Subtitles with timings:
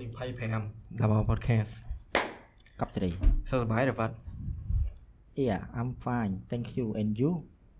[0.00, 0.06] ទី
[0.54, 1.72] 25 Double Podcast
[2.80, 3.10] កັບសេរី
[3.50, 4.10] សុខសប្បាយទេបាទ
[5.46, 7.32] Yeah I'm fine thank you and you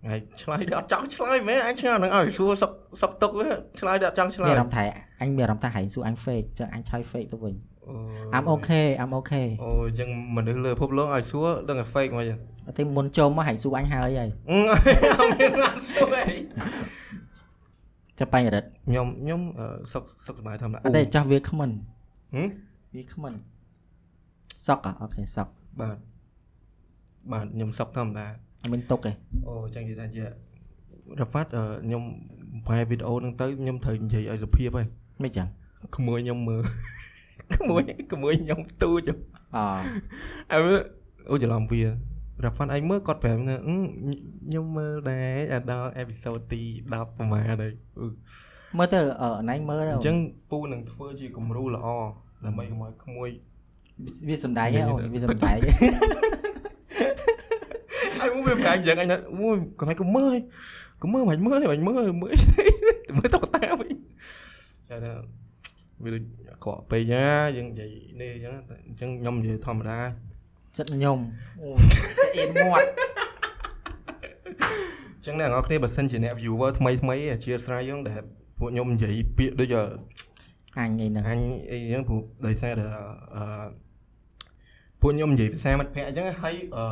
[0.08, 2.72] ហើយឆ្លើយដល់អត់ចង់ឆ្លើយមែនអញឆ្ងល់នឹងឲ្យសួរសុក
[3.02, 3.48] សុកទុកវា
[3.80, 4.86] ឆ្លើយដល់អត់ចង់ឆ្លើមានយអារម្មណ៍ថា
[5.20, 7.54] អញមានអារម្មណ៍ថាហែងសួរអញ fake ចឹងអញឆ្លើយ fake ទៅវិញ
[7.88, 7.94] អូ
[8.36, 12.38] I'm okay I'm okay អូអញ្ចឹងមនុស្សលើពិភពលោកឲ្យសួរដឹងតែ fake មកចឹង
[12.76, 14.58] តែមុនចូលមកហែងសួរអញហើយហើយអឺ
[15.18, 16.36] អត់មានណាសួរអី
[18.18, 21.97] ចាំបាញ់រិតខ្ញុំខ្ញុំអឺសុកសុខសប្បាយធម្មតាអត់ទេចាស់វាគ្មិនហឹម
[22.94, 23.34] វាគ្មិន
[24.66, 25.98] សក់អូខេសក់បាទ
[27.32, 28.26] បាទខ្ញុំសុកធម្មតា
[28.62, 29.12] អត់មានទុកទេ
[29.46, 32.02] អូអញ្ចឹងនិយាយថាជារ៉ាហ្វាត់អឺខ្ញុំ
[32.66, 34.86] បែរវីដេអូហ្នឹងទៅខ្ញុំត្រូវនិយាយឲ្យសុភាពហើយ
[35.22, 35.48] មិនចឹង
[35.96, 36.62] ក្មួយខ្ញុំមើល
[37.56, 39.08] ក្មួយក្មួយខ្ញុំទូច
[39.56, 39.58] អ
[40.52, 40.58] អើ
[41.30, 41.82] អូច្រឡំវា
[42.44, 43.76] រ៉ាហ្វាន់ឯងមើលគាត់ប្រាប់ថាអឺ
[44.46, 48.08] ខ្ញុំមើលដែរអាដល់អេពីសូតទី10ប្រហែលហើយអឺ
[48.78, 50.16] មើលទៅអឺណៃមើលទៅអញ្ចឹង
[50.50, 51.88] ពូនឹងធ្វើជាគំរូល្អ
[52.44, 53.28] ដើម្បីកុំឲ្យក្មួយ
[54.28, 55.56] វាសំដែងហ៎អូនវាសំដែង
[58.22, 60.36] អើមួយវាប្រាំងអញ្ចឹងអញថាអូយកន្លែងកុំមើល
[61.02, 62.34] កុំមើលមិនមើលមិនមើលមើល
[63.16, 63.92] មើលតុកតាវិញ
[64.88, 65.12] ចាថា
[66.02, 67.24] វាដូចអាក្រក់ពេកណា
[67.56, 69.98] យើងនិយាយនេះអញ្ចឹងតែអញ្ចឹងខ្ញុំនិយាយធម្មតា
[70.76, 71.18] ចិត្តខ្ញុំ
[71.62, 71.68] អូ
[72.38, 72.88] អៀនមាត់
[75.14, 78.20] អញ្ចឹងអ្នកនរគ្នាបើសិនជាអ្នក viewer ថ្មីថ្មីអធិស្ឋានយើងដែល
[78.58, 79.76] ពួកខ្ញុំនិយាយពាក្យដូច
[80.78, 81.40] អញអីហ្នឹងអញ
[81.72, 82.86] អីហ្នឹងព្រោះដោយសារតែ
[83.36, 83.44] អឺ
[85.02, 86.84] ពួកខ្ញុំនិយាយភាសាមិត្តភ័ក្តិអញ្ចឹងហើយអឺ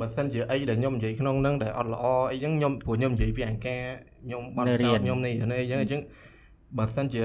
[0.00, 3.82] បើសិនជាអីដែលខ្ញុំនិយាយក្នុងហ្នឹងដែលអត់ល្អអីចឹងខ្ញុំពួកខ្ញុំនិយាយពីអង្ការ
[4.24, 6.00] ខ្ញុំបត់សោតខ្ញុំនេះនេះអញ្ចឹងអញ្ចឹង
[6.78, 7.20] បើសិនជា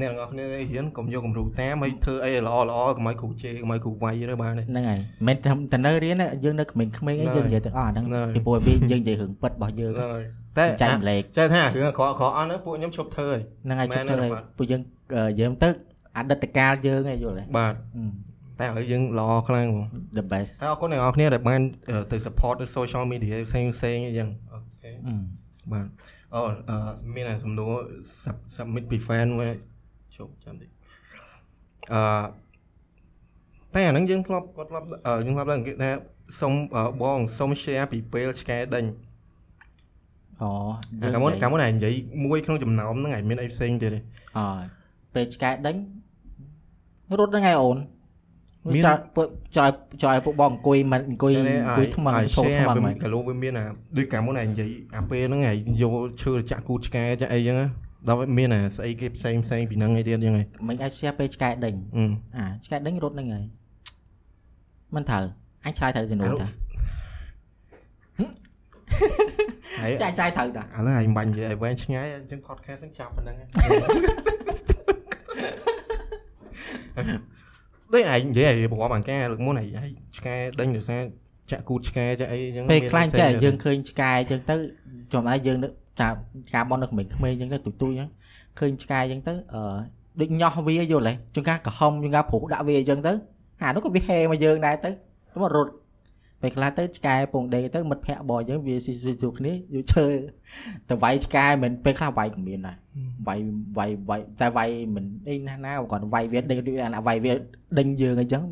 [0.00, 10.24] អ្នកនរគ្នារៀនកុំយកគំរូតាមហើយធ្វើអីល្អល្អកុំឲ្យគ្រូជេរកុំឲ្យគ្រូវាយទៅបានទេហ្នឹងហើយមិនតែតែនៅរៀនណាយើងនៅក្មេងៗអីយើងនិយាយទាំងអស់អាហ្នឹងហ្នឹងហើយពីព្រោះវាយើងនិយាយរឿងពិតរបស់យើងហ្នឹងហើយ
[10.58, 14.80] តែចែកម្លែកចេះថារឿងអាក្រក់អាក្រក់អស់ហ្នឹងពួកខ្ញុំឈប់ធ្វើហើយហ្នឹងហើយមែជិះនទៅទេហើយបាទពួកយើង
[15.14, 15.68] អឺយើងទៅ
[16.16, 19.86] អតីតកាលយើងឯងយល់ទេបាទអឺតែឥឡូវយើងល្អខ្លាំងហ្មង
[20.18, 21.60] the best ហើយអរគុណអ្នកនរគ្នាដែលបាន
[21.90, 25.14] អឺទៅ support នៅ social media ផ្សេងផ្សេងអីចឹងអូខេអឺ
[25.72, 25.86] បាទ
[26.34, 26.76] អូអឺ
[27.14, 27.72] មានអាសំណួរ
[28.22, 29.56] sub- submit ពី fan មក
[30.16, 30.68] ជប់ចាំតិច
[31.92, 32.00] អឺ
[33.74, 35.90] តែអាហ្នឹងយើងធ្លាប់គាត់ធ្លាប់អឺយើងធ្លាប់ដឹងគេថា
[36.40, 38.84] សុំអឺបងសុំ share ពីពេលឆ្កែដេញ
[40.42, 40.50] អូ
[41.02, 44.00] អាកាលមុនកាលមុនឯងនិយាយមួយក្នុងចំណោមហ្នឹងឯងមានអីផ្សេងទៀតទេ
[44.38, 44.40] អ
[45.14, 45.76] ពេលឆ្កែដេញ
[47.18, 47.78] រត់ហ្នឹងឯងអូន
[48.74, 49.70] មានចោលពួកចោល
[50.02, 53.64] ចោលឲ្យពួកបងអង្គុយមិនអង្គុយអង្គុយថ្មឹងឈោ share ថ្មឹងវាហ្មងកាលវាមានអា
[53.96, 57.66] ដូចកាលមុនឯងនិយាយអាពេលហ្នឹងឯងយកឈើចាក់គូតឆ្កែចាក់អីចឹងណា
[58.08, 62.04] ដល់វាមានអាស្អីគេផ្សេងផ្សេងពីហ្នឹងឯទៀតចឹងឯងមិនអាច share ពេលឆ្កែដេញអឺ
[62.36, 63.44] អាឆ្កែដេញរត់ហ្នឹងហើយ
[64.94, 65.24] មិនត្រូវ
[65.64, 66.46] អញឆ្លើយត្រូវសំណួរតា
[69.80, 73.36] ហើយចាឆ្លើយត្រូវតាឥឡូវឯងបាញ់និយាយឲ្យវែងឆ្ងាយអញ្ចឹង podcast ហ្នឹងចាប់ប៉ុណ្ណឹង
[77.92, 81.02] ដូចឯងនិយាយឲ្យប្រព័ន្ធអង្ការលើកមុនឯងហើយឆ្កែដេញដោយសារ
[81.50, 84.56] ចាក់គូតឆ្កែចាក់អីអញ្ចឹងពេលខ្លះចេះមានយើងឃើញឆ្កែអញ្ចឹងទៅ
[85.12, 85.68] ចំណាយយើងនៅ
[86.00, 86.08] តា
[86.54, 88.08] ការបននៅក្មេងៗអញ្ចឹងទៅទូទូអញ្ចឹង
[88.58, 89.62] ឃើញឆ្កែអញ្ចឹងទៅអឺ
[90.20, 93.12] ដូចញោះវាយល់ទេជួនកាលក្រហមជួនកាលព្រុសដាក់វាអញ្ចឹងទៅ
[93.62, 94.90] អានោះក៏វាហេមកយើងដែរទៅ
[95.32, 95.70] ទៅមករត់
[96.42, 100.06] ពេលខ្លះទៅឆ្កែពងដេកទៅមិត្តភ័ក្តិរបស់យើងវាស៊ីស៊ីជួគ្នាយកឈើ
[100.88, 102.76] ទៅវាយឆ្កែមិនពេលខ្លះវាយក៏មានដែរ
[103.28, 103.40] វាយ
[103.78, 107.32] វាយវាយតែវាយមិនអីណាស់ណាគាត់វាយវាដេញដូចអាណាវាយវា
[107.78, 108.42] ដេញយើងអញ្ចឹង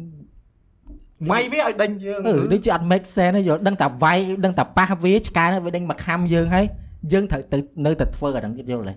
[1.33, 6.67] វាយវាឲ្យដេញយើងអឺដូចជាអត់ make sense ទេយល់ដឹងតែវាយដឹងតែប៉ះវាឆ្កែនោះវាដេញមកខំយើងហើយ
[7.13, 8.95] យើងត្រូវទៅនៅតែធ្វើអាហ្នឹងទៀតយល់ទេ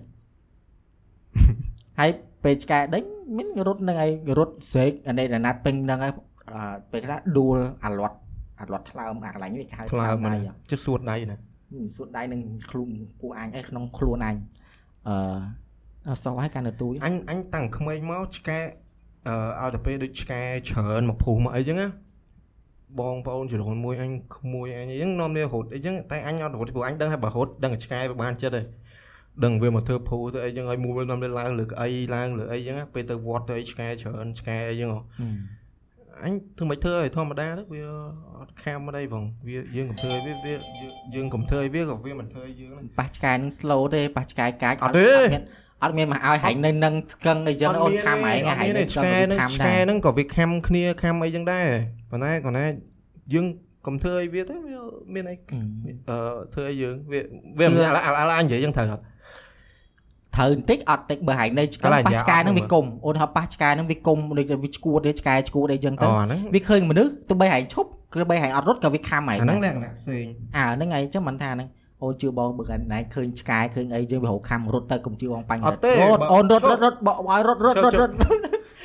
[1.98, 2.10] ហើយ
[2.44, 3.02] ពេលឆ្កែដេញ
[3.36, 6.12] មានរត់នឹងឯងរត់ស្រែកអានេះណាត់ពេញហ្នឹងហើយ
[6.50, 8.16] អឺពេលខ្លះដួលអាលាត់
[8.62, 11.36] អាលាត់ថ្លើមអាកន្លែងនេះគេហៅខ្លើមដៃហ្នឹងជិះសួតដៃណា
[11.72, 12.40] ហឹមសួតដៃនឹង
[12.70, 12.90] ខ្លួន
[13.20, 14.36] ពួកអញអីក្នុងខ្លួនអញ
[15.08, 15.16] អឺ
[16.08, 18.58] អត់សោះហើយកាន់ទៅទូចអញអញតាំងក្មេងមកឆ្កែ
[19.28, 20.40] អឺឲ្យទៅពេលដូចឆ្កែ
[20.70, 21.88] ច្រើនមកភូមិមកអីចឹងណា
[23.00, 28.66] បងប្អូនជ្រុនមួយអញក្មួយអញអីចឹងនាំវារត់អីចឹងតែអញអត់រត់ព្រោះអញដឹងថាបើរត់ដឹងតែឆ្កែវាបានចិត្តហើយ
[29.44, 35.36] ដឹងវាមកធ្វើភូទៅអីចឹងឲ្យមួយវានាំវាឡើងលើកអីឡើងលើអីចឹងណាពេលទៅវត្តទៅអីឆ្កែច្រើនឆ្កែអីចឹងហ៎ហឹម
[36.24, 37.82] អញធ្វើមិនធ្វើឲ្យធម្មតាទៅវា
[38.40, 40.54] អត់ខាំអីផងវាយើងកុំធ្វើឲ្យវាវា
[41.14, 45.44] យើងកុំធ្វើឲ្យវាក៏វាមិនធ្វើឲ្យយើងហ្នឹងប៉ះឆ្កែនឹង slow ទេប៉ះឆ្កែកាចអត់ទេមាន
[45.82, 46.94] អត់មានមកឲ្យហែងនៅនឹង
[47.26, 51.66] កឹងអីចឹងអូនខំហែងអត់ហែងមាននៅទេកឹងឆ្កែវានឹងខំឆ្កែដែរហ្នឹងក៏វាខំគ្នាខំអីចឹងដែរ
[52.10, 52.64] ប៉ុន្តែគាត់ណា
[53.34, 53.46] យើង
[53.86, 54.80] កុំធ្វើឲ្យវាទៅវា
[55.14, 56.18] មានអីអឺ
[56.54, 57.20] ធ្វើឲ្យយើងវា
[57.58, 59.02] វាមិនឥឡូវឥឡូវអញនិយាយចឹងត្រូវអត់
[60.36, 70.24] ត្រូវបន្តិចអត់តិចបើហែងនៅឆ្កែឥឡូវប៉ះនិយាយឆ្កែនឹងអត់វាគុំអូនហៅប៉ះឆ្កែនឹងវាគុំដូចវាឈួតទេឆ្កែឈួតអីចឹងទៅអូអាហ្នឹងវាឃើញមនុស្សទោះបីហែងឈប់គឺបីហែងអត់រត់ក៏វាខំហែងអាហ្នឹងលដែរក្ខណៈផ្សេង
[70.56, 71.68] អាហ្នឹងហើយចឹងមិនថាហ្នឹង
[72.02, 78.14] អូនជឿបងបើកណៃឃើញឆ្កែឃើញអីយើងវារកខំរត់ទៅកុំជឿបងបាញ់អត់ទេរត់បើអូនរត់ឈរប់ត់រត់បកឲ្យរត់រត់រត់រត់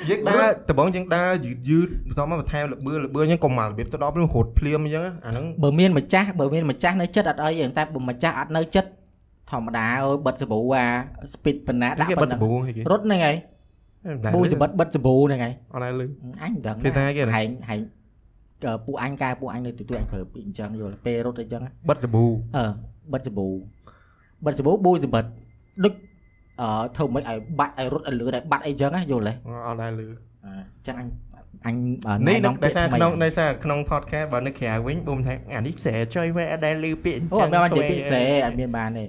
[0.10, 8.90] យើងដើរដំបងយើងដើរយឺតយឺតបន្ទាប់មកបន្ថែមលបឿនលបឿនអញ្ចឹងកុំមករបៀបទៅដល់រត់ភ្លាមអញ្ចឹងអាហ្នឹងបើមានម្ចាស់បើមានម្ចាស់នៅចិត្តអត់អីទេតែបើម្ចាស់អត់នៅចិត្ត
[9.52, 10.86] ធម្មតាអើយបិទសាប៊ូអា
[11.34, 13.36] speed ប៉ុណ្ណាដាក់គេប៉ុបិទណ្ណាសាប៊ូគេរត់ហ្នឹងហើយ
[14.34, 16.06] ប៊ូសបិទបិទសាប៊ូហ្នឹងហើយអត់ដែរលឺ
[16.42, 17.80] អញដឹងភាសាគេណាហែងហែង
[18.66, 22.26] អឺពួកអញកែពួកអញនៅទីទួយអញប្រើពីអញ្ចឹងយល់ពេលរត់អញ្ចឹងបិទសាប៊ូ
[22.58, 22.66] អឺ
[23.14, 23.48] បិទសាប៊ូ
[24.46, 25.26] បិទសាប៊ូប៊ូសបិទ
[25.84, 25.94] ដូច
[26.62, 29.34] អឺធ្វើមិនឲ្យបាត់ឲ្យរត់ឲ្យលឿនឲ្យបាត់អីចឹងណាយល់ទេ
[29.68, 30.08] អត់ដែរលឺ
[30.46, 31.08] អញ្ចឹងអញ
[31.66, 31.76] អញ
[32.08, 39.06] អឺនេះណែនៅនាំដោយសារពាក្យថ្មីក្នុងដោយសារក្នុង podcast បើនៅក្រៅវិញបងថាអានេះខ្សែចុយវិញអត់ដែរលឺពាក្យអូអត់មានបាននិយាយពិសេសអត់មានបានទេ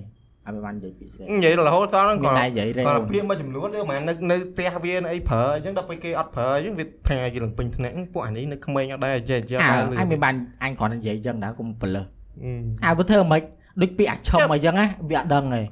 [0.48, 10.34] អត់មានបាននិយាយពិសេសនិយាយរហូតដល់ហ្នឹងមានក៏តែនិយាយរេគាត់ពាក្យមួយចំនួនទៅមិននៅនៅផ្ទះវាអីប្រើអញ្ចឹងដល់ពេលគេអត់ប្រើអញ្ចឹងវាថាគេឡើងពេញថ្នាក់ពួកអានេះនៅក្មេងអត់ដែរចេះចេះអើដែរលឺអញមានបាន
[10.64, 12.06] អញគ្រាន់តែនិយាយអញ្ចឹងដែរកុំប្រលើស
[12.44, 12.52] អឺ
[12.86, 13.40] អើបើធ្វើមិន
[13.82, 15.62] ដូចពាក្យអាឆុំអញ្ចឹងណាវាអត់ដឹងទេ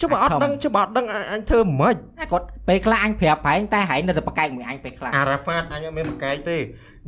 [0.00, 6.56] ចុះបើអត់ដឹងចុះបើអត់ដឹងអញធ្វើមិនអាគាត់ពេលខ្លះអញប្រាប់ប្រែងតែហែងនៅតែប្រកែកមួយអញពេលខ្លះអារ៉ាហ្វាតអញអត់មានបង្កែកទេ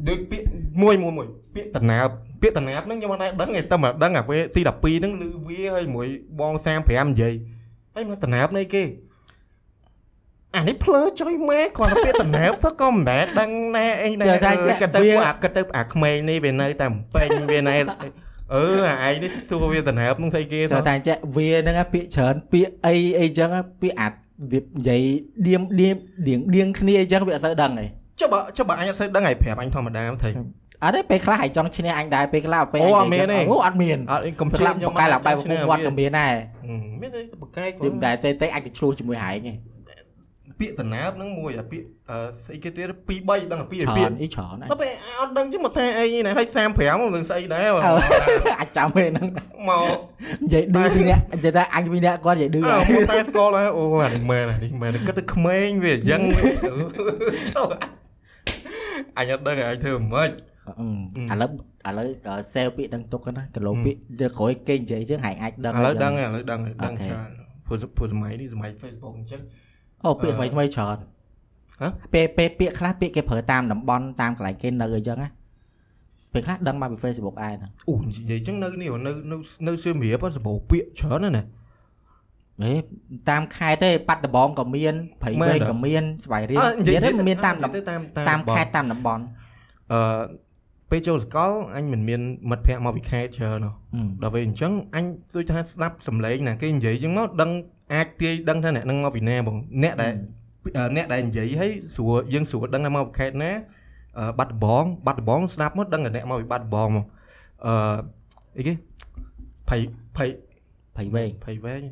[0.08, 0.44] ដូចពាក្យ
[0.82, 2.08] មួយមួយមួយពាក្យតណាប
[2.42, 6.08] ពាក្យតណាបហ្នឹងខ្ញុំអត់ដែរដឹងទេតែមកដឹងអាពេលទី12ហ្នឹងឮវាហើយមួយ
[6.40, 7.34] បង35និយាយ
[7.94, 8.82] ហើយមកតណាបនៃគេ
[10.56, 14.40] អានេះភ្លើចុយម៉ែគាត់ទៅពាក្យតណាបទៅក៏មិនដែរដឹងណែអីណែគាត់
[14.96, 17.76] ទៅអាគាត់ទៅអាក្មេងនេះវានៅតែពេញវាណែ
[18.54, 18.66] អឺ
[19.02, 24.12] អាឯងនេះសួរវាតណាបហ្នឹងស្អីគេសួរតែចេះវាហ្នឹងណាពាក្យច្រើនពាក្យអីអីអញ្ចឹងណាពាក្យអាច
[24.52, 25.02] វានិយាយ
[25.46, 25.96] ឌៀមឌៀម
[26.26, 27.86] ឌៀងឌៀងគ្នាអញ្ចឹងវាអត់សូវដឹងទេ
[28.20, 30.30] ចុះបើចុះបើអញអត់សូវដឹងឲ្យប្រាប់អញធម្មតាទៅ
[30.84, 36.34] អត់ទេពេលខ្លះហើយចង់ឈ្នះអញដែរពេលខ្លះពេលអូអត់មានទេអូអត់មានអត់កុំខ្លះឆ្លាបកកែឡើងបែបពួកគាត់ក៏មានដែរ
[37.00, 39.54] មានទេបកកែវាមិនដែរទេទេអាចទៅឆ្លោះជាមួយហែងទេ
[40.60, 44.90] ពាក្យតណាបហ្នឹងមួយអាពាក្យអឺស្អីគេទៀត2 3ដឹងអាពាក្យច្រពាក្នយអីច្រើនណាស់ដល់ពេល
[45.20, 47.92] អត់ដឹង chứ មកថាអីណាហើយ35មកនឹងស្អីដែរអើ
[48.60, 49.28] អាចចាំពេលហ្នឹង
[49.68, 49.84] មក
[50.42, 56.20] និយាយឌឺពីអ្នកនិយាយថាអញពីអ្នកគាត់និយាយឌឺអឺមកតែស្គាល់ហើយអូអានេះមែនអានេះមែនគិតទៅក្មេងវាអញ្ចឹង
[57.50, 57.68] ចុះ
[59.18, 60.30] អញអត់ដឹងឲ្យធ្វើមិន
[61.32, 61.50] ឥឡូវ
[61.88, 62.06] ឥឡូវ
[62.54, 67.30] សេលពាក្យដឹងទុកណាគីឡូពាក្យទៅក្រោយគេនិយាយចឹងហែងអាចដឹងឥឡូវដឹងហើយឥឡូវដឹងហើយដឹងអូខេច្រើន
[67.66, 69.40] ព្រោះព្រោះសម័យនេះសម័យ Facebook អញ្ចឹង
[70.06, 70.96] អូពាក្យថ្មីថ្មីច្រើន
[71.82, 75.28] ហ៎ពេលពេលពាក្យខ្លះពាក្យគេប្រើតាមតំបន់តាមកន្លែងគេនៅអីចឹងណា
[76.32, 77.56] ពេលខ្លះដឹងមកពី Facebook ឯង
[77.90, 79.36] អូនិយាយអញ្ចឹងនៅនេះនៅនៅ
[79.68, 81.44] នៅសៀមរាបសបោពាក្យច្រើនណាស់ណា
[82.62, 82.74] ហេ
[83.30, 89.22] តាមខេត្តទេបាត់ដំបងក៏មានព្រៃមែនវែងទេក៏មានស្វាយរៀងអឺនិយាយនិយាយទៅមានតាមនិយាយទៅតាមតាមខេត្តតាមតំបន់
[89.92, 90.00] អឺ
[90.90, 92.20] ពេលចូលសកលអញមិនមាន
[92.50, 95.04] មិត្តភ័ក្តិមកពីខេត្តច្រើនហ៎អឺដល់ពេលអញ្ចឹងអញ
[95.34, 97.50] ដូចថាស្ដាប់សំឡេងណាគេនិយាយអញ្ចឹងមកដឹង
[97.94, 100.12] អាចទាយដឹងថាអ្នកនឹងមកពីណាបងអ្នកដែល
[100.76, 103.50] អឺអ្នកដែលនិយាយឲ្យស្រួលយើងស្រួលដឹងថាមកពីខេត្តណា
[104.18, 107.06] អឺបាត់ដំបងបាត់ដំបងស្ដាប់មកដឹងថាអ្នកមកពីបាត់ដំបងមក
[107.66, 107.72] អឺ
[108.56, 108.72] អីគេ
[109.68, 109.80] ភ័យ
[110.16, 110.30] ភ័យ
[110.96, 111.82] ព្រៃវែងភ័យវែង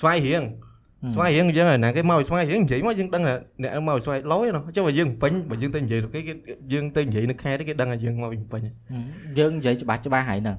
[0.00, 0.69] ស្វាយរៀងហឹម
[1.14, 6.32] ស្វាយរៀងអញ្ចឹងហើយណាគេមកពីស្វាយរៀងនិយាយមកយើងដឹងថាអ្នកមកពីស្វាយឡយណាចុះបើយើងពេញបើយើងទៅនិយាយទៅគេគេ
[6.72, 8.60] យើងទៅនិយាយនៅខេត្តគេដឹងថាយើងមកពីពេញ
[9.38, 10.56] យើងនិយាយច្បាស់ច្បាស់ហើយហ្នឹង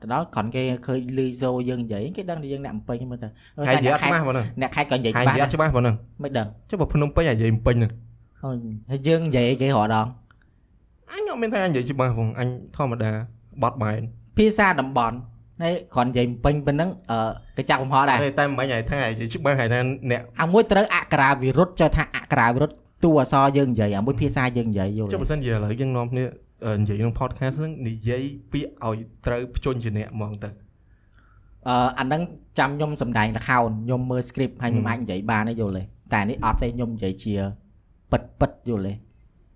[0.00, 3.28] ទៅដល់គ្រាន់គេឃើញលឺសូយើងនិយាយគេដឹងថាយើងអ្នកអំពេញមើលទៅ
[3.58, 7.92] អឺហើយតែនិយាយអ្នកអត់ខេត្តច្បាស់ប៉ុណ្ណឹងអ្នកខេត្តក៏និយាយហើយច្បាស់និយាយអត់ច្បាស់ប៉ុណ្ណឹងមិនដឹងចុះបើភ្នំពេញអានិយាយពេញហ្នឹង
[8.44, 8.56] អូយ
[8.90, 10.06] ហើយយើងនិយាយគេរហដង
[11.10, 13.10] អញអត់មានថាអញនិយាយច្បាស់ផងអញធម្មតា
[13.62, 14.00] បត់បែន
[14.38, 15.16] ភាសាតំបន់
[15.64, 17.18] នេះគ្រាន់និយាយពេញប៉ុណ្ណឹងអឺ
[17.58, 26.24] ទៅចាប់កំហុសដែរតែតែមិនឲ្យថានិយាយច្បាស់ហើយថាអ្នកអាមួយត្រូវអក្ខរាវិរុទ្ធចុះថាអក្ខរាវិរុទ្ធតួអក្សរយើងនិយាយអាមួយភាសាយើងនិយាយយល់ចុះបើសិនជាឥឡូវយើងនាំគ្នា
[26.66, 30.50] អឺនិយាយក្នុង podcast ហ្នឹងនិយាយពាក្យឲ្យត្រូវភ្ជន់ជាអ្នកហ្មងទៅ
[31.68, 32.22] អឺអាហ្នឹង
[32.58, 37.34] ចាំខ្ញុំសំដែងល្ខោនខ្ញុំមើល script ហើយខ្ញុំអាចនិយាយបានទេយល់ទេតែនេះអត់ទេខ្ញុំនិយាយជា
[38.10, 38.92] ពិតពិតយល់ទេ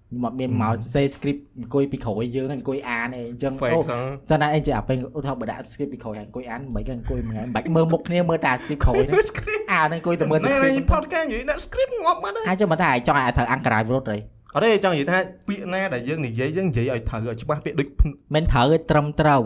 [0.09, 14.17] ខ្ញុំអត់មានមកសេ script អង្គុយពីក្រោយយើងហ្នឹងអង្គុយអានទេអញ្ចឹង fake អូសងតែណាអីចេះអាពេលឧទាហរណ៍បើដាក់ script ពីក្រោយហើយអង្គុយអានមិនក៏អង្គុយមួយថ្ងៃមិនបាច់មើលមុខគ្នាមើលតែ script ក្រោយហ្នឹងអាហ្នឹងអង្គុយតែមើលតែនេះ script podcast និយាយដាក់ script ងាប់បាត់ហើយហើយចាំមកតែឲ្យចង់ឲ្យត្រូវអង្ការវិរុទ្ធទេ
[14.55, 17.89] អត់ទេចង់និយាយថាពាក្យណាដែលយើងនិយាយយើងនិយាយឲ្យត្រូវឲ្យច្បាស់ពាក្យដូច
[18.35, 19.43] មិនត្រូវឲ្យត្រឹមត្រូវ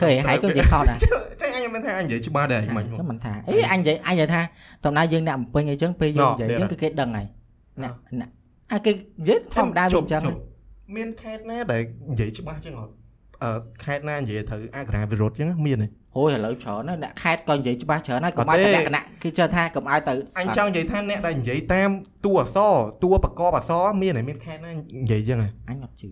[0.00, 0.98] ឃើញហើយក៏និយាយខុសដែរ
[1.42, 4.42] តែអញមិនថាអញនិយាយច្បាស់ដែរមិនចាំមិនថាអីអញនិយាយអញនិយាយថា
[4.84, 7.26] តំណាយើងអ្នកអំពេញអីចឹងពេលយើងនិយាយចឹងគឺគេដឹងហើយ
[7.82, 8.30] អ្នក
[8.72, 10.22] អ្នកអាគេនិយាយធម្មតាវាអញ្ចឹង
[10.96, 12.92] មានខេត្តណាដែលនិយាយច្បាស់ចឹងអត់
[13.44, 13.52] អឺ
[13.84, 21.90] ខេត្តណានិយាយត្រូវអក្ខរាវិរុទ្ធចឹងមានទេអូយឥឡូវច្រើនណាស់អ្នកខេតក៏និយាយច្បាស់ច្រើនហើយកុំអត់ឲ្យទេតែលក្ខណៈគឺចេះថាកុំឲ្យទៅអញចង់និយាយថាអ្នកដែលនិយាយតាម
[22.26, 22.74] តួអក្សរ
[23.04, 26.10] តួប្រកបអក្សរមានតែមានខេត្តណានិយាយចឹងហ៎អញអត់ជឿ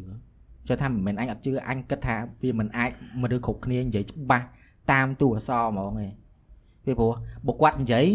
[0.69, 2.91] ចេះថាមិនមែនអញអត់ជឿអញគិតថាវាមិនអាច
[3.23, 4.47] មនុស្សគ្រប់គ្នានិយាយច្បាស់
[4.93, 6.13] តាមតួអក្សរហ្មងឯង
[6.85, 7.13] ពីព្រោះ
[7.47, 8.07] បើគាត់និយាយ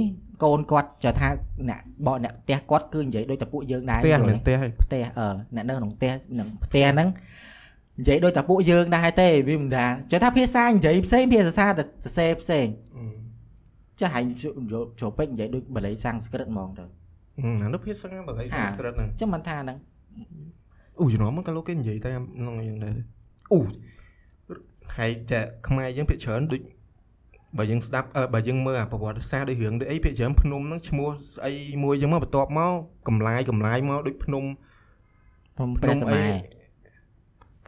[0.44, 1.28] កូនគាត់ចេះថា
[1.70, 7.10] អ្នកបកអ្នកផ្ទះគាត់គឺនិយាយដូចតែពួកយើងដែរផ្ទះយល់មិនទេផ្ទះហើយផ្ទះអឺអ្នកនៅក្នុងផ្ទះនឹងផ្ទះហ្នឹង
[8.00, 12.68] និយាយដូចតែពួកយើងដែរទេវាមិនថាចេះថាភាសានិយាយផ្សេងភាសាតែសរសេរផ្សេង
[14.00, 14.24] ចាស់ហើយ
[15.02, 16.86] ចូលពេកនិយាយដូចបាលីសំស្ក្រឹតហ្មងទៅ
[17.62, 19.78] អានោះភាសាបើឯងសំស្រិតហ្នឹងចឹងមិនថាហ្នឹង
[21.00, 22.98] អូជំនុំមកក៏លោកគេនិយាយតាមក្នុងយ៉ាងដែរ
[23.54, 23.60] អូ
[24.98, 26.62] ហើយចាខ្មែរយើងភាគច្រើនដូច
[27.59, 31.53] បើយើងស្ដាប់អឺបើយើងមើលអាប្រវត្តិសាស្ត្រដូចរឿងដូចអីភាគច្រើនភ្នំហ្នឹងឈ្មោះស្អី
[31.85, 32.73] មួយចឹងមកបន្ទាប់មក
[33.09, 34.45] កំឡាយកំឡាយមកដូចភ្នំ
[35.57, 36.31] ភ្នំព្រះសម័យ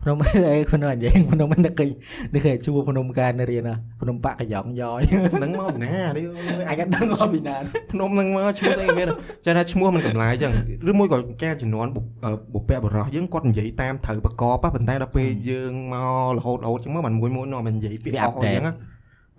[0.02, 0.16] ភ្នំ
[0.50, 0.98] អីភ្នំអី
[1.30, 1.90] ភ្នំនឹកឃើញ
[2.32, 5.00] នឹកឃើញជួភ្នំការនៅរៀនណាភ្នំបាក់កយ៉ងយ៉យ
[5.34, 6.26] ហ្នឹងមកពីណានេះ
[6.70, 7.56] អញក៏ដឹងមកពីណា
[7.92, 9.08] ភ្នំហ្នឹងមកឈ្មោះស្អីមាន
[9.44, 10.52] ចាថាឈ្មោះมันកំឡាយចឹង
[10.90, 18.74] ឬមួយក៏ការជំនាន់បុអឺបុព្វបុរសយើងគាត់និយាយតាមត្រូវប្រកបហ៎ប៉ុន្តែដល់ពេលយើងមករហូតរហូតចឹងមកมันមួយមួយនាំមិននិយាយពាក្យអស់អញ្ចឹងណា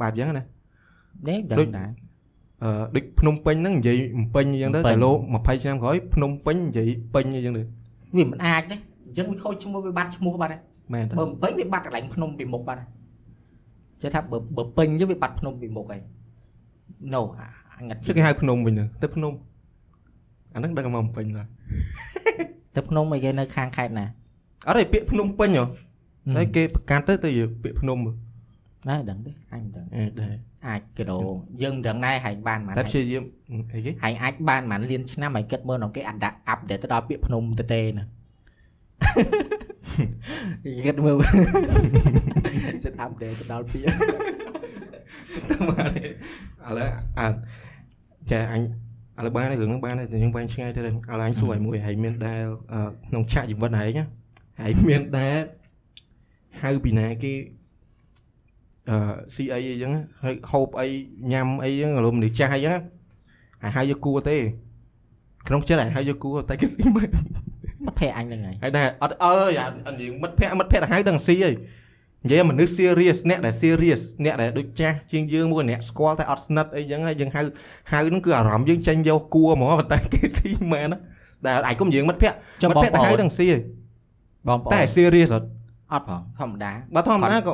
[0.01, 1.91] បែបចឹងណានេះដឹងដូចដែរ
[2.63, 3.99] អឺដូចភ្នំពេញហ្នឹងនិយាយ
[4.35, 7.63] ពេញអញ្ចឹងទៅពេញតែលោក20ឆ្នាំក្រោយភ្នំពេញនិយាយពេញអញ្ចឹងទៅ
[8.17, 8.77] វាមិនអាចទេ
[9.07, 10.63] អញ្ចឹងវាខូចឈ្មោះវាបាត់ឈ្មោះបាត់ហើយ
[10.95, 12.89] មែនតើបើមិនពេញវាបាត់កន្លែងភ្នំពីមុខបាត់ហើយ
[14.03, 16.01] ចេះថាបើបើពេញទៅវាបាត់ភ្នំពីមុខហើយ
[17.15, 17.21] No
[17.77, 19.33] អញអត់ជិះគេហៅភ្នំវិញទៅទៅភ្នំ
[20.55, 21.47] អាហ្នឹងដឹងមកពេញឡើយ
[22.77, 24.07] ទៅភ្នំអីគេនៅខាងខេត្តណា
[24.69, 25.65] អត់ទេពាក្យភ្នំពេញហ៎
[26.37, 27.31] ហើយគេប្រកាសទៅទៅ
[27.63, 28.13] ពាក្យភ្នំណា
[29.11, 30.35] ដឹងទេអញមិនដឹងអេដែរ
[30.67, 31.19] អាចគីឡូ
[31.63, 33.23] យើងមិនដឹងដែរហែងបានប៉ុន្តែមានព្យាយាម
[33.75, 38.05] អីគេហែងអាចបានប៉ុន្មានលានឆ្នាំហើយគិតមើលដល់គេអាប់អាប់ដេតទៅដល់ពាក្យភ្នំទៅទេណា
[40.87, 41.17] គិតមើល
[42.85, 43.87] សិតអាប់ដេតទៅដល់ពាក្យ
[45.51, 47.29] ទៅមកឥឡូវអើ
[48.31, 48.63] ចាអញ
[49.19, 50.95] ឥឡូវបានហើយរឿងហ្នឹងបានហើយតែយើងវែងឆ្ងាយទៅឥឡូវ
[51.27, 52.43] អញសួរឲ្យមួយហើយមានដែល
[52.73, 54.05] អឺក្នុងឆាកជីវិតហើយណា
[54.61, 55.39] ហើយមានដែល
[56.63, 57.58] ហៅពីណាគេអឺ
[59.35, 59.93] ស៊ីអីអីចឹង
[60.25, 60.87] ហើយហូបអី
[61.33, 62.79] ញ៉ាំអីចឹងរំនេះចាស់អីចឹង
[63.63, 64.37] ហើយហៅយកគួរទេ
[65.49, 67.09] ក្នុងចិត្តហើយហៅយកគួរតែគេស៊ីមិន
[67.87, 71.55] មកភ័យអញហ្នឹងហើយហើយដែរអត់អើយអាអានិយាយមិត្តភក្តិមិត្តភក្តិទៅហៅដឹងស៊ីហើយ
[72.25, 77.43] និយាយមនុស្ស serious អ្នកដែល serious អ្នកដែលដូចចាស់ជាងយើងមួយអ្នកស្គាល់តែអត់ស្និទ្ធអីចឹងហើយយើងហៅ
[77.93, 80.99] ហៅហ្នឹងគឺអារម្មណ៍យើងចេញយកគួរហ្មងប៉ុន្តែគេស៊ីមែនណា
[81.47, 83.63] ដែលអាចគុំនិយាយមិត្តភក្តិចុះមិត្តបងភក្តិប្ទៅអូហៅនដឹងស៊ីហើយ
[84.49, 85.47] បងប្អូតែន serious អត់
[85.93, 87.53] អត់ផងធម្មតាបើធម្មតាក៏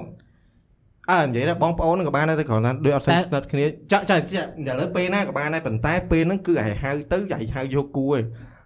[1.12, 8.22] អើនិយាយថាបងប្អូនហ្នឹងក៏បានដែរតែគ្រាន់តែដូចអត់សូវតែស្និទ្ធគ្នាចាក់ចាក់ចាក់ឥឡូវពេលណាក៏បានដែរប៉ុន្តែពេលហ្នឹងគឺឲ្យហៅទៅឲ្យហៅយកគួរឯង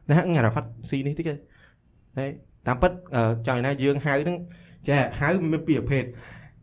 [0.09, 1.39] តែហៅរ៉ាហ្វាត់ស៊ីនេះតិចឯង
[2.19, 2.31] ហើយ
[2.67, 4.37] តាមពិតអឺចង់ឲ្យណាយើងហៅហ្នឹង
[4.89, 6.05] ចាហៅមានពីរប្រភេទ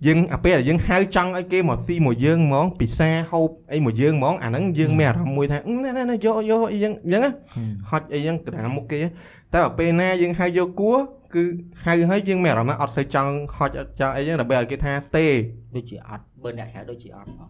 [0.08, 7.32] យើងអាពេលដែលយើងហៅចង់ឲ្យគេមកស៊ីមកយើងហ្មងពិសាហូបអីមកយើងហ្មងអាហ្នឹងយើងមានអារម្មណ៍មួយថាអឺណែណែណែយកយកអីចឹងអញ្ចឹងណា
[7.90, 9.00] ហត់អីចឹងកណ្ដាលមុខគេ
[9.54, 10.98] តែបើពេលណាយើងហៅយកគួរ
[11.34, 11.44] គឺ
[11.86, 15.28] ហៅឲ្យយើងមានអារម្មណ៍ថាអត់សូវចង់ហត់អត់ចង់អីចឹងដើម្បីឲ្យគេថាទេ
[15.75, 17.50] ដូចជាអត់បើអ្នកក្រៅដូចជាអត់ផង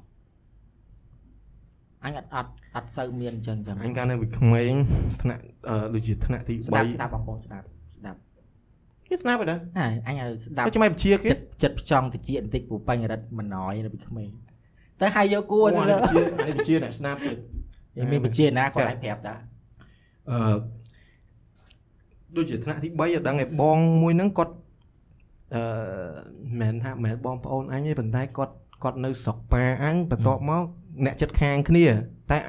[2.04, 4.74] អញអត់អត់អត់សូវមានអញ្ចឹងអញ្ចឹងអញកាលនៅពីក្មេង
[5.22, 8.20] ថ្នាក់អឺដូចជាថ្នាក់ទីស្ដាប់3ស្ដាប់បងប្អូនស្ដាប់ស្ដាប់
[9.08, 14.30] គេស្នាប់ឯណាណាអញឲ្យស្ដាប់តែចាំមិនបជាគេចិត្តចិត្តផ្ចង់តិចបន្តិចពូបាញ់រិទ្ធមិនណយនៅពីក្មេង
[15.02, 17.38] តែហើយយកគួរទៅអាលើនេះបជាអានេះបជាអ្នកស្នាប់ទៀត
[18.12, 19.36] មានបជាណាគាត់អាចប្រាប់តា
[20.30, 20.56] អឺ
[22.36, 24.54] ដូចជាថ្នាក់ទី3អត់ដឹងឯបងមួយហ្នឹងគាត់
[25.56, 25.64] អឺ
[26.60, 30.64] មិនមែនថាមិនមែនបងប្អូនអញទេប៉ុន្តែគាត់គាត់នៅស្រុកប៉ាអញបន្ទាប់មក
[31.06, 31.86] អ្នកចិត្តខាងគ្នា
[32.32, 32.40] តែ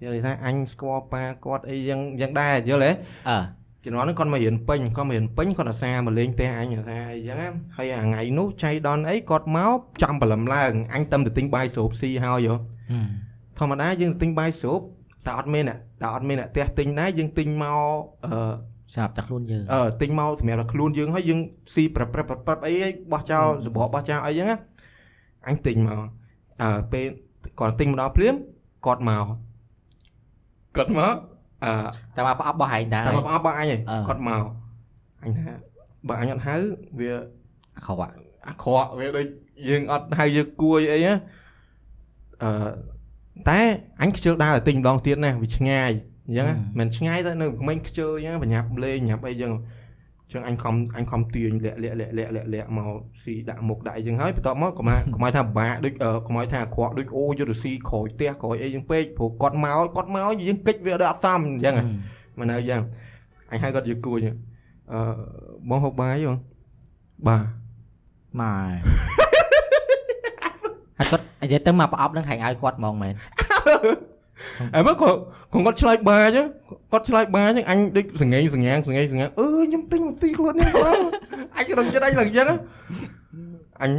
[0.00, 2.90] និយាយថាអញស្គាល់ប៉ាគាត់អីយ៉ាងយ៉ាងដែរយល់ទេ
[3.30, 3.38] អើ
[3.84, 12.54] ជំនាន់ហ្នឹងគាត់មករៀនពេញគាត់មករៀនពេញគាត់អាសាមកលេងផ្ទះអញអាសាអីចឹងណាហើយអាថ្ងៃនោះចៃដនអីគាត់មកចាំបលឹមឡើងអញទៅទៅទិញបាយស្រូបស៊ីហើយយោ
[13.58, 14.80] ធម្មតាយើងទៅទិញបាយស្រូប
[15.26, 17.80] តែអត់មានអ្នកតែអត់មានអ្នកផ្ទះទិញដែរយើងទិញមក
[18.26, 18.34] អឺ
[18.94, 21.40] សម្រាប់តែខ្លួនយើងអឺទិញមកសម្រាប់តែខ្លួនយើងហើយយើង
[21.74, 24.56] ស៊ីប្រព្រឹត្តប្រព្រឹត្តអីហើយបោះចោលសបកបោះចោលអីចឹងណា
[25.48, 25.98] អញទិញមក
[26.62, 27.06] អឺពេល
[27.60, 28.34] គាត់ទិញមកដល់ភ្លាម
[28.86, 29.26] គាត់មក
[30.76, 31.14] គាត់មក
[31.64, 31.72] អឺ
[32.16, 34.44] តែមកប្រអប់បោះហែងដែរតែមកអបបងអញឯងអឺគាត់មក
[35.22, 35.52] អញថា
[36.08, 36.54] បើអញអត់ហៅ
[36.98, 37.12] វា
[37.84, 38.08] ខោអា
[38.48, 39.26] អាក្រក់វាដូច
[39.68, 41.14] យើងអត់ហៅយើងគួយអីណា
[42.42, 42.50] អឺ
[43.48, 43.60] តែ
[44.02, 45.92] អញខ្ជិលដើរទៅទិញម្ដងទៀតណាវាឆ្ងាយ
[46.26, 49.52] អញ្ចឹងណាមិនឆ្ងាយទៅនៅក្មេងខ្ជិលអញ្ចឹងបញ្ញាប់លេងបញ្ញាប់អីអញ្ចឹង
[50.32, 52.88] ចឹងអញខំអញខំទាញលាក់លាក់លាក់លាក់លាក់លាក់មក
[53.22, 61.84] ស៊ីដាក់មុខដាក់អីចឹងហើយបន្ទាប់មកកុំឲ្យកុំឲ្យថាពិបាកដូចអឺកុំឲ្យថាអាក្រក់ដូចអូយកទៅស៊ីក្រួយផ្ទះក្រួយអីចឹងពេកព្រោះគាត់មកគាត់មកយើងកិច្ចវាដល់អត់សមអញ្ចឹងហ៎
[62.38, 62.82] មិននៅយ៉ាង
[63.50, 64.18] អញហៅគាត់យកគួយ
[64.92, 64.98] អឺ
[65.68, 66.38] បងហូបបាយបង
[67.28, 67.44] បាទ
[68.40, 68.82] មក
[70.98, 73.14] ហើយគាត់និយាយទៅមកប្រអប់នឹងហែងឲ្យគាត់ហ្មងមែន
[74.74, 75.18] អើមកគាត់
[75.52, 76.46] គាត់ឆ្លើយបាយចឹង
[76.92, 80.98] គាត់ឆ្លើយបាយចឹងអញដូចសង្ហេងសង្ហាងសង្ហេងសង្ហាងអឺខ្ញុំទិញមកស៊ីខ្លួននេះបង
[81.56, 82.48] អញរងចិត្តអញឡើងចឹង
[83.82, 83.92] អញ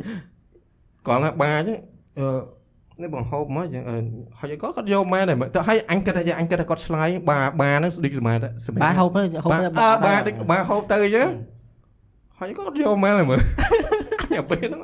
[1.07, 1.77] គាត់ថាបាយចឹង
[2.19, 2.27] អឺ
[3.01, 3.95] នេះបងហូបមកចឹងអឺ
[4.39, 11.29] ហុចឲ្យគាត់គាត់យកមែនតែទៅឲ្យអញគិតថាអញគិតថាគាត់ឆ្លើយបាបាហ្នឹងដូចសម័យតែសម័យបាទហូបទៅហូបបាទៅអើបាដូចបាហូបទៅចឹង
[12.39, 13.39] ហុចគាត់យកមែនតែមើល
[14.29, 14.83] ញអាពេលហ្នឹង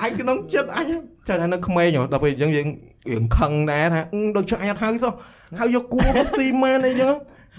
[0.00, 0.84] អញក្នុងចិត្តអញ
[1.28, 2.68] ចាំថានៅក្មេងហ៎ដល់ពេលអញ្ចឹងយើង
[3.10, 5.12] រៀងខឹងដែរថាអឺដូចចាអញអត់ហៅសោះ
[5.60, 7.12] ហៅយកគួរមកស៊ីម៉ានអីចឹង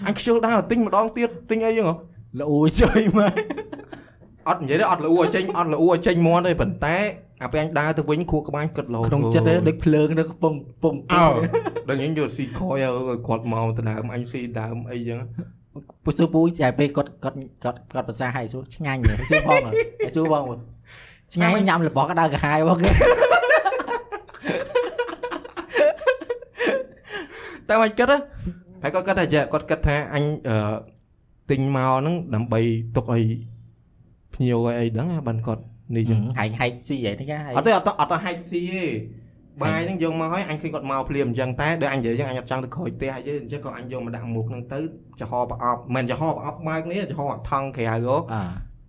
[0.06, 1.94] អញខ្ជិលដែរទិញម្ដងទៀតទិញអីចឹងហ៎
[2.40, 3.32] ល្អជួយមក
[4.48, 6.96] អត់និយាយទេអត់លូឲ្យចេញអត់លូឲ្យចេញមាត់ទេប៉ុន្តែ
[7.42, 11.26] អាពេលអញដើរទៅវិញខួរក្បាលគិតរហូតក្នុងចិត្តទេដូចភ្លើងនៅកំពុងពងអើ
[11.88, 15.20] ដល់យើងយកស៊ីខយឲ្យគាត់មកទៅដើមអញស៊ីដើមអីចឹង
[16.04, 19.72] ពុះសួរពូតែពេលគាត់គាត់គាត់គាត់ភាសាហើយសួរឆ្ងាញ់ហ៎សួរផងហ៎
[20.04, 20.44] ហើយសួរបង
[21.40, 22.90] មើលឆ្ងាញ់ញ៉ាំរបស់ក្តៅក្រហាយបងគេ
[27.68, 28.18] តែអញគិតណា
[28.82, 30.56] ហើយគាត់គិតថាចេះគាត់គិតថាអញអឺ
[31.50, 32.60] ទិញមកហ្នឹងដើម្បី
[32.96, 33.24] ទុកឲ្យ
[34.34, 35.62] ភ្ញៀវឲ្យអីហ្នឹងបានគាត់
[35.96, 38.84] នេះចឹងហែងហែកស៊ីហីហ្នឹងហើយអត់ទេអត់ទៅអត់ទៅហាច់ស៊ីទេ
[39.62, 44.80] បាយហ្នឹងយកមកហើយអញឃើញគាត់មកភ្លាមអញ្ចឹងតែដល់អញនិយាយអញ្ចឹងអញអត់ចង់ទៅក្រោយផ្ទះទេអញ្ចឹងក៏អញយកមកដាក់មុខហ្នឹងទៅ
[45.20, 47.96] ចំហប្រអប់មិនចំហប្រអប់បើកនេះចំហអត់ថងក្រៅហ៎
[48.34, 48.42] អើ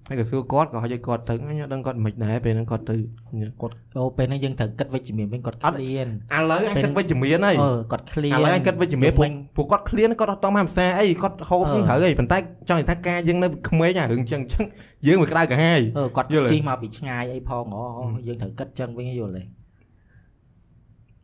[0.10, 2.96] ហើយក៏សួរគាត់ក៏ឲ្យគាត់ទៅអញអត់ដឹងគាត់មិនដែរពេលហ្នឹងគាត់ទៅ
[3.30, 12.38] អញ្ចឹងគាត់អូពេលហ្នឹងយើងត្រូវគិតវិជ្ជមានវិញគាត់អត់ឃ្លានឥឡូវអញគិតវិជ្ជមានហើយអឺគាត់ឃ្លានឥឡូវអញគិតវិជ្ជមានព្រោះព្រោះគាត់ឃ្លានគាត់អត់តមកភាសាអីគាត់ហូបហ្នឹងត្រូវអីប៉ុន្តែ
[12.70, 14.66] ចង់និយាយថាការយើងនៅក្មេងអារឿងអញ្ចឹងអញ្ចឹង
[15.08, 17.84] យើងវាក្តៅក្រហាយអឺគាត់យល់ទេជិះមកពីឆ្ងាយអីផងអូ
[18.28, 19.44] យើងត្រូវគិតចឹងវិញយល់ទេ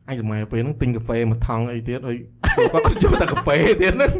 [0.09, 2.17] អញសម័យពេលហ្នឹងទិញកាហ្វេមួយថង់អីទៀតហើយ
[2.73, 4.11] គាត់គាត់យកតែកាហ្វេទៀតហ្នឹង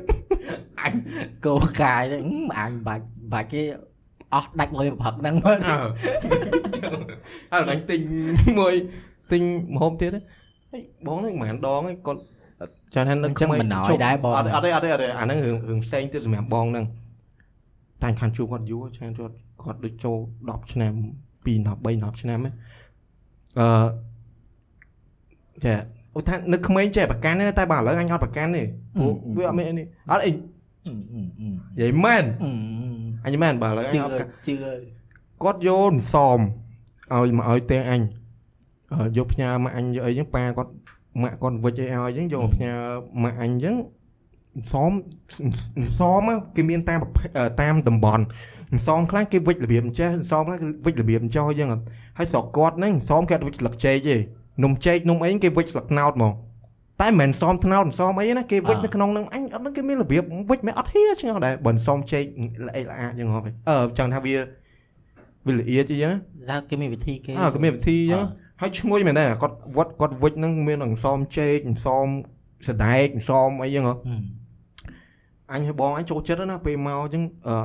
[1.46, 3.64] កោកាយទៅអឺអញបាច់បាច់គេ
[4.36, 5.78] អស់ដាច់លុយប្រផឹកហ្នឹងមើលអើ
[7.52, 8.00] ហើយអញទិញ
[8.60, 8.74] មួយ
[9.32, 9.42] ទិញ
[9.76, 10.12] ម្ហូបទៀត
[10.72, 12.20] ហើយបងហ្នឹងមិនមែនដងហ្នឹងគាត់
[12.96, 16.86] ចានហ្នឹងអញ្ចឹងមិនណយដែរបងអត់អត់ទេអត់ទេអត់ទេអាហ្នឹងរឿងរឿងផ្សេងទៀតសម្រាប់បងហ្នឹង
[18.02, 20.94] តែអញខានជួបគាត់យូរចានគាត់គាត់ដូចចូល10ឆ្នាំ
[21.46, 21.56] 2 13
[22.12, 22.54] 10ឆ្នាំហ្នឹង
[23.60, 23.68] អឺ
[25.66, 25.74] ចា
[26.16, 28.64] អូថានឹកក្មេងចេះប្រកាន់ទេតែបើឥឡូវអញអត់ប្រកាន់ទេ
[28.98, 30.32] ព្រោះវាអត់មាននេះអត់អី
[30.88, 32.26] អឺអឺអឺនិយាយមែន
[33.26, 34.56] អឺអញមែនបើឥឡូវអជឿញអត់ប្រកាន់ជឿ
[35.44, 36.40] គាត់យកអន្សម
[37.14, 38.02] ឲ្យមកឲ្យទេអញ
[38.94, 40.72] អឺយកផ្ញើមកអញយកអីចឹងប៉ាគាត់
[41.22, 42.74] ម៉ាក់គាត់វិចអីឲ្យចឹងយកមកផ្ញើ
[43.24, 43.76] មកអញចឹង
[44.56, 44.92] អន្សម
[45.78, 48.24] អន្សម á គេមានតាមប្រភេទអឺតាមតំបន់
[48.72, 51.70] អន្សមខ្លះគេវិចរបៀបអញ្ចេះអន្សមខ្លះគេវិចរបៀបអញ្ចោះចឹង
[52.18, 54.16] ហើយស្រុកគាត់ហ្នឹងអន្សមគេអត់វិចស្លឹកចេកទេ
[54.64, 56.34] នំចេកនំអីគេវិចស្លឹកត្នោតហ្មង
[57.02, 62.24] តែមិនមែនអន្សមត្នោតអន្សមអីណាគេវិចនៅក្នុងហ្នឹងអញអត់ដឹងគេមានរបៀបវិចមិនអត់ហៀឆ្ងល់ដែរបើអន្សមចេក
[62.68, 64.36] ល្អិតល្អអាចឹងហ៎អឺចង់ថាវា
[65.46, 66.14] វាល្អិតអីចឹង
[66.50, 68.24] ថាគេមានវិធីគេអើក៏មានវិធីអញ្ចឹង
[68.62, 72.08] ហើយឈ្ងុយមែនដែរគាត់វត្តគាត់វិចហ្នឹងមានអង្សមចេកអង្សម
[72.68, 74.22] សដែកអង្សមអីចឹងហ៎ហឹម
[75.52, 77.56] អញឲ្យបងអញចូលចិត្តណាស់ពេលមកអញ្ចឹងអឺ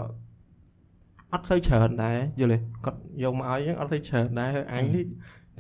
[1.33, 5.05] អត់ទៅច្រើនដែរយល់ទេគាត់យកមកឲ្យអញ្ចឹងអត់ទៅច្រើនដែរហើយអញនេះ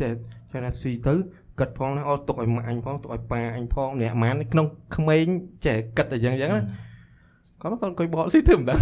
[0.00, 0.08] តែ
[0.50, 1.14] ចេះថាស៊ីទៅ
[1.60, 5.26] គិតផងណាអូទុកឲ្យម៉ាក់អញផងទុកឲ្យប៉ាអញផងអ្នកម៉ានក្នុងក្មេង
[5.66, 6.62] ចេះគិតអញ្ចឹងអញ្ចឹងណា
[7.60, 8.74] គាត់មកគាត់អង្គុយបកស៊ីធម្មតា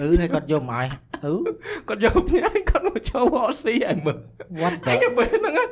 [0.00, 0.88] អឺហើយគាត់យកមកឲ្យ
[1.24, 1.32] អឺ
[1.88, 4.18] គាត់យកផ្ញើគាត់មកចូលបកស៊ីឲ្យមើល
[4.60, 5.64] what អញ the ទៅពេលហ្នឹងណា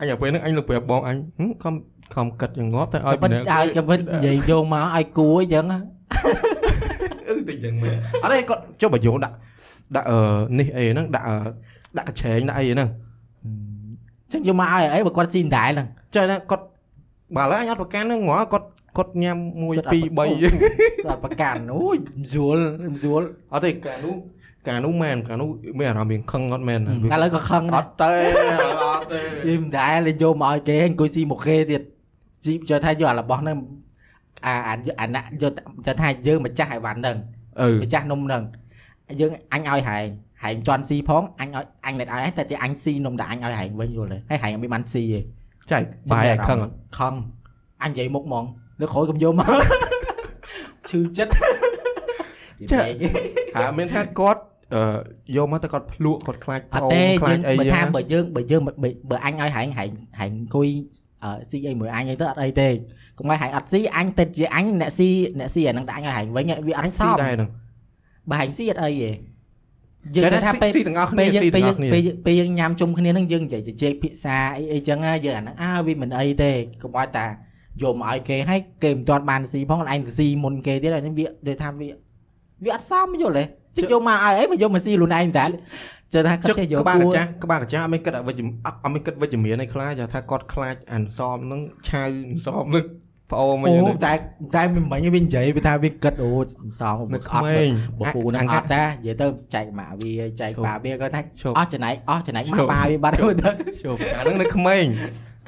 [0.00, 1.74] អញទៅពេលហ្នឹងអញលើប្រាប់បងអញហឹមខំ
[2.14, 5.78] ខំគិតយ៉ាងងាប់តែឲ្យបិទឲ្យក៏បិទនិយាយយកមកឲ្យគួរអញ្ចឹងណា
[7.28, 9.34] អឺតិចយ៉ាងមែនអត់ទេគាត់ចុះបើយកដាក់
[9.96, 10.18] ដាក់អឺ
[10.58, 11.36] នេះអីហ្នឹងដាក់អឺ
[11.98, 16.64] ដាក់កញ្ឆេងដាក់អីហ្នឹងអញ្ចឹងយកមកឲ្យអីបើគាត់ស៊ីមិនដែរហ្នឹងចេះណាគាត់
[17.36, 18.66] បើឥឡូវអញអត់ប្រកាន់ហ្នឹងហ្មងគាត់
[18.96, 21.96] គាត់ញ៉ាំ1 2 3គាត់ប្រកាន់អូយ
[22.32, 22.58] ស្រួល
[23.02, 24.16] ស្រួលអត់ទេកាលនោះ
[24.68, 26.80] កាលនោះមែនកាលនោះមានអារម្មណ៍មានខឹងអត់មែន
[27.12, 28.12] កាលឥឡូវក៏ខឹងអដែរត់ទេ
[28.84, 31.82] អត់ទេយីមិនដែរលេងយកមកឲ្យគេអង្គុយស៊ីមកគេទៀត
[32.44, 33.56] ជីចូលថាយកអារបស់ហ្នឹង
[34.46, 35.52] អាអាអាណាយក
[35.86, 37.16] ចូលថាយើងម្ចាស់អីវ៉ាន់ហ្នឹង
[37.60, 38.42] អឺម្ចាស់នំហ្នឹង
[39.20, 40.06] យើងអញឲ្យហែង
[40.42, 45.20] ហែងមិនទាន់ស៊ីផងអញឲ្យអញមិនឲ្យហែងតែជាអញស៊ីនំដែលអញឲ្យហែងវិញយល់ទេហើយហែងអត់មានបានស៊ីទេ
[45.70, 45.78] ចៃ
[46.12, 47.14] បាយឲ្យខឹងអត់ខំ
[47.82, 48.44] អញនិយាយមុខហ្មង
[48.80, 49.48] នៅក្រោយកុំយកមក
[50.90, 51.32] ឈឺចិត្ត
[53.56, 54.40] ហាមានថាគាត់
[54.74, 54.82] អឺ
[55.36, 58.72] យកមកតែគាត់ភ្លក់គាត់ខ្លាចអត់ថោទេខ្លាយើចងអីបើយ៉ាងថាបើយើងបើយើងបើ
[59.10, 60.68] បើអញឲ្យហែងហែងហែងអង្គុយ
[61.22, 62.68] អឺស៊ីអីមួយអញអីទៅអត់អីទេ
[63.18, 67.50] កុំឲ្យហែងអត់ស៊ីអញទៅជាអញអ្នកស៊ីអ្នកស៊ីអាហ្នឹងដាក់អញឲ្យហែងវិញវាអអញត់សស៊ីោដែរហ្នឹង
[68.30, 69.10] បើហែងស៊ីអត់អីទេ
[70.14, 76.50] យើងទៅថាពេលស៊ីទាំងអស់គ្នាពេលយើងស៊ីពេលទាំងអយើងស់គ្នាពេលយើងពេលយើងញ៉ាំជុំគ្នាហ្នឹងយើងនិយាយជជែកភាសាអីអីចឹងណាយើងអាហ្នឹងអើវាមិនអីទេ
[76.82, 77.26] កុំឲ្យតា
[77.82, 81.88] យកមកឲ្យគេឲ្យគេមិនទាន់បានស៊ីផងឯងទៅស៊ីមុនគេទៀតហើយហ្នឹងវាដូចថាវា
[82.64, 83.44] វាអត់សមយល់ទេ
[83.76, 85.44] ជិះយកមកឲ្យអីបើយកមកស៊ីខ្លួនឯងតែ
[86.12, 92.04] ជឿថាគាត់ចេះយកក្បាលគួការចាស់ក្បាលកាចាស់អត់មានគិតអវិជ្ជអត់អត់មានគិតវិជ្ជមានឯខ្លាចថាគាត់ខ្លាចអានសមនឹងឆៅ
[92.46, 92.84] សមនឹង
[93.30, 94.12] ប្អូនមកអូយ៉ាងនេះតែ
[94.56, 96.30] តែមិនមិញវានិយាយវាថាវាគិតអូ
[96.80, 97.68] សងនៅអត់ក្មេង
[98.00, 103.50] បពូហ្នឹងអត់តានិយាយទៅចែកម៉ាវាចែកបាវាគាត់ថាឈប់អស់ចំណែកអស់ចំណែកឈម៉ាប់បាវាបាត់ទៅ
[103.82, 104.84] ជប់អាហ្នឹងនៅក្មេង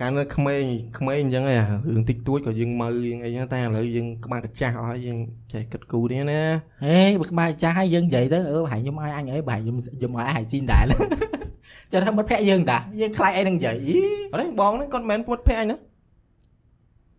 [0.01, 0.63] កាលនៅក្មេង
[0.99, 5.19] ក្មេងអញ្ចឹងឯងរឿងតិចតួចក៏យើងមើលយើងអីហ្នឹងតែឥឡូវយើងក្បាលកាចាស់អស់ហើយយើង
[5.53, 6.41] ចេះគិតគូរនេះណា
[6.85, 10.85] ហេបើក្បាលចាស់ហើយយើងនិយាយទៅអឺប្រហែលខ្ញុំឲ្យអញអីប្រហែលខ្ញុំខ្ញុំឲ្យអញស៊ីនដែរ
[11.93, 13.99] ចាំថាមិត្តភក្តិយើងតាយើងខ្លាចអីនឹងនិយាយអី
[14.33, 15.77] អត់ទេបងហ្នឹងគាត់មិនមែនពុតភ័ក្រអញណា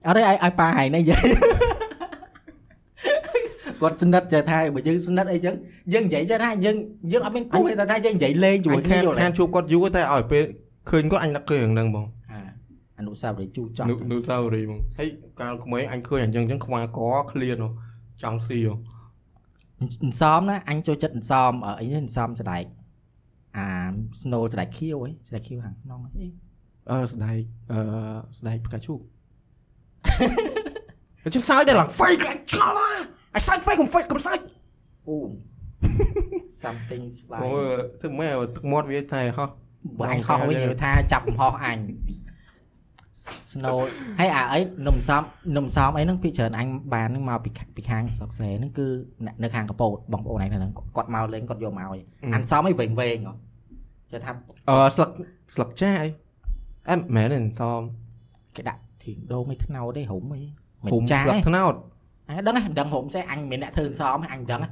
[0.07, 1.25] អត់ទេឲ្យឲ្យប៉ាហែងនេះនិយាយ
[3.81, 5.55] គាត់ស្និទ្ធចេះថាបើយើងស្និទ្ធអីចឹង
[5.93, 6.75] យើងនិយាយចេះថាយើង
[7.11, 10.43] យើងអត់មានគូទេតែថាយើងនិយាយលេងជាមួយអញគ្នាខានយល់ទេខានជួបគាត់យូរតែឲ្យពេល
[10.89, 12.39] ឃើញគាត់អញនឹកឃើញរឿងហ្នឹងបងអា
[12.99, 15.09] អនុស្សាវរីយ៍ជូរចង់នូនូសាវរីយ៍ហ្មងហើយ
[15.41, 16.99] កាលក្មេងអញឃើញអញ្ចឹងអញ្ចឹងខ្វាក
[17.31, 17.69] ឃ្លានហ៎
[18.23, 18.75] ចង់ស៊ីហ៎
[19.81, 22.65] អន្សមណាអញចូលចិត្តអន្សមអឺអីនេះអន្សមស្ដែក
[23.57, 23.67] អា
[24.21, 26.27] snow ស្ដែកខៀវហ៎ស្ដែកខៀវខាងក្នុងអី
[26.91, 27.39] អឺស្ដែក
[27.71, 27.79] អឺ
[28.39, 28.99] ស្ដែកផ្កាឈូក
[31.23, 32.99] អញ្ចឹងសើចតែឡើង fake អញឆ្លល់
[33.35, 34.39] អាសើច fake កុំ fake កុំសើច
[35.07, 35.15] អូ
[36.63, 37.49] something ស្វាយអូ
[38.01, 39.49] ធ្វើម៉េចទឹកមាត់វាតែហោះ
[39.99, 41.77] បើអញហោះវិញនិយាយថាចាប់កំហុសអញ
[43.51, 43.77] snow
[44.19, 45.23] ហើយអាអីនំសំ
[45.57, 48.87] នំសំអីហ្នឹងពីច្រើនអញបានហ្នឹងមកពីខាពីខាងស្រុកសែហ្នឹងគឺ
[49.25, 52.01] អ្នកនៅខាងកពតបងប្អូនឯងហ្នឹងគាត់មកលេងគាត់យកមកឲ្យ
[52.33, 53.33] អានសំអីវែងវែងហ៎
[54.11, 54.31] ចេះថា
[54.69, 55.09] អឺស្លឹក
[55.53, 56.09] ស្លឹកចាស់អី
[56.89, 57.81] អែមិនមែនទេតម
[58.55, 60.41] គេដាក់ ធៀងដូងឯថ្នោតទេរុំអី
[60.91, 61.73] ហុំចាស្លឹកស់ថ្នោត
[62.27, 64.69] អញដឹងហ៎ដឹងរុំស្អីអញមិនមែនអ្នកធ្វើសំអញដឹងហ៎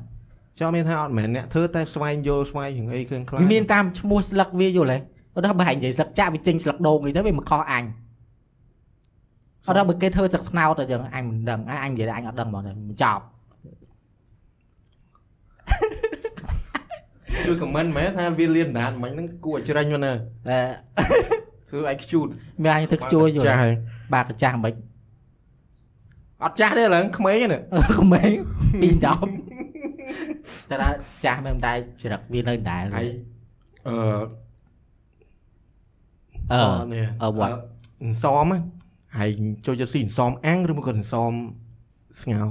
[0.60, 5.00] ចង់មានថាអត់មែនអ្នកធ្វើតែស្វែងយល់ស្វែងរឿងអីឃើញខ្លះវាមានតាមឈ្មោះស្លឹកវាយល់ទេ
[5.36, 7.84] អត់ដល់បើអញនិយាយស្លឹកចាក់វាចេញស្លឹកដូងអីទៅវាមិនខុសអញ
[9.68, 13.24] អត់ដល់បើគេធ្វើទឹកស្នោតអញ្ចឹងអញមិនដឹងអញនិយាយថាអញអត់ដឹងហ្មងតែមិនចប់
[17.46, 20.14] ជួយ comment មែនថាវាលៀនដានមិញហ្នឹងគួរឲ្យច្រាញ់មកណា
[20.50, 20.60] អឺ
[21.70, 22.28] ធ្វើឲ្យខ្ជូត
[22.64, 23.74] មានអញធ្វើជួយយល់ចាស់ហើយ
[24.14, 24.74] បាកចាស់មិន
[26.44, 27.60] អត់ចាស់ទេឡើងក្មេងណា
[27.98, 28.32] ក្មេង
[28.82, 29.32] ពីរដប់
[30.70, 30.90] តែថា
[31.26, 33.08] ចាស់មែនតែច្រឹកវានៅដែរហើយ
[33.88, 33.98] អឺ
[36.52, 37.54] អឺនេះអឺ what?
[38.04, 38.62] អន្សមហ្នឹង
[39.18, 39.30] ហើយ
[39.66, 41.34] ចូលចិត្តស៊ីអន្សមអាំងឬមកក៏អន្សម
[42.22, 42.48] ស្ងោរ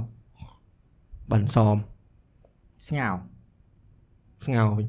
[1.29, 1.75] បើអន្សម
[2.87, 3.09] ស្ងោ
[4.45, 4.87] ស្ងោរវិញ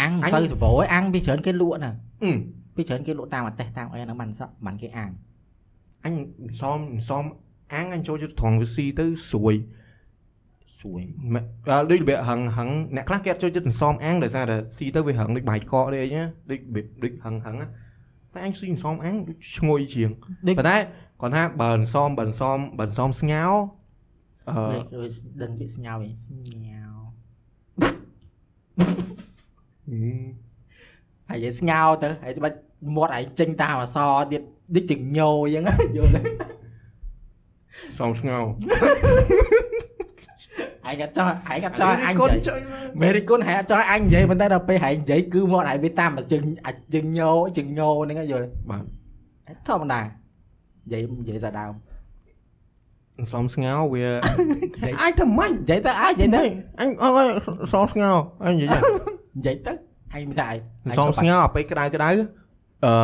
[0.00, 1.92] អាំងអញមិនសូវសបោឯអាំងវាច្រើនគេលក់ណា
[2.76, 5.10] អឺវាច្រើនគេលក់តាមអទេសតាមអីហ្នឹងបានសក់បានគេអាំង
[6.04, 7.24] អញអន្សមអន្សម
[7.74, 9.54] អាំងអញចូលចិត្តត្រង់វាស៊ីទៅស្រួយ
[10.78, 11.02] ស្រួយ
[11.34, 17.66] មែនអើដូចរបៀបហឹងហឹងអ្នកខ្លះគេអត់ចូលចិត្តអន្សមអាំងដោយសារតែស៊ីទៅវាហឹងដូចបាយកកទេអីណាដូចរបៀបដូចហឹងហឹងណា
[18.34, 20.10] តែអញស៊ីអន្សមអាំងដូចឈ្ងុយជាង
[20.46, 20.76] ដូចប៉ុន្តែ
[21.20, 23.54] គាត់ថាបើអន្សមបើអន្សមបើអន្សមស្ងោរ
[24.50, 25.00] អឺវាគេ
[25.42, 26.84] ដឹងពាក្យស្ងោវិញស្ងោ
[31.28, 32.56] ហើយនិយាយស្ងោទៅហើយបាច់
[32.96, 33.98] មាត់ឯងចេញតាមអស
[34.32, 34.42] ទៀត
[34.74, 36.20] ដូចជញោអញ្ចឹងយល់ទេ
[37.98, 38.42] សមស្ងោរ
[40.88, 42.58] ឯងក៏ចង់ឯងក៏ចង់អញកូននិយាយចុយ
[43.02, 48.84] មេរីគុណហើយអត់ចង់ឲ្យអញនិយាយប៉ុន្តែដល់ពេលហើយនិយាយគឺមកហើយវាតាមតែជឹងអាចជឹងញោជឹងញោហ្នឹងហើយយល់បាទ
[49.68, 51.72] ធម្មតានិយាយនិយាយតែដើម
[53.32, 56.44] សំស្ងោរវានិយាយអាចធ្វើម៉េចនិយាយទៅអាចនិយាយទៅ
[56.80, 57.28] អញអើយ
[57.72, 58.80] សំស្ងោរអញនិយាយ
[59.38, 59.72] និយាយទៅ
[60.14, 62.10] អញមិនថាឯងសំស្ងោរពេលក្តៅក្តៅ
[62.84, 62.94] អឺ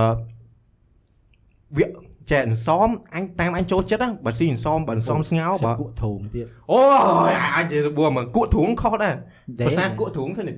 [1.79, 1.87] វា
[2.31, 6.83] ចែកសំអញតាមអញចូលចិត្តណាបើស៊ីសំបើសំស្ងោរបើគក់ធូងទៀតអូ
[7.31, 10.57] យអញនិយាយបួមកគក់ធួងខុសដែរនិយាយភាសាគក់ធួងទៅនេះ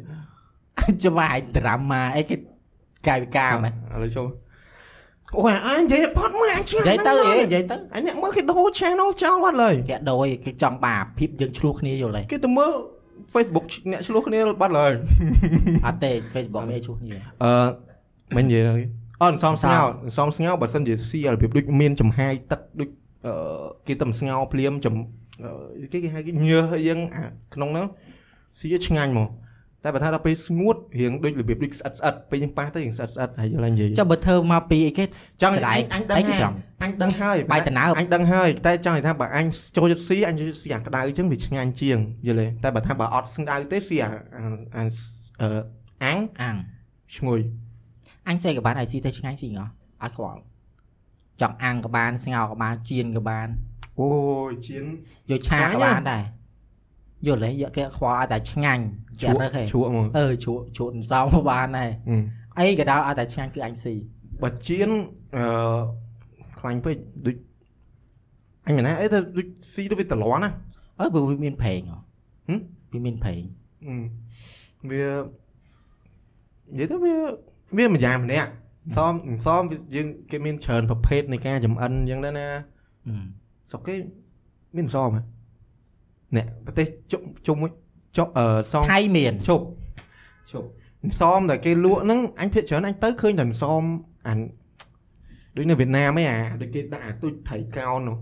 [1.03, 2.37] ចាំឯងដ្រាម៉ាអីគេ
[3.07, 4.29] កាយវិការមែនឥឡូវចូល
[5.37, 12.73] អូយអញនិយាយផត់មើលអញឆ្ងានិយាយទៅអីនិយាយទៅអញអ្នកមើលគេដូរ channel ចោលបាត់ឡើយគេដូរគេចង់បាភាពយើងឆ្លោះគ្នាយល់ទេគេទៅមើល
[13.35, 14.93] Facebook អ្នកឆ្លោះគ្នាបាត់ឡើយ
[15.87, 17.53] អត់ទេ Facebook មានឆ្លោះគ្នាអឺ
[18.37, 19.87] មិននិយាយទេ អត់សំស្ងោរ
[20.19, 22.89] សំស្ងោរបើសិនជាស៊ីរបៀបដូចមានចំហាយទឹកដូច
[23.27, 23.35] អឺ
[23.87, 24.95] គេទៅស្ងោរភ្លាមចំ
[25.45, 27.87] អឺគេគេហៅគេញើសអីយ៉ាងអាក្នុងហ្នឹង
[28.61, 29.29] ស៊ីឆ្ងាញ់មក
[29.85, 35.05] តែបើថាដល់ពេលស្ងួតរៀងដូចរបៀបដូចស្អិតស្អិតពេលយើងប៉ះទៅរៀងស្អិតស្អិតហើយយល់ហើយនិយាយចុះបើធ្វើមកពីអីគេ
[35.43, 44.43] ចង់ស្ដាយអញដឹងអីគេហើយចង់អញដឹងហើយបាយតណើបអញដឹងហើយតែចង់និយាយថាបើអញចូលចិត្តស៊ីអញចូលចិត្តស៊ីអាក្តៅអញ្ចឹងវាឆ្ងាញ់ជាងយល់ទេតែបើថាបើអត់ស្ដៅទេស៊ីអាអា
[44.77, 44.83] អា
[45.43, 45.49] អឺ
[46.05, 46.57] អាំងអាំង
[47.17, 47.41] ឈ្ងុយ
[48.29, 49.53] អញសេក៏បានឲ្យស៊ីទៅឆ្ងាញ់ស៊ីង
[50.03, 50.41] អត់ខ្វល់
[51.41, 53.49] ចង់អាំងក៏បានស្ងោរក៏បានចៀនក៏បាន
[53.99, 54.09] អូ
[54.51, 54.85] យជៀន
[55.31, 56.25] យកឆាក៏បានដែរ
[57.27, 58.85] យល់ទេយកគេខ្វល់ឲ្យតែឆ្ងាញ់
[59.21, 63.95] ឈចាក់ក់រើសហេឈក់មកអឺជ្រក់ជ្រក់សំក៏បានដែរអឺអីក៏ដោយឲ្យតែឆ្ងាញ់គឺអញស៊ី
[64.43, 64.91] បើជៀន
[65.37, 65.45] អឺ
[66.61, 67.37] ខ្លាញ់ពេកដូច
[68.67, 70.51] អញមិនណាអីទៅដូចស៊ីទៅវាតលាន់ណា
[71.01, 71.99] អើបើវាមានប្រេងហ៎
[72.49, 72.59] ហឹម
[72.93, 73.43] វាមានប្រេង
[73.87, 73.95] អឺ
[74.91, 75.07] វា
[76.73, 77.17] និយាយទៅវា
[77.79, 78.51] វាម្យ៉ាងម្នាក់
[78.97, 79.15] សម
[79.47, 82.49] សមវាយើងគេមានច្រើនប្រភេទនៃការចំអិនអញ្ចឹងដែរណា
[83.09, 83.15] អឺ
[83.71, 83.95] ស្រុកគេ
[84.77, 85.23] មានសមហ៎
[86.37, 87.71] អ្នកប្រទេសជុំជុំមួយ
[88.17, 89.65] ចុះអឺសមថៃមានជប់
[90.53, 90.69] ជប់
[91.21, 93.83] សមតែគេលក់ហ្នឹងអញភាកច្រើនអញទៅឃើញតែសម
[94.29, 94.39] អាន
[95.57, 98.17] ដូចនៅវៀតណាមឯអាដូចគេដាក់អាទូចថៃកោននោះ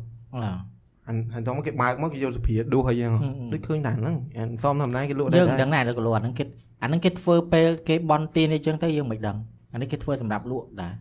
[1.10, 6.44] អឺអានហើយដល់មកគេបើកមកគេយកសុភាដួសហើយយ៉ាងហឹមដូចឃើញតែហ្នឹងអានសមធម្មតាគេលក់យើងដែរដឹងដែរលោកលអាហ្នឹងគេ
[6.82, 9.36] អាហ្នឹងគេធ្វើពេលគេបន់ទានអីចឹងទៅយើងមិនដឹង
[9.72, 10.92] អានេះគេធ្វើសម្រាប់លក់ដែរ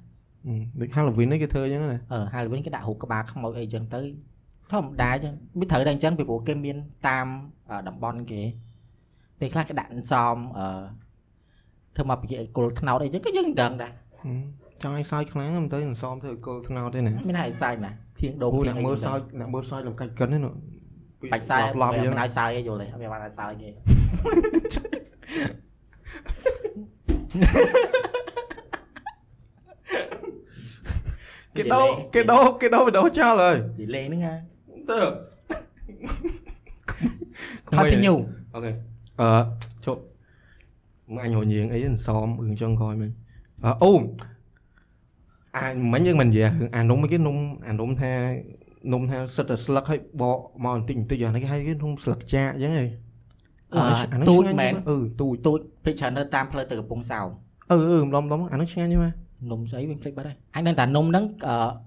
[0.46, 4.02] ហឹមដូច Halloween នេះគេធ្វើអញ្ចឹងណាអឺហើយវិញគេដាក់រូបក្បាលខ្មោចអីចឹងទៅ
[4.72, 7.26] ធម្មតាចឹងវាត្រូវតែអញ្ចឹងពីព្រោះគេមានតាម
[7.70, 8.42] អឺតំបន់គេ
[9.40, 10.66] ពេលខ្លះគេដាក់អន្សមអឺ
[11.96, 13.92] ធ្វើមកពីគុលថ្នោតអីចឹងក៏យើងមិនដឹងដែរ
[14.24, 14.40] ហឹម
[14.84, 20.56] ចង់ឲ្យសើចខ្លាំងមិនទៅនឹងសមធ្វើឲ្យគល់ថ្នោតទេណាមានហើយសាយណា ធៀងដងអូធៀអ្នកងអីមើលមិនសើដឹងចអ្នកមើលសើចលំកាច់កិនហ្នឹង
[21.32, 23.70] បាច់សាយឡប់អញ្ចឹងមិនឲ្យសាយទេយល់ទេអត់មានបានឲ្យសាយទេ
[31.58, 31.82] គេដោ
[32.14, 34.36] គេដោគេដោវីដេអូចោលហើយនិយាយលេងហ្នឹងហ่า
[34.90, 35.00] ទៅ
[37.72, 38.20] continue
[38.54, 38.72] អូខេ
[39.20, 39.30] អឺ
[39.86, 40.02] ជប់
[41.14, 43.12] មកអញរញៀងអីហ្នឹងសមរឿងចុងក្រោយមិញ
[43.66, 43.94] អឺ
[45.62, 48.12] អូអាមិញយើងមិននិយាយរឿងអានំគេនំអានំថា
[48.94, 52.86] នំថាសិតតែស្លឹកឲ្យបកមកបន្តិចបន្តិចអានេះគេហៅគេនំស្លឹកចាអញ្ចឹងហី
[53.74, 57.28] អឺអាហ្នឹងទូចឆ្ងាញ់មែនអឺទូចទូចពេកច្រើននៅតាមផ្លូវទៅកំពង់សោម
[57.72, 59.12] អឺអឺម្ដងម្ដងអាហ្នឹងឆ្ងាញ់ទេម៉ែ
[59.52, 61.26] នំស្អីវិញភ្លេចបាត់ហើយអញដឹងតែនំហ្នឹង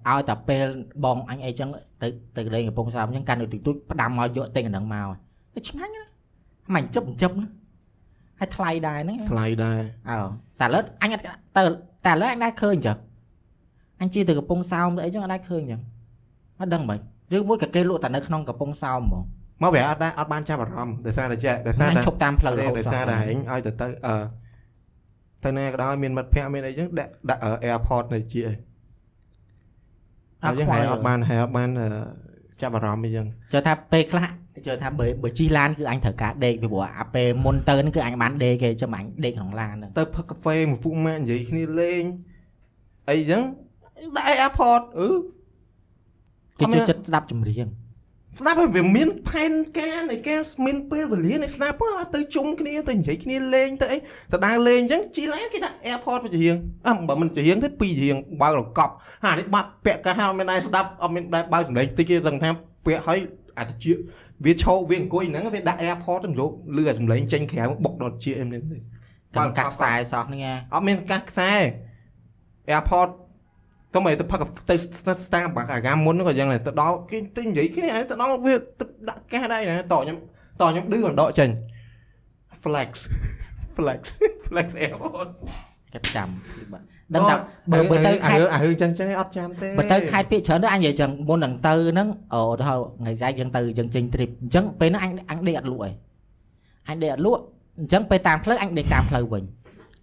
[0.06, 0.66] អឺឲ្យតែពេល
[1.04, 1.68] បងអញអីចឹង
[2.02, 5.08] ទៅទៅលេងកំពង់សោមចឹងកាន់នៅទូចទូចផ្ដាំមកយកទិញអាហ្នឹងមក
[5.54, 6.04] ទៅឆ្ងាញ់ណា
[6.74, 7.48] មិនចិបចិបណា
[8.40, 9.80] ហើយថ្លៃដែរហ្នឹងថ្លៃដែរ
[10.10, 10.18] អើ
[10.60, 11.22] តែឥឡូវអញអត់
[11.56, 11.62] ទៅ
[12.06, 12.96] តែឥឡូវអញដែរឃើញចឹង
[14.02, 15.80] អញជិះទៅកំពង់សោមទៅអីចឹងអត់ដែរឃើញចឹង
[16.60, 16.98] អត់ដឹងមិន
[17.36, 19.24] ឬមួយក៏គេលក់តែនៅក្នុងកំពង់សោមហ្មង
[19.62, 24.16] មកវាអត់ដែរអត់បានចាប់អារម្មណ៍ដោយសារតែចេះដោយសារអញតែឈប់តាមផ្លូវរហូតដោយសោះសារតែឯងឲ្យទៅទៅអឺ
[25.44, 28.52] ទៅណាក៏ដោយមានមិត្តភ័ក្តិមានអីចឹងដាក់ដាក់ airport នៅជាអី
[30.42, 31.88] អអត់ញ្ចឹងខ្វហើយល់អត់បានហើយអត់បានអឺ
[32.62, 34.26] ចាប់អារម្មណ៍អីចឹងជឿថាពេលខ្លះ
[34.66, 42.02] ជឿថាបើបើជិះឡានគឺអញត្រូវការដេកពីព្រោះអាពេលមុនទៅហ្នឹងគឺអញបានដេកគេចាំអញដេកក្នុងឡានហ្នឹងទៅផឹកកាហ្វេមួយពួកម៉ាក់និយាយគ្នាលេង
[43.10, 43.42] អីចឹង
[44.16, 45.08] ដាក់ airport អឺ
[46.58, 47.68] គេអត់មានជួយចិត្តស្ដាប់ចម្រៀង
[48.38, 53.98] ស្ដាប់ហើយវាមានផែនការនៃការមានពេលវេលានៃស្ដាប់ហ្នឹងទៅជុំគ្នាទៅនិយាយគ្នាលេងទៅអី
[54.32, 62.50] ទៅដើរលេងអញ្ចឹងជីឡានគេដាក់ airport ទៅជារៀងអើបើមិនជារៀងទេពីររៀងបើកលកប់ហានេះបាក់ពាក់កាហាអត់មានដែរស្ដាប់អត់មានដែរបើកសម្លេងតិចទេសឹងថា
[62.86, 63.20] ពាក់ឲ្យ
[63.58, 63.84] អាតិច
[64.44, 68.76] វាឈោវាអង្គុយហ្នឹងវាដាក់ airport ទៅយកលឺអាសម្លេងចេញក្រៅបុកដល់ជាអីមិនទេ
[69.36, 71.52] កាន់កាសខ្សែសោះហ្នឹងណាអត់មានកាសខ្សែ
[72.74, 73.10] airport
[73.94, 74.74] ទៅមកទៅផឹកទៅ
[75.24, 80.16] Starbucks អាកាមុនហ្នឹងក៏យ៉ាងដែរទៅដល់គេទៅនិយាយគ្នាហើយទៅដល់វាទៅដាក់កាសដែរណាតខ្ញុំ
[80.60, 81.48] តខ្ញុំឌឺមិនដកចេញ
[82.62, 82.90] flex
[83.76, 84.00] flex
[84.46, 85.28] flex airport
[85.92, 86.28] គេចាំ
[86.72, 86.82] បាទ
[87.14, 87.34] ដឹងតែ
[87.72, 95.94] បើបើទៅខេត្តអារឿងចឹងចឹងអត់ចាំទេបើទៅខេត្តពាកច្រើនទៅអញនិយាយចឹងមុននឹងទៅហ្នឹងអូទៅថ្ងៃស្អែកយើងទៅយើងចេញ trip អញ្ចឹងពេលហ្នឹងអញអញដេកអត់លក់ឯង
[96.88, 97.42] អញដេកអត់លក់
[97.78, 99.42] អញ្ចឹងពេលតាមផ្លូវអញដេកតាមផ្លូវវិញ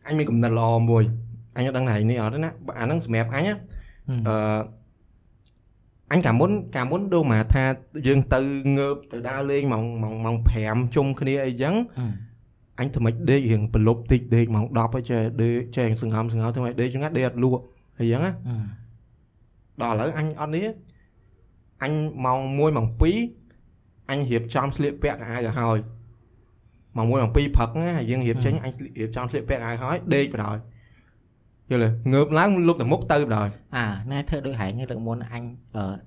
[0.08, 1.04] អញមានកំណត់ល្អមួយ
[1.58, 3.54] អញអត់ដឹងថានេះអត់ទេណាអាហ្នឹងសម្រាប់អញណា
[4.28, 4.36] អឺ
[6.12, 7.64] អញកាលមុនកាលមុនដូចមកថា
[8.08, 8.40] យើងទៅ
[8.78, 11.76] ងើបទៅដើរលេងម៉ោងម៉ោងម៉ោង5ជុំគ្នាអីចឹង
[12.80, 17.64] អញធ្វើម៉េចដេករៀងប្រលប់តិចដេកម៉ោង10ហើយចេះដេកចេះសង្ហំសង្ហំធ្វើម៉េចដេកចឹងណាដេកអត់លក់
[18.00, 18.32] អីចឹងណា
[19.82, 20.66] ដល់ឥឡូវអញអត់នេះ
[21.84, 21.94] អញ
[22.26, 22.88] ម៉ោង1ម៉ោង
[23.48, 25.78] 2អញរៀបចំស្លៀកពាក់កៅអៅឲ្យហើយ
[26.98, 30.58] ម៉ោង1ម៉ោង2ព្រឹកណាយើងរៀបចេញអញរៀបចំស្លៀកពាក់ឲ្យហើយដេកបណ្ដោយ
[31.70, 35.44] យល់ទេងើបឡើងលុបទៅមុខទៅបណ្ដោយអាណែធ្វើដូចហែងលើកមុនអញ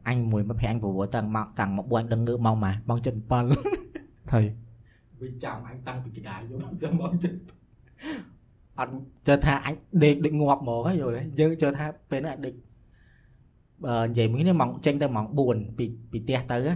[0.08, 4.40] អញមួយមកភ័ក្រអញប្រវត្តិតាំងមកតាំងមកបួនដឹងងើបមកម៉ាម៉ោង7ថៃ
[5.20, 7.38] វិញចាំអញតាំងពីកណ្ដាលយកទៅមកចិត្ត
[8.78, 8.92] អត់
[9.26, 12.54] ជឿថាអញដេកដូចងាប់ហ្មងហ្នឹងយល់ទេយើងជឿថាពេលហ្នឹងអញដេក
[13.84, 16.74] បើនិយាយមួយនេះម៉ោងចេញទៅម៉ោង4ពីពីផ្ទះទៅណា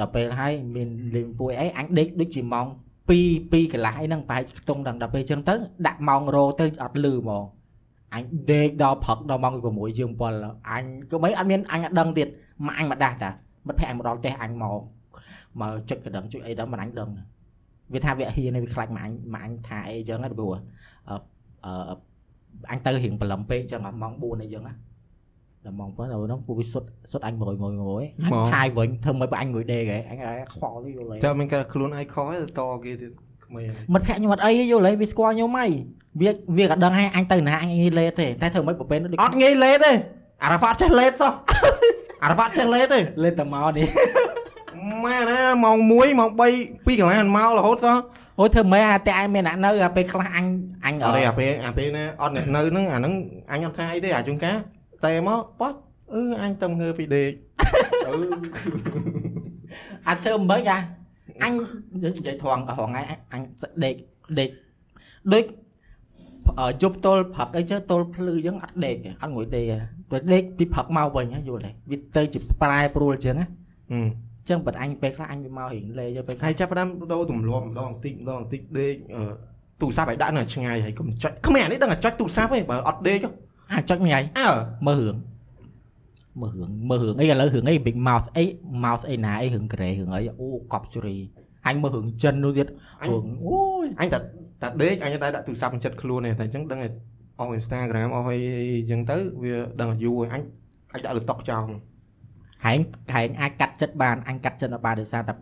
[0.00, 2.66] ដល់ពេលហើយមានលេងពួយអីអញដេកដូចជាម៉ោង
[3.10, 3.12] 2
[3.52, 5.54] 2កន្លះអីហ្នឹងប្រហែលខ្ទង់ដល់ដល់ពេលអញ្ចឹងទៅ
[5.86, 7.44] ដាក់ម៉ោងរោទៅអត់លឺហ្មង
[8.14, 12.28] អញដេកដល់ព្រឹកដល់ម៉ោង6ជាង7អញក៏មិនអត់មានអញអត់ដឹងទៀត
[12.66, 13.30] មកអញមកដាស់តា
[13.66, 14.80] មិត្តភក្តិអញមកដល់ផ្ទះអញមក
[15.60, 17.10] មកចុចកណ្ដឹងចុចអីដល់មិនអញដឹង
[17.92, 20.52] វាថាវាហ៊ានវាខ្លាចមកអញមកអញថាអីអញ្ចឹងណាព្រោះ
[21.08, 21.14] អឺ
[21.66, 21.94] អឺ
[22.70, 24.74] អញទៅរៀងប្រឡំពេកអញ្ចឹងដល់ម៉ោង4អីចឹងណា
[25.64, 30.18] ដល់ម៉ោង7ដល់នោះពួកវាសុតសុតអញមួយមួយមួយអញថាយវិញធ្វើមិនបើអញមួយដេកហ៎អញ
[30.54, 35.66] ខ្វល់ទៅយល់ទេតែមានការខ្លួនឯងខយទៅតគេទៀតក្មេងមិត្តភក្តិខ្ញុំអត់អីទេយល់ទេវាស្គាល់ខ្ញុំហី
[36.20, 39.92] វាវាក៏ដឹងហើយអញទៅណាអញងាយលេទេតែធ្វើមិនប្រពែនដូចអត់ងាយលេតទេ
[40.42, 41.32] អារ៉ាហ្វាតចេះលេតសោះ
[42.22, 43.86] អារ៉ាហ្វាតចេះលេតទេលេតែមកនេះ
[45.04, 47.96] ម៉ែណាម៉ោង1ម៉ោង3ពីកន្លះមករហូតសោះ
[48.40, 50.44] អូយធ្វើមិនអាតែអញមានអ្នកនៅអាពេលខ្លះអញ
[50.84, 53.14] អញអត់ទេអាពេលអាពេលណាអត់អ្នកនៅហ្នឹងអាហ្នឹង
[53.52, 54.56] អញអត់ថាអីទេអាជួនកាល
[55.04, 55.72] តែមកប៉ោះ
[56.14, 57.30] អឺអញទៅងើពីដេក
[58.08, 58.14] អឺ
[60.08, 60.78] អាចធ្វើមិនអា
[61.42, 61.52] អញ
[62.04, 63.42] និយាយថងហងថ្ងៃអញ
[63.84, 63.94] ដេក
[64.38, 64.48] ដេក
[65.32, 65.44] ដូច
[66.60, 69.76] អឺជប់ទល់ព្រឹកអីចឹងទល់ភ្លឺចឹងអត់ដេកទេអត់ងួយដេកទេ
[70.10, 73.46] ទៅដេកពីព្រឹកមកវិញណាយល់ទេវាទៅជាប្រែប្រួលចឹងណា
[73.92, 74.00] អឺ
[74.48, 79.22] ចឹងបាត់អញពេលខ្លះអញវាមករៀងលេយកពេលខ្លះហើយចាប់ផ្ដើមដូរទម្លាប់ម្ដងបន្តិចម្ដងបន្តិចដេកអឺ
[79.80, 83.30] ទូរស័ព្ទឲ្យដាក់នៅឆ្ងាយហើយកុំចុចគ្មានអានេះដឹងតែចុចទូរស័ព្ទឯងបើអត់ដេកហ៎
[83.72, 84.50] អាចុចមិនហើយអើ
[84.88, 85.16] មើលរឿង
[86.40, 88.44] មើលរឿងមើលរឿងអីឥឡូវរឿងអី big mouse អី
[88.84, 91.16] mouse អីណាអីរឿងក្រេរឿងអីអូកប់ជរី
[91.66, 94.18] អញមើលរឿងចិននោះទៀតរឿងអូយអញតែ
[94.62, 96.88] តែដេកអញតែដាក់ទូរស័ព្ទចិត្តខ្លួនទេតែអញ្ចឹងដឹងតែ
[97.40, 98.38] អស់ Instagram អស់អី
[98.80, 100.42] អញ្ចឹងទៅវាដឹងតែយូរហើយ
[100.92, 101.66] អញអាចដាក់លើតុចោល
[102.64, 102.78] ហែង
[103.14, 105.34] ហែងអាចកាត់ចិត្តបានអញកាត់ចិត្តអត់បានដោយសារតែ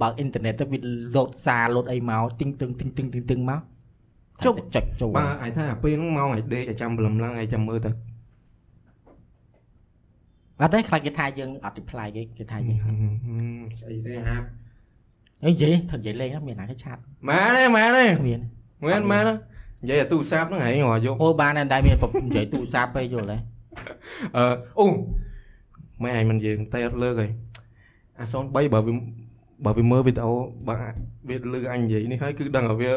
[0.00, 0.78] បើកអ៊ីនធឺណិតទៅវា
[1.16, 3.60] លោតសារលោតអីមកទិញទិញទិញទិញទិញទិញមក
[4.44, 7.90] ចុចចុចចូលបាទអាចថាអាពេលហ្នឹងមកឲ្យដេកឲ្យចាំព្រលឹមឡើងឲ្យចាំមើលទៅ
[10.60, 12.78] អត់ទេខ្លាចគេថាយើងអត់ reply គេគេថាយើង
[13.80, 14.46] ស្អីទេហាប់
[15.44, 18.40] អីនិយាយធ្វើនិយាយលេងហ្នឹងមានណាគេឆាតម៉ែទេម៉ែទេគ្មាន
[18.84, 19.22] មែនមែន
[19.82, 21.96] និយាយអាទូរស័ព្ទហ្នឹងហែងរកយកអូបានតែតែមាន
[22.28, 23.38] និយាយទូរស័ព្ទពេកយល់ទេ
[24.36, 24.44] អឺ
[24.78, 24.86] អូ
[26.02, 27.30] ម៉ែឯងមិនយើងតែអត់លើកហើយ
[28.18, 28.70] អា03បើវា
[29.64, 30.32] បើវាមើលវីដេអូ
[30.68, 30.74] បើ
[31.28, 32.90] វាលឺអញនិយាយនេះហើយគឺដឹងថាវា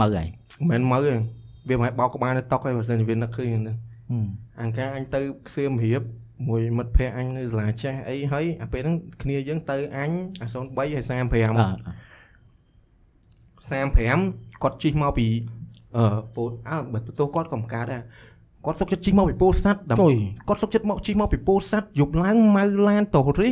[0.00, 0.28] មើលហើយ
[0.70, 1.10] មិនមែនមើលទេ
[1.68, 3.76] វាមិនឲ្យបោកក្បាលនៅតុកទេបើសិនជាវានឹកឃើញហ្នឹង
[4.10, 4.26] ហឹម
[4.62, 6.02] អង្ការអញទៅខ្សៀមរៀប
[6.48, 11.12] មួយមិត្តភ័ក្ដិអញនៅសាលាចេះអីហើយអាពេលហ្នឹងគ្នាយើងទៅអញអា03ហើយអឺ35
[13.70, 15.28] 35គាត់ជិះមកពី
[15.96, 16.04] អឺ
[16.36, 18.02] ពោតអើបើបន្ទោសគាត់ក៏មិនកើតដែរ
[18.64, 20.16] គាត់សុកចិត្តជិះមកពីពោធិ៍សាត់ដើម្បីជួយ
[20.48, 23.50] គាត់សុកចិត្តមកជិះមកពីពោធិ៍សាត់យប់ឡើងម៉ៅឡានតូរី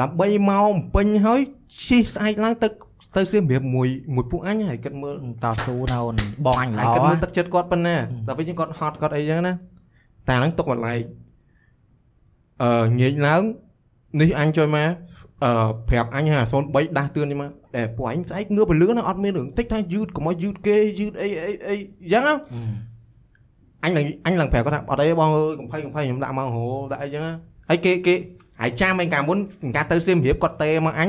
[0.00, 1.40] ដើម្បីមកបំពេញហើយ
[1.86, 2.68] ជិះស្អែកឡើងទៅ
[3.16, 5.98] ទៅសៀមរាបមួយមួយពួកអញហើយគិតមើលតស៊ូនៅ
[6.46, 9.52] បងអញហើយល្អគិតមើលទឹកចិត្តគាត់ប៉ុណ្ណាតែវិញគាត់ហត់គាត់អីចឹងណា
[10.28, 11.00] តែហ្នឹងទុកបន្លែក
[12.62, 13.42] អឺងាកឡើង
[14.20, 14.88] នេះអញជួយមក
[15.44, 15.50] អឺ
[15.88, 21.74] ប្រាប់អញថា03ដាស់តឿននេះមកតែពួកអញស្អែកងើបពលឿនណាអត់មានរឿងតិចថាយឺតកុំឲ្យយឺតគេយឺតអីអីអី
[22.12, 22.34] ចឹងណា
[23.84, 27.34] អញឡើងអញឡើងប្រាប់គាត់ថាអត់អីបងអើយកំភៃកំភៃខ្ញុំដាក់មករហូតដាក់អីចឹងណា
[27.68, 28.14] ហើយគេគេ
[28.60, 29.38] ហើយចាំឯងកាលមុន
[29.76, 31.08] ការទៅសៀមរាបគាត់ទេមកអញ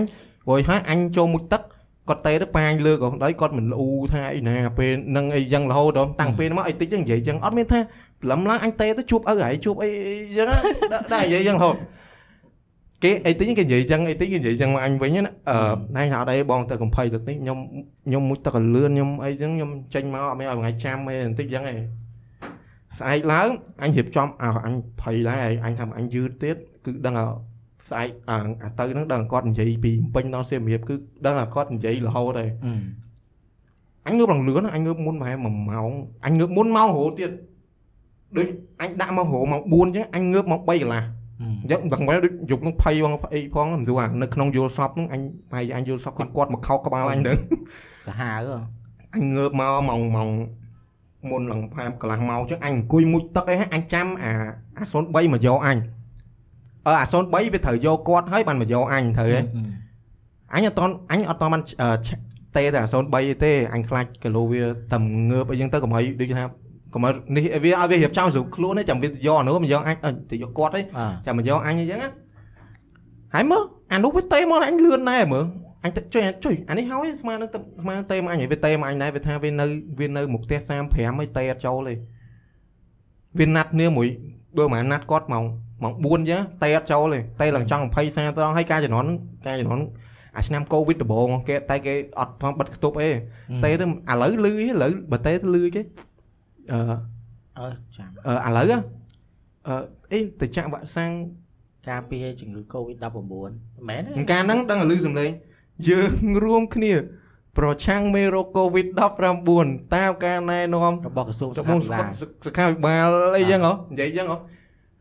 [0.49, 1.61] រួចហើយអញចូលមុជទឹក
[2.09, 7.79] គាត់ទេទៅប៉ាញលើកអស់ដល់គាត់មិនលូថាអីណាពេលនឹងអីចឹងរហូតដល់តាំងពេលមកអីតិចចឹងនិយាយចឹងអត់មានថា
[8.21, 9.89] ព្រលឹមឡើងអញទេទៅជួបឪហើយជួបអី
[10.37, 10.57] ចឹងណា
[11.13, 11.75] ដាក់និយាយចឹងរហូត
[13.03, 15.57] គេអីតិចគេនិយាយចឹងអីតិចគេនិយាយចឹងមកអញវិញណាអឺ
[15.97, 17.57] ណៃថាអត់អីបងទៅកំភៃទឹកនេះខ្ញុំ
[18.07, 21.79] ខ្ញុំមុជទឹកឲ្យលឿនខ្ញុំអីចឹងខ្ញុំចេញមកអត់មានឲ្យថ្ងៃចាំអីបន្តិចចឹងឯង
[22.97, 23.49] ស្អែកឡើង
[23.83, 27.25] អញរៀបចំអើអញភ័យដែរហើយអញថាអញយឺតទៀតគឺដឹងថា
[27.91, 32.49] ស្អែកអាអាទៅហ្នឹងដឹងគាត់និយាយពីពេញដល់សៀមរាបគឺដឹងថាគាត់និយាយរហូតហើយ
[34.07, 35.91] អញងើបឡើងលឿនអញងើបមុនប្រហែល1ម៉ោង
[36.25, 37.31] អញងើបមុនម៉ោងរហូតទៀត
[38.37, 38.47] ដូច
[38.81, 41.03] អញដាក់មករហូតម៉ោង4អញ្ចឹងអញងើបម៉ោង3កន្លះ
[41.41, 45.21] អញ្ចឹងដឹងមែនដូចយប់ហ្នឹងភ័យបងអីផងមិនស្រួលអានៅក្នុងយល់សពហ្នឹងអញ
[45.51, 47.33] ប្រហែលជាអញយល់សពគាត់គាត់មកខោកក្បាលអញទៅ
[48.07, 48.49] សាហាវ
[49.15, 50.29] អញងើបមកម៉ោងម៉ោង
[51.29, 54.31] មុនឡើង5កន្លះម៉ោងចឹងអញអង្គុយមុជទឹកអីហ្នឹងអញចាំអា
[54.77, 55.77] អា03មកយកអញ
[56.87, 59.41] អឺអា03វាត្រូវយកគាត់ហើយបានមកយកអញត្រូវហ៎
[60.53, 62.09] អញអត់តន់អញអត់តន់បានអឺឆ
[62.55, 64.97] ទេតែអា03ទេអញខ្លាចគីឡូវាតែ
[65.31, 66.43] ងើបអីចឹងទៅកុំឲ្យដូចថា
[66.93, 72.09] កុំឲ្យនេះវាឲ្យវារៀបចំស្រុកខ្លួនទេចាំវាយកអានោះមកយកអញអឺទៅយកគាត់ទេអើចាំមកយកអញអីចឹងណា
[73.35, 73.63] ហើយមើល
[73.93, 75.45] អានោះវាទេមកអញលឿនដែរមើល
[75.83, 79.65] អញទៅជួយជួយអានេះហើយស្មាននឹងទៅស្មាននឹងទេមកអញហើយវាទេមកអញដែរវាថាវានៅ
[79.99, 81.93] វានៅមុខផ្ទះ35ហើយទេអត់ចូលទេ
[83.39, 84.07] វាណាត់គ្នាមួយ
[84.57, 85.45] បើមិនណាត់គាត់ម៉ោង
[85.83, 89.09] ម៉ោង4អញ្ចឹងទេអត់ចូលទេទេឡើងចង់20 30ដងហើយការជំនាន់
[89.47, 89.83] ការជំនាន់
[90.37, 93.09] អាឆ្នាំកូវីដដំបូងគេតែគេអត់ធំបិទខ្ទប់អី
[93.63, 95.81] ទេទៅឥឡូវលឺឥឡូវបើទេទៅលឺគេ
[96.71, 96.79] អឺ
[97.59, 98.65] អើចាំអឺឥឡូវ
[99.67, 99.75] អឺ
[100.11, 101.11] អីទៅចាក់វ៉ាក់សាំង
[101.89, 103.51] ការពារជំងឺ Covid-19 មិន
[103.89, 105.29] មែនទេការហ្នឹងដឹងឲ្យលឺសំឡេង
[105.89, 106.13] យើង
[106.43, 106.93] រួមគ្នា
[107.57, 108.99] ប្រឆាំងមេរោគ COVID-19
[109.95, 112.09] តាមការណែនាំរបស់ក្រសួងសុសុខាខភិបាល
[112.45, 114.37] សុខាភិបាលអីចឹងហ៎និយាយចឹងហ៎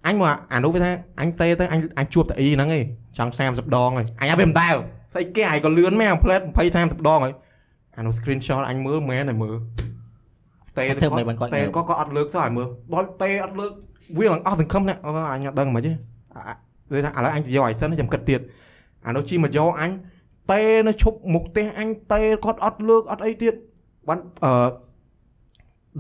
[0.09, 0.91] អញមកអានោះវាថា
[1.21, 2.85] អញទេទៅអញអញជួបតាអ៊ីហ្នឹងឯង
[3.19, 4.75] ចង់30ដងហើយអញឲ្យវាមិនដែល
[5.15, 7.35] ស្អីគេអាយក៏លឿនមែនអាផ្លែត20 30ដងហើយ
[7.97, 9.57] អានោះ screenshot អញមើលមែនតែមើល
[10.79, 13.73] ទេទៅធ្វើមិនបានគាត់ទេគាត់ក៏អត់លើកទៅឲ្យមើលដល់ទេអត់លើក
[14.19, 18.41] វាឡើងអស់សង្ឃឹមណាអឺអញអត់ដឹងមិនទេនិយាយថាឥឡូវអញទៅយកឲ្យសិនចាំគិតទៀត
[19.07, 19.91] អានោះជីមកយកអញ
[20.53, 23.55] ទេនៅឈប់មុខផ្ទះអញទេគាត់អត់លើកអត់អីទៀត
[24.09, 24.53] បានអឺ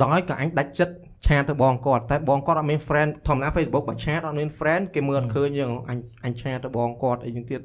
[0.00, 0.94] ដល់ហើយក៏អញដាច់ចិត្ត
[1.26, 7.60] ឆាតទៅបងគាត់តែបងគាត់អត់មាន friend ធម្មតា Facebook បើឆាតអត់មាន friend គេមើលអត់ឃើញយើងអញអញឆាតទៅបងគាត់អីចឹងទៀត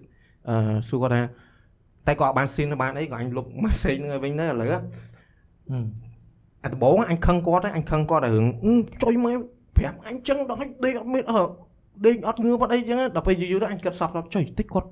[0.50, 1.22] អឺសួរគាត់ថា
[2.08, 4.70] តែគាត់អត់បានស៊ីនបានអីក៏អញលុប message ហ្នឹងឲ្យវិញដែរឥឡូវ
[6.64, 8.74] អាដំបងអញខឹងគាត់ហ្នឹងអញខឹងគាត់ឲ្យរឿងអឺ
[9.04, 9.40] ចុយមក
[9.78, 11.44] ប្រាប់អញចឹងដល់ឲ្យដេកអត់មានអឺ
[12.06, 14.90] ដេកអត់ងើបអត់អីចឹងដល់ពេលយូរយូរទៅអញគិតសោះដល់ចុយតិចគាត់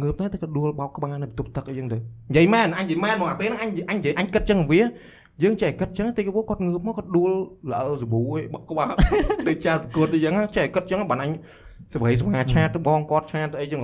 [0.00, 4.80] ងើបដែរតែគាត់ដួលបោកក្បាលនៅបន្ទប់ទឹកអីចឹងទៅនិយាយមែនអញនិយាយមែនមកអាពេលហ្នឹងអញអញនិយាយអញគិតចឹងវា
[5.42, 7.30] យើងចេះគិតចឹងតិចពួកគាត់ងើបមកគាត់ដួល
[7.70, 8.92] ល្អសប៊ូឯងបោកក្បាល
[9.48, 11.30] ដូចចាប្រកួតអីចឹងចេះគិតចឹងបានអញ
[11.94, 13.80] សវ័យសមាឆាតទៅបងគាត់ឆាតអីចឹង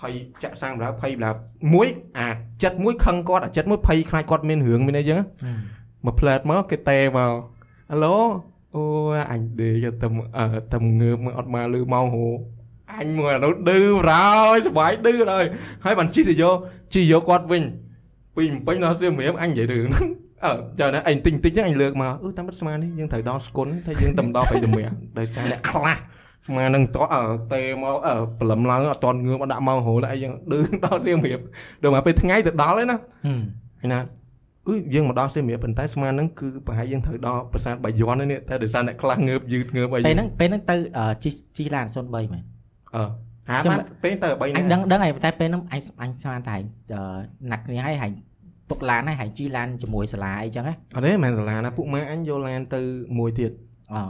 [0.00, 0.12] ភ័យ
[0.42, 1.32] ចាក់សាំងបណ្ដាភ័យបណ្ដា
[1.74, 2.30] មួយអា
[2.62, 5.20] ចិត្តមួយខឹងគាត់អាចិត្តមួយភ័យខ្លាចគាត់មានរឿងមានអីចឹង
[6.06, 7.32] មកផ្លែតមកគេតេមក
[7.92, 8.16] អាឡូ
[8.74, 8.82] អូ
[9.32, 10.06] អញដេកទៅ
[10.38, 12.26] អឺទៅងើបមកអត់មកលឺមកហូ
[12.98, 13.78] អញមកអានោះឌឺ
[14.10, 15.44] រ៉ោយសុបាយឌឺហើយ
[15.84, 16.56] ហើយបានជិះទៅយក
[16.94, 17.62] ជិះយកគាត់វិញ
[18.36, 20.08] ពីពេញដល់សៀមរាបអញនិយាយរឿងហ្នឹង
[20.46, 25.96] អឺចាំណាអញទិញតិចហ្នឹងអញលើកមកអឺតាមពិតស្មាននេះយើងត្រូវដល់ស្គុនថាយើងទៅដល់ទៅមាសដោយសារអ្នកខ្លះ
[26.46, 27.22] ស្មាននឹងតអឺ
[27.54, 31.40] តេមកអឺព្រលឹមឡើងអត់តន់ងើបអត់ដាក់មកហូលអីយ៉ាងឌឺដល់សៀមរាប
[31.82, 32.96] ដល់មកពេលថ្ងៃទៅដល់ហើយណា
[33.80, 34.00] ហើយណា
[34.68, 40.76] អឺយើងមកដល់សៀមរាបប៉ុន្តែស្មានហ្នឹងគឺប្រហែលយើងត្រូវដល់ប្រាសាទបាយ័ននេះតែដោយសារអ្នកខ្លះងើបយឺតងើបអីពេលហ្នឹងពេលហ្នឹងទៅ
[41.24, 42.44] ជីជីឡាន03មែន
[42.96, 43.04] អឺ
[43.50, 46.56] ហាបានពេលទៅ3អញនាក់ដឹងដឹងហើយតែពេលហ្នឹងអញអញស្មានតែ
[47.50, 48.12] ណាត់គ្នាហើយហាញ
[48.70, 52.80] ទុកឡានហើយហាញជីឡានជាមួយសាលាអីចឹងហ៎អត់ទេមិនមែនសាលាណាពួកម៉ែអញយកឡានទៅ
[53.18, 53.50] មួយទៀត
[53.92, 54.00] អូ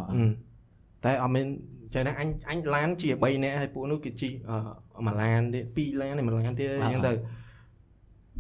[1.05, 1.47] តែអត់មាន
[1.95, 7.13] ចេះណាអញអញឡានជា3នាក់ហើយពួកនោះគេជីអឺមួយឡានទៀត2ឡានហើយមួយឡានទៀតអញ្ចឹងទៅ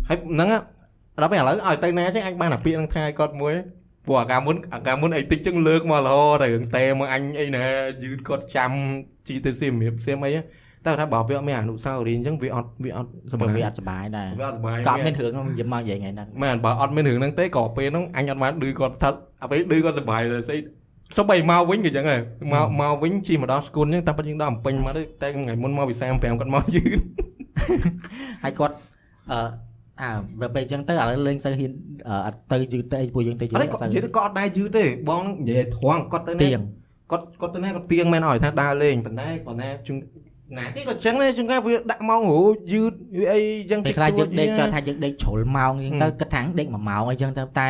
[0.08, 0.48] ហើយហ្នឹង
[1.20, 3.54] ដល់ពេលឥឡូវឲ្យទៅណាចឹងអញបានអាពាកនឹងថាឲ្យគាត់មួយ
[4.06, 7.64] ព្រោះអាការមុនអាការមុនអីតិចចឹងលើកមករហូតតែរឿងតែមកអញអីណា
[8.02, 8.70] យឺតគាត់ចាំ
[9.28, 10.32] ជីទៅសៀមរាបសៀមអី
[10.86, 19.10] តែថាបើវាអត់មានអនុស្សាវរីយ៍អញ្ចឹងវាអត់វាអត់សប្បាយវាអត់សុបាយដែរវាអត់សប្បាយក៏អត់មានរឿងខ្ញុំនិយាយមកនិយាយថ្ងៃហ្នឹងមែនបើអត់មានរឿងហ្នឹងទេក៏ពេលហ្នឹងអញអត់បានឌឺគាត់ថា
[19.42, 20.58] អាពេលឌឺគាត់សប្បាយតែស្អី
[21.16, 22.20] សុំបីមកវិញក៏អញ្ចឹងដែរ
[22.52, 27.00] មកមកវិញជិះមកដល់ស្គូនអញ្ចឹងតែប៉ិតយើងដល់អំពេញមកទៅតែថ្ងៃមុនមកវិសា55គាត់មកយឺត
[28.42, 28.76] ហើយគាត់
[29.32, 29.38] អឺ
[30.02, 30.10] អើ
[30.40, 31.72] បើពេលអញ្ចឹងទៅឥឡូវលេងសូវហ៊ាន
[32.26, 36.62] អត់ទៅយឺតទៅអីពួកយើងទៅយឺអតត់គាត់និយាយទៅគាត់អត់ដែរយឺតទេបងនិយាយត្រង់គាត់ទៅទៀណាង
[37.10, 39.58] គាត់គាត់ទៅណាគាត់ទៀងមែនឲ្យថាដើរលេងប៉ុន្តែគាត់
[40.56, 42.40] ណាជុំណាគេក៏អញ្ចឹងដែរជុំកាវាដាក់ម៉ោងហូ
[42.72, 47.68] យឺតវាអីអញ្ចឹងពេលខ្លះយើងដេកចោលថាយើងដេកជ្រុលម៉ោងអញ្ចឹងទៅគិតថាដេក1ម៉ោងអីចឹងទៅតែ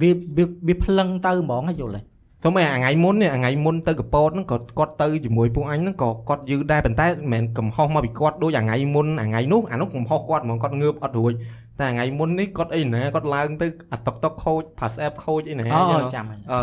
[0.00, 2.00] វាវាវាភ្លឹងទៅហ្មងយល់ទេ
[2.44, 11.32] ទៅមែនអាថ្ងៃមុននេះអាថ្ងៃមុនទៅកពតហ្នឹងក៏គាត់ទៅជាមួយពួកអញហ្នឹងក៏គាត់យឺតដែរប៉ុន្តែមិនមែនកំហុសមកពីគាត់ដូចអាថ្ងៃមុនអាថ្ងៃនោះអានោះកំហុសគាត់ហ្មងគាត់ងើបអត់រួច
[11.80, 16.62] តែអាថ្ងៃមុននេះគាត់អីណាគាត់ឡើងទៅអាតុកតុកខូច pass app ខូចអីណាអូចឹងចាំហើយអឺ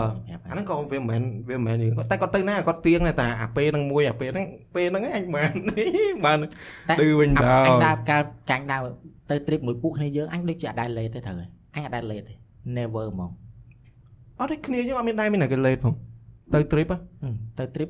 [0.49, 5.51] អាហ្នឹងក៏វាមិនមែនវាមិនមែននេះគាត់តែគាត់ទៅណាគាត់ទៀងដែរតែអាពេលហ្នឹងមួយអាពេលហ្នឹងពេលហ្នឹងឯងអញបាន
[6.25, 6.37] បាន
[6.89, 8.83] តែឌឺវិញតើអញដើរកាលកាញ់ដើរ
[9.29, 12.33] ទៅ trip មួយពួកគ្នាយើងអញដូចជាអត់ដែរលេតទេត្រូវហើយអញអត់ដែរលេតទេ
[12.77, 13.31] never ហ្មង
[14.39, 15.93] អត់ទេគ្នាយើងអត់មានដែរមានតែគេលេតផង
[16.53, 17.89] ទៅ trip ហ៎ហឹមទៅ trip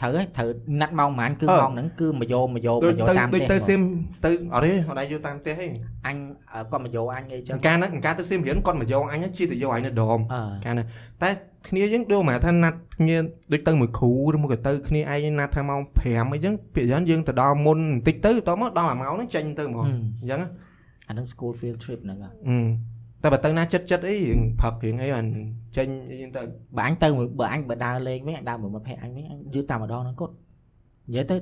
[0.00, 0.48] ត្រូវហើយត្រូវ
[0.80, 3.80] ណាត់ម៉ោងប៉ុន្មានគឺអឺម៉ោងហ្នឹងគឺមកយកមកយកទៅមកយកទៅតាមដូចផ្ទះទៅហ្មងសៀម
[4.24, 5.66] ទៅអត់ទេអត់ដែរយកតាមផ្ទះទេ
[6.06, 6.16] អញ
[6.52, 10.86] អឺគាត់មកយកអញអីចឹងកាលហ្នឹងកាលទៅសៀមរៀនគាត់មកយកអញជិះទៅយកអញនៅដមអឺកាលហ្នឹង
[11.22, 11.30] តែ
[11.68, 13.16] គ្នាយើងដូចមកថាណាត់គ្នា
[13.52, 19.86] ដូចទៅមួយគ្រូឬមួយក៏ទៅគ្នាឯងណាត់ថាម៉ោង5អីចឹងភាគច្រើនយើងទៅដល់មុនបន្តិចទៅតមកដល់អាម៉ោងហ្នឹងចេញទៅហ្មង
[20.20, 20.40] អញ្ចឹង
[21.08, 22.91] អាហ្នឹង school field trip ហ្នឹងហ៎អឺ
[23.22, 25.26] តែបើទៅណាចិត្តចិត្តអីរឿងផឹករឿងអីបាន
[25.76, 26.42] ចេញអីចឹងទៅ
[26.76, 30.34] បើអញទៅមួយបើអញបើដើរលេងវិញអញដើរមួយមិត្តភក្តិអញវិញអញយឺតតាមម្ដងហ្នឹងគាត់
[31.08, 31.36] និយាយទៅ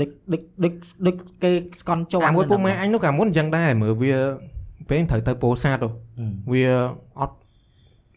[0.00, 0.72] ដឹកដឹកដឹក
[1.06, 1.50] ដឹកគេ
[1.80, 4.14] ស្កន់ចូលអាមួយពុកម៉ែអញនោះកាលមុនអញ្ចឹងដែរមើលវា
[4.90, 5.88] ពេលត្រូវទៅពោធិ៍សាត់ទៅ
[6.18, 6.64] ហឹមវា
[7.20, 7.36] អត់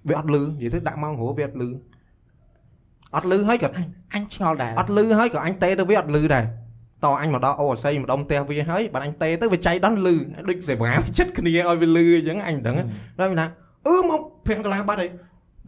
[0.07, 1.69] វាអត់លឺនិយាយទៅដាក់ម៉ោងហៅវាអត់លឺ
[3.15, 3.69] អត់លឺហើយក៏
[4.13, 6.45] អញឆ្ងល់ដែរអត់លឺហើយក៏អញតេទៅវាអត់លឺដែរ
[7.05, 10.15] តអញមកដល់អូអាស័យម្ដុំផ្ទះវាហើយបើអញតេទៅវាចៃដល់លឺ
[10.49, 12.75] ដូចសេវាចិត្តគ្នាឲ្យវាលឺអញ្ចឹងអញមិនដឹង
[13.19, 13.45] ដល់វាថា
[13.87, 15.09] អឺមក5កន្លះបាត់ហើយ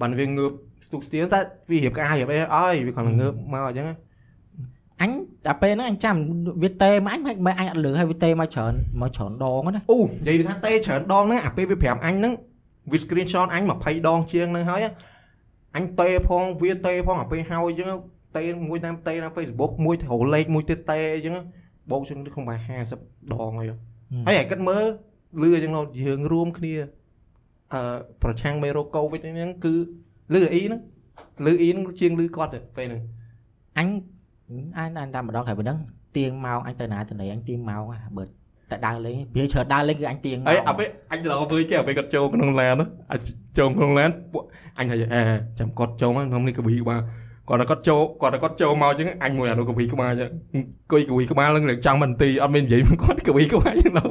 [0.02, 0.52] បានវាងើប
[0.88, 3.88] ស្ទុះស្ទៀតែវារៀបកាយរៀបអីអើយវាគ្រាន់តែងើបមកអញ្ចឹង
[5.02, 5.12] អញ
[5.46, 6.16] តែពេលហ្នឹងអញចាំ
[6.64, 12.34] វាតេមកអញមិនអញអត់លឺហើយវាតេមកច្រើនមកច្រើនដងណាអូនិយាយថាតេច្រើនដងហ្នឹងអាពេលវាប្រាប់អញហ្នឹង
[12.92, 14.80] វា screenshot អញ20ដងជាងហ្នឹងហើយ
[15.76, 17.90] អញតេផងវាតេផងអាពេលហើយអញ្ចឹង
[18.36, 21.36] តេមួយតាមតេតាម Facebook មួយទៅរលេខមួយទៀតតេអញ្ចឹង
[21.92, 22.60] បូកជាងក្នុងបាយ
[22.96, 23.68] 50ដងហើយ
[24.28, 24.84] ហើយឯគិតមើល
[25.42, 25.74] លឺអញ្ចឹង
[26.04, 26.74] យើងរួមគ្នា
[27.74, 27.82] អឺ
[28.24, 29.76] ប្រឆាំងមេរោគកូវីដហ្នឹងគឺ
[30.34, 30.82] លឺអ៊ីហ្នឹង
[31.46, 33.02] លឺអ៊ីហ្នឹងជាងលឺគាត់ទៅពេលហ្នឹង
[33.78, 33.88] អញ
[34.78, 35.80] អញអញតាមម្ដងក្រោយពីហ្នឹង
[36.18, 37.82] ទៀងមកអញទៅណាទៅណីអញទៀងមក
[38.18, 38.24] បើ
[38.72, 43.22] តែដើរលេងវាច្រើនដើរលេងគឺអញទៀងមកហើយអាពេលអញឡងមើលគេអាពេលគាត់ចូលក្នុងឡានណាអាច
[43.58, 44.44] ចូលក្នុងឡានពួក
[44.80, 45.22] អញថាអេ
[45.60, 47.02] ចាំគាត់ចូលមកក្នុងនេះកវីក្បាល
[47.50, 54.10] គាត់ថាគាត់ចូលគាត់ថាគាត់ចូលមកអញ្ចឹងអញមួយអានោះកវីក្បាលអញ្ចឹងអង្គុយកវីក្បាលនឹងចង់មិនទីអត់មាននិយាយមកគាត់កវីក្បាលអញ្ចឹងឡង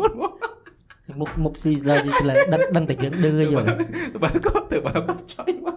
[1.20, 3.66] មុខមុខស៊ីស្លើស៊ីស្លើដឹងដឹងតែយើងឌឺយល់
[4.22, 5.76] បើគាត់ទៅបើគាត់ចុយមក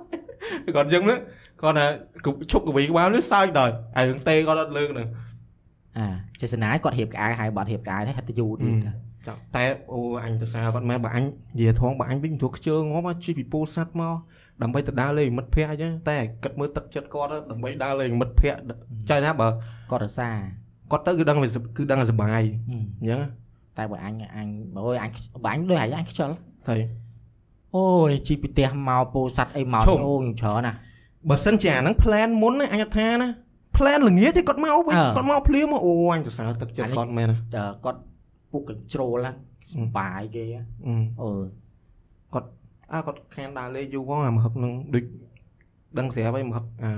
[0.76, 1.16] គាត់អញ្ចឹងណា
[1.62, 1.86] គាត់ថា
[2.52, 5.08] ឈប់កវីក្បាលនេះសើចដល់ហើយរឿងតេគាត់អត់លើកហ្នឹង
[5.98, 6.08] អា
[6.42, 8.76] ចេស្នាគាត់រៀបក្អៅហើយបាត់រៀបក្អៅទេហិតទៅយូរទៀត
[9.28, 14.16] ចង់តែអូអញទៅសារគាត់មែនបើអញនិយាយធំបើអញវិញព្រោះខ្ជិលងំជិះពីពូសัตว์មក
[14.62, 18.76] ដើម្បីទៅដើរលេងមិត្តភ័ក្តិអញ្ចឹងតែគិតមើលទឹកចិត្តគាត់ដើម្បីដើរលេងមិត្តភ័ក្តិ
[19.10, 19.48] ចៃណាបើ
[19.92, 20.30] គាត់រសា
[20.92, 23.22] គាត់ទៅគឺដឹងវាគឺដឹងសុបាយអញ្ចឹង
[23.78, 24.48] តែបើអញអញ
[24.78, 25.12] អូយអញ
[25.44, 26.30] បើអញដូចហើយអញខ្ជិល
[26.70, 26.76] ទៅ
[27.76, 30.78] អូយជីពីផ្ទះមកពោធិ៍សាត់អីមកឈប់អូខ្ញុំច្រើនណាស់
[31.30, 33.30] បើសិនជាអាហ្នឹង plan មុនណាអញអត់ថាណា
[33.76, 38.00] plan ល្ងាចទេគាត់មកវិញអើគាត់មកភ្លាមអូអញទៅសារទឹកចិត្តអានេះគាត់មែនណាតើគាត់
[38.52, 39.36] ពុកកញ្ជ្រោលហ្នឹង
[39.74, 41.30] សបាយគេហ៎អឺអូ
[42.94, 45.06] អើគាត់ខានដើរលេងយូរផងអាមហឹកហ្នឹងដូច
[45.98, 46.92] ដឹងស្រាប់ហើយមហឹកអា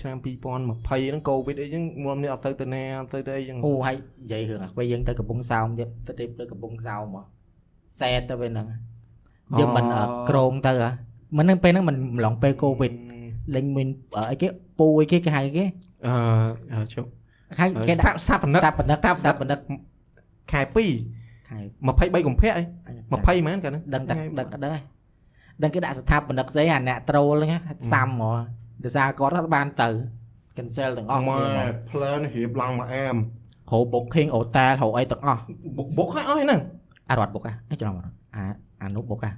[0.00, 7.24] ឆ្នាំ2020ហ្នឹងកូវីដអីហ្នឹងមុននេះអត់សូវទៅណាអត់សូវទៅអីហ្នឹងអូហើយនិយាយរឿងអាពេលយើងទៅកំពង់សោមទៀតទៅទៅទៅកំពង់សោមមក
[8.00, 8.66] សែតទៅពេលហ្នឹង
[9.58, 10.90] យើងមិនអ่ะក្រងទៅហ៎
[11.38, 12.92] មិនហ្នឹងពេលហ្នឹងមិនម្លងពេលកូវីដ
[13.54, 14.48] លេងមានអឺអីគេ
[14.78, 15.64] ពូអីគេគេហៅគេ
[16.06, 16.14] អឺ
[16.72, 17.04] អឺជុំ
[17.58, 19.58] ហៅគេស្ថាបស្ថាបនិកស្ថាបនិកស្ថាបនិកស្ថាបនិក
[20.52, 20.60] ខែ
[21.10, 21.58] 2ខែ
[22.22, 24.82] 23កុម្ភៈអីអញ20មែនកាលហ្នឹងដឹងតែដឹងអត់ដឹងហើយ
[25.62, 28.38] ដឹងគេដាក់ស្ថាបនិកស្អីអាអ្នកត្រូលហ្នឹងសាំហ្មង
[28.84, 29.88] ដោយសារគាត់អត់បានទៅ
[30.56, 33.16] cancel ទាំងអស់មកគ្នាហ្មង plan រៀបឡើងមកអាម
[33.70, 35.42] ហៅ booking hotel ហៅអីទាំងអស់
[35.76, 36.60] បុកបុកហើយអស់ហ្នឹង
[37.08, 38.44] អត់រត់ book ហ៎អីច្រឡំអត់អា
[38.82, 39.30] អានោះ book ហ៎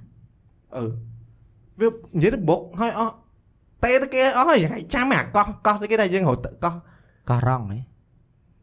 [0.75, 0.83] អឺ
[1.79, 1.87] វា
[2.17, 3.13] និយាយទៅបុកហើយអស់
[3.83, 6.73] តេទៅគេអស់ហើយហើយចាំអាកោះកោះស្អីគេដែរយើងរត់ទៅកោះ
[7.29, 7.79] កោះរងហ៎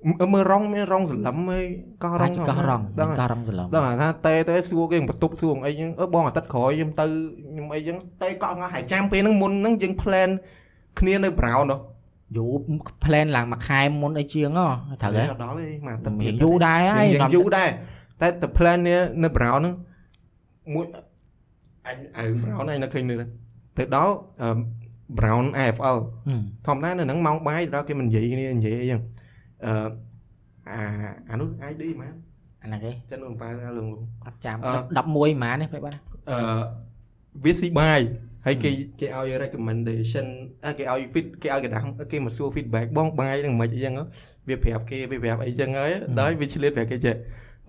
[0.09, 1.67] មើលមើលរងមានរងសន្លឹមហើយ
[2.05, 7.07] កោះរអាចងកោះរងដឹងហើយកោះរងសន្លំដឹងថាតេទៅសួរគេបន្ទប់សួរអីហ្នឹងអឺបងអាទិត្យក្រោយខ្ញុំទៅ
[7.51, 10.31] ខ្ញុំអីហ្នឹងតេកោះងោះហើយចាំពេលហ្នឹងមុនហ្នឹងយើង plan
[11.01, 11.81] គ្នានៅ brown នោះ
[12.37, 12.47] យូ
[13.05, 14.67] plan ឡើងមួយខែមុនអីជាងហ៎
[15.03, 17.69] ត្រូវហ៎អត់ដល់ទេមួយអាទិត្យមានយូរដែរហើយយើងយូរដែរ
[18.21, 19.75] តែតែ plan នេះនៅ brown ហ្នឹង
[20.75, 20.87] មួយ
[21.87, 23.15] អញអើ brown អញនៅឃើញនៅ
[23.79, 24.49] ទៅដល់អឺ
[25.19, 25.99] brown AFL
[26.29, 29.01] ហឹមធម្មតានៅហ្នឹងម៉ោងបាយដល់គេមិននិយាយគ្នានិយាយអីចឹង
[29.67, 29.75] អឺ
[30.71, 30.83] អា
[31.31, 32.13] អានោះ ID ហ្មង
[32.63, 33.89] អាហ្នឹងគេចិននោះប៉ៅលងលង
[34.27, 35.95] អត់ចាំអឺ11ហ្មងនេះប្រិយបាទ
[36.31, 36.39] អឺ
[37.45, 38.01] វាស៊ីបាយ
[38.47, 40.27] ហើយគេគេឲ្យ recommendation
[40.65, 44.05] អើគេឲ្យ feed គេឲ្យកណ្ដាស់គេមកសួរ feedback បងបាយហ្នឹងមិនអីចឹងហ៎
[44.49, 47.17] វាប្រាប់គេវាប្រាប់អីចឹងហើយដល់វាឆ្លៀតប្រាប់គេចេះ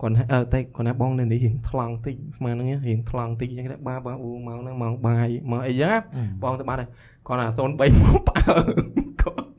[0.02, 5.96] គាត់ថាអឺតែគាត់ថាបងនៅនេះរៀងថ្លង់តិចស្មានហ្នឹងរៀងថ្លង់តិចចឹងដែរបាទបាទអូម៉ោងហ្នឹងម៉ោងបាយមកអីចឹងណា
[6.42, 6.88] បងទៅបាត់ហើយ
[7.28, 7.86] គាត់ថា03មកប៉ើ
[9.22, 9.55] គាត់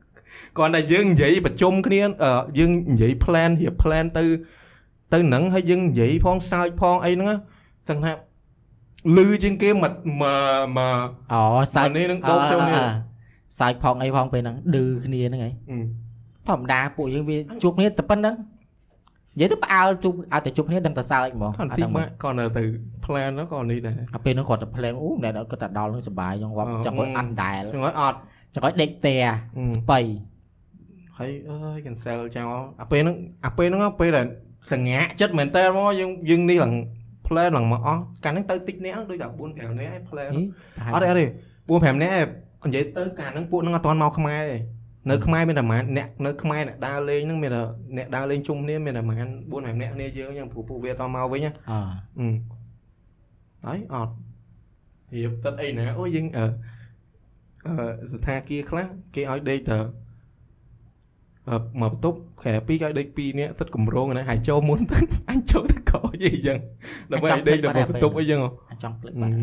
[0.76, 4.24] តែយើងនិយាយប្រជុំគ្នាអឺយើងនិយាយ plan រៀប plan ទៅ
[5.14, 7.28] ទៅហ្នឹងហើយយើងនិយាយផងសើចផងអីហ្នឹង
[7.90, 8.12] សឹងថា
[9.18, 11.42] លឺជាងគេមកមកមកអូ
[11.76, 12.90] សើចអានេះនឹងបោកចូលនេះអឺ
[13.60, 15.78] សើចផងអីផងពេលហ្នឹងឌឺគ្នាហ្នឹងហីអឺ
[16.48, 18.36] ធម្មតាពួកយើងវាជួបគ្នាតែប៉ុណ្្នឹង
[19.38, 22.64] និយាយទៅផ្អើលជួបឲ្យតែជួបគ្នាដឹងតែសើចហ្មងអត់អត់ស៊ីដឹងម៉ាមកក់គាត់នៅទៅ
[23.06, 28.18] plan ហ្នឹងគាត់នេះដែរអាពេលហ្នឹងគាត់ទៅ plan អូតែគាត់តែដល់ហ្នឹងសុបាយចង់វត្តអឺចង់ឲ្យអត់ដែលចឹងហើយអត់
[28.56, 29.20] ចង់ឲ្យដេកផ្ទះ
[29.58, 30.00] អឺស្បៃ
[31.18, 33.16] ហើយអើយ cancel ចោលអាពេលហ្នឹង
[33.46, 34.28] អាពេលហ្នឹងពេលដែល
[34.72, 36.74] សងាក់ចិត្តមែនតើមកយើងយើងនេះឡើង
[37.28, 40.32] plan ឡើងមកអស់កាលហ្នឹងទៅតិចអ្នកហ្នឹងដូចតែ4 5នាក់ឯង plan
[40.94, 41.26] អត់ទេអត់ទេ
[41.70, 44.58] 4 5នាក់ឯងនិយាយទៅកាលហ្នឹងពួកហ្នឹងអត់ទាន់មកខ្មែរទេ
[45.10, 47.64] នៅខ្មែរមានតែប្រហែលអ្នកនៅខ្មែរអ្នកដើរលេងហ្នឹងមានតែ
[47.98, 51.80] អ្នកដើរលេងជុំគ្នាមានតែប្រហែល4 5នាក់គ្នាយើងចឹងព្រោះពួកវាអត់ទាន់មកវិញណាអឺ
[52.20, 52.28] អឺ
[53.66, 54.14] ហើយអត់
[55.16, 56.46] រៀបទឹកអីណាអូយើងអឺ
[57.66, 60.07] អឺស្ថាគារខ្លះគេឲ្យដេកទៅអឺ
[61.50, 64.98] មកបន្ទប់ខែ2គេឲ្យដេក2នាក់ទឹកកម្រងណាហើយចូលមុនទៅ
[65.30, 66.58] អញចូលទៅក្រោយអីចឹង
[67.12, 69.34] ដើម្បីឲ្យដេកដល់បន្ទប់អីចឹងហ៎អាចចង់ភ្លេចអឺបាត់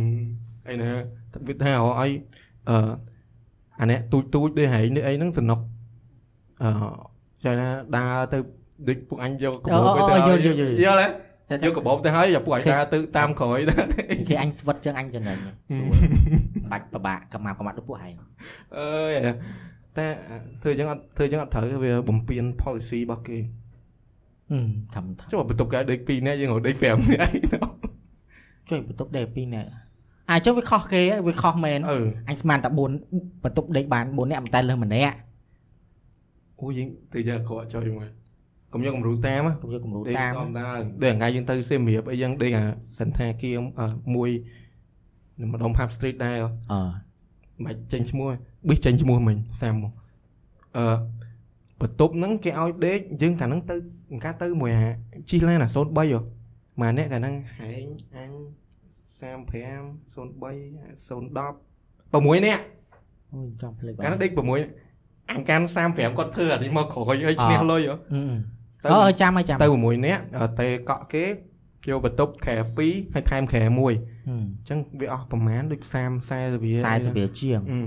[0.69, 0.91] អីណា
[1.35, 2.11] ទឹកវិទ្យាឲ្យ
[2.69, 2.77] អឺ
[3.81, 5.59] អានេះទូចទូចដូចហែងនេះអីហ្នឹងសំណុក
[6.63, 6.71] អឺ
[7.45, 8.39] ចាណាដើរទៅ
[8.89, 13.85] ដូចពួកអញយកកបោបទៅឲ្យយល់ទេយកកបោបទៅហើយយកពួកឲ្យដើរទៅតាមក្រោយដែរ
[14.29, 15.37] គេអញស្វិតចឹងអញចំណេញ
[15.77, 15.97] ស្រួល
[16.73, 18.15] បាច់ប្របាក់កម្មាកម្មាដូចពួកហែង
[18.77, 19.13] អើយ
[19.99, 20.07] តែ
[20.63, 23.39] ធ្វើចឹងអត់ធ្វើចឹងអត់ត្រូវវាបំពេញ policy របស់គេ
[24.51, 27.71] ហឹមធំធំចុះបន្ទប់គេដេក2នាក់យើងរត់ដេក5នាក់អីនោះ
[28.69, 29.69] ជួយបន្ទប់ដេក2នាក់
[30.31, 35.17] អាចចុះវាខុសគេហ៎វាខុសមែនអឺអញស្មានតែ4បន្ទប់ដេកបាន4នាក់មិនតែលើសម្នាក់
[36.61, 38.11] អូយើងទៅយកក្រក់ចុយមក
[38.73, 40.67] កុំយកគំរូតាមកុំយកគំរូដេកតាមធម្មតា
[41.03, 42.65] ដូចថ្ងៃយើងទៅសៀមរាបអីយ៉ាងដេកអា
[42.99, 43.57] សន្តាគារ
[44.15, 44.31] មួយ
[45.41, 46.37] នៅម្ដុំ Pub Street ដែរ
[46.73, 46.81] អឺ
[47.65, 48.29] មិនចេញឈ្មោះ
[48.69, 49.93] ប៊ីសចេញឈ្មោះមិញសាមមក
[50.77, 50.85] អឺ
[51.81, 53.77] បន្ទប់ហ្នឹងគេឲ្យដេកយើងកាលហ្នឹងទៅ
[54.25, 54.83] កាលទៅមួយអា
[55.31, 56.19] ជីឡានអា03ហ៎
[56.81, 57.87] ម៉ាអ្នកកាលហ្នឹងហែង
[58.17, 58.33] អញ
[59.21, 59.55] 35
[60.15, 60.17] 03
[61.09, 62.63] 010 6នាក់
[63.35, 71.25] អូយចង់ភ្លេចបាកាលហ្នឹងដេក6អញកាន់35គាត់ធ្វើអានេះមកក្រោយឲ្យឈ្នះលុយហ៎អឺទៅអឺចាំហើយចាំទៅ6នាក់អឺតេកក់គេ
[71.91, 72.55] យកបន្ទប់ខែ
[72.85, 75.95] 2ហើយថែមខែ1អញ្ចឹងវាអស់ប្រហែលដូច30
[76.31, 77.81] 40វា40វាជាងអឺ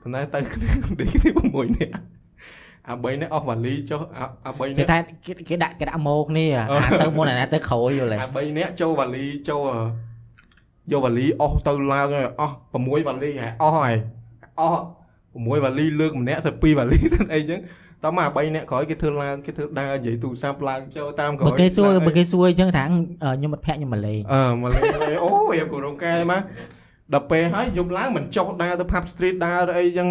[0.00, 0.68] ប៉ុន្តែទៅគ្នា
[1.00, 1.94] ដេកគ្នា6នាក់
[2.88, 9.78] អា3នាក់អស់វ៉ាលីចុះអាអា3គេនាក់ថាគេគេដាក់គេដាក់ម៉ោគ្នាអឺអាទៅមុនអាណាទៅក្រោយយល់ទេអា3នាក់ចូលវ៉ាលីចូលអឺ
[10.92, 13.94] យកវ៉ាលីអស់ទៅឡើងហើយអស់6វ៉ាលីហើយអស់ហើយ
[14.60, 14.82] អស់
[15.22, 16.98] 6វ៉ាលីលើកម្នាក់ទៅ2វ៉ាលី
[17.34, 17.60] អីចឹង
[18.04, 26.40] តមក3នាក់ក្រោយគេធ្វើឡើងគេធ្វើដើរនិយាយទូរស័ព្ទឡើងចូលតាមក្រោយបើគេសួរបើគេសួរអញ្ចឹងថាអឺខ្ញុំមិត្តភក្តិខ្ញុំមកលេងអឺមកលេងលេងអូរៀបគោរងកែមក
[27.14, 30.08] ដល់ពេលហើយយប់ឡើងមិនចុះដើរទៅ pub street ដើរទៅអីចឹង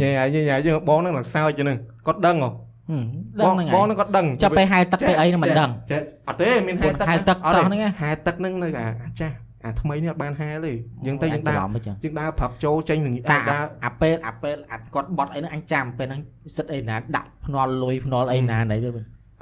[0.00, 2.50] ញ៉ៃញ៉ៃញ៉ៃចឹងបងហ្នឹងឡើងសើចចឹងហ្នឹងគាត់ដឹងហ៎
[2.88, 3.04] ហឹម
[3.40, 9.34] ដឹងហ្នឹងបងហើយហ្នឹងគាត់ដឹងចាប់ពេលហែទឹកពេលអីហ្នឹងមិនដឹងចេះអត់ទេមានហែទឹកហែទឹកសោះហ្នឹងហ៎ហែទឹកហ្នឹងនៅអាអាចាស់
[9.68, 10.72] អាថ្មីនេះអត់បានហែទេ
[11.06, 16.22] យើងទៅយើងច្ដើររឡំអញ្ចឹងយើងដើរប្រាប់ចូលចេញនឹងតាដើរអាពេលអាពេលអាគាត់បត់អីហ្នឹងអញចាំពេលហ្នឹង
[16.56, 18.88] សិតអីណាដាក់ភ្នាល់លុយភ្នាល់អីណាណៃទៅ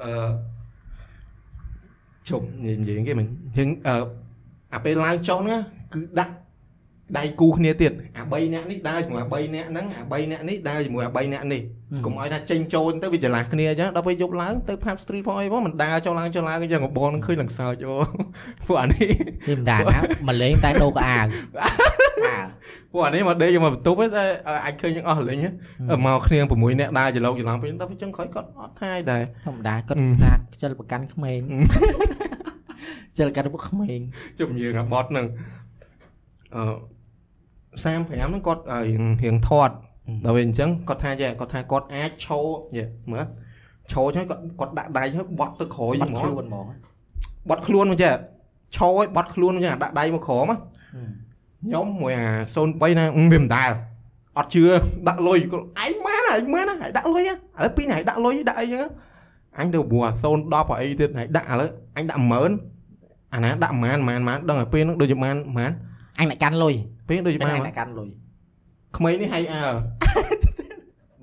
[0.03, 0.29] អឺ
[2.29, 3.95] ជុំនិយាយគេមិនយើងអឺ
[4.73, 5.61] អាពេលឡើងចុះហ្នឹង
[5.93, 6.33] គឺដាក់
[7.17, 11.61] ដៃគូគ្នាទៀតអា3នាក់នេះដើរជាមួយអា3នាក់ហ្នឹងអា3នាក់នេះដើរជាមួយអា3នាក់នេះ
[12.05, 17.95] កុំឲ្យថាចេញចូលទៅវាច្រឡះគ្នាអញ្ចឹងដល់ពេលយប់ឡើងទៅ pub street ផងអីផងមិនដើរចូលឡើងចូលឡើងអញ្ចឹងបងនឹងឃើញឡើងសើចអូ
[18.67, 19.11] ពួកអានេះ
[19.47, 21.27] នេះមិនដាណាមកលេងតែដូរកៅអាវ
[21.63, 22.47] អាវ
[22.91, 24.23] ពួកអានេះមកដេកមកបន្ទប់ទេ
[24.65, 25.37] អាចឃើញយើងអស់លេង
[26.05, 31.39] មកគ្នា6នាក់ដើរច្រឡោកច្រឡំពេលដល់ពេលចឹងក្រោយគាត់អត់ថាយដែរធម្មតាគាត់អឺថាខ្ជិលប្រកាន់ក្មេង
[33.11, 33.99] ខ្ជិលប្រកាន់ពួកក្មេង
[34.39, 35.27] ជុំយើងអាបត់ហ្នឹង
[36.55, 36.96] អឺ
[37.85, 39.73] 35ហ្នឹងគាត់រៀងរៀងធាត់
[40.25, 42.39] ដល់ពេលអញ្ចឹងគាត់ថាចេះគាត់ថាគាត់អាចឈោ
[42.77, 43.25] យេមើល
[43.93, 46.65] ឈោចឹងគាត់គាត់ដាក់ដៃហើយបត់ទៅក្រោយបាត់ហ្មងខ្លួនហ្មង
[47.49, 48.13] បត់ខ្លួនមកចេះ
[48.77, 52.27] ឈោឲ្យបត់ខ្លួនមកចឹងដាក់ដៃមកក្រោមខ្ញុំមួយអា
[52.63, 53.71] 03ណាអឺវាមិនដែល
[54.37, 54.63] អត់ជឿ
[55.07, 57.31] ដាក់លុយគាត់ឯងម៉ែនឯងម៉ែនឯងដាក់លុយឥ
[57.63, 58.85] ឡូវពីរណៃដាក់លុយដាក់អីចឹង
[59.57, 60.11] អញទៅព្រោះអា
[60.77, 65.71] 010អីទៀតហើយដាក់ឥឡូវអញដាក់10000អាណាដាក់ប៉ុន្មានប៉ុន្មានប៉ុន្មានដឹងតែពេលហ្នឹងដូចជាប៉ុន្មានប៉ុន្មាន
[66.19, 66.73] អញអ្នកកាន់លុយ
[67.09, 68.09] ពេលដូចជាមិនប៉ុន្អញមានអ្នកកាន់លុយ
[68.97, 69.65] ក្មេងនេះហៃអើ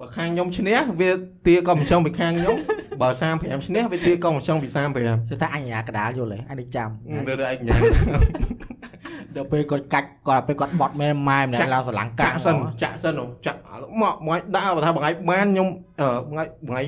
[0.01, 1.11] បើខាងខ្ញុំឈ្នះវា
[1.47, 2.57] ទាកុំចុងពីខាងខ្ញុំ
[3.03, 3.09] បើ
[3.39, 6.89] 35ឈ្នះវាទាកុំចុងពី35សួរថាអញអាកដាលយល់ទេអញនឹងចាំ
[7.29, 7.81] ទៅទៅឯងញ៉ាំ
[9.37, 13.59] ដល់ពេលគាត់កាច់គាត់ពេលគាត់បត់មែនម៉ែម្នាក់ឡើងស្រឡាំងកាចាក់ក់សិនចាក់សិនចាក់
[14.01, 15.69] មកមកដើរបើថាបងឯងបានខ្ញុំ
[16.01, 16.87] អឺបងឯងបងឯង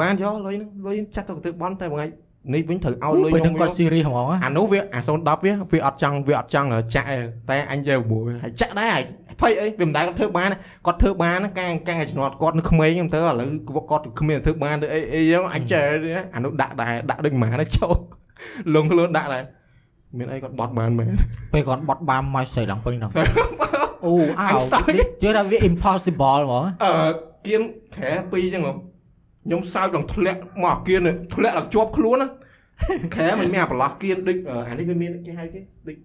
[0.00, 2.08] បានយកលុយហ្នឹងលុយចាត់ទៅទៅបន់តែបងឯង
[2.54, 7.18] នេះវិញត្រូវឲ្យលុយពេលខ្ញុំហ្នឹងគាត់ serious ហ្មងអានោះវាអា010វាវាអត់ចង់វាអត់ចង់ចាក់ទេ
[7.50, 9.04] តែអញយកមួយហើយចាក់ដែរហើយ
[9.40, 10.50] ភ័យអីវាមិនដែលគាត់ធ្វើបាន
[10.86, 13.48] គាត់ធ្វើបានកាងកាងជំនាត់គាត់នៅក្មេងហ្នឹងទៅឥឡូវ
[13.90, 15.82] គាត់គ្មានធ្វើបានទៅអីអីចឹងអញចេះ
[16.34, 17.94] អានោះដាក់ដែរដាក់ដូចម៉ាណាចូល
[18.74, 19.42] លងខ្លួនដាក់ដែរ
[20.18, 21.12] មានអីគាត់បត់បានមែន
[21.52, 23.10] ពេលគាត់បត់បានមកស្រីឡើងពេញហ្នឹង
[24.06, 26.92] អូអើអញស្ដាយជឿថាវា impossible ហ្មងអឺ
[27.46, 27.62] គៀន
[27.96, 28.72] ក្រែពីរចឹងហ៎
[29.48, 32.28] ខ្ញុំសើចឡើងធ្លាក់មកអាគៀននេះធ្លាក់ឡើងជាប់ខ្លួនណា
[33.14, 35.96] ក្រែមិនមានអាប្រឡោះគៀនដូចអឺអានេះវាមានគេហៅគេដូច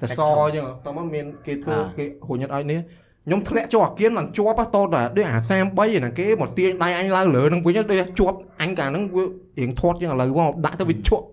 [0.00, 0.48] តសចឹងហ៎
[0.86, 2.80] តោះមកមានគេធ្វើគេហួញអត់ឲ្យនេះ
[3.26, 5.36] ខ្ញុំធ្លាក់ជាប់អាគៀនឡើងជាប់ហ៎តោះតែដូចអា
[5.72, 9.24] 33ណាគេមកទាញដៃអញឡើងលើនឹងវិញដូចជាប់អញកាលហ្នឹងវា
[9.58, 11.24] រៀងធាត់ចឹងឥឡូវមកដាក់ទៅវាជក់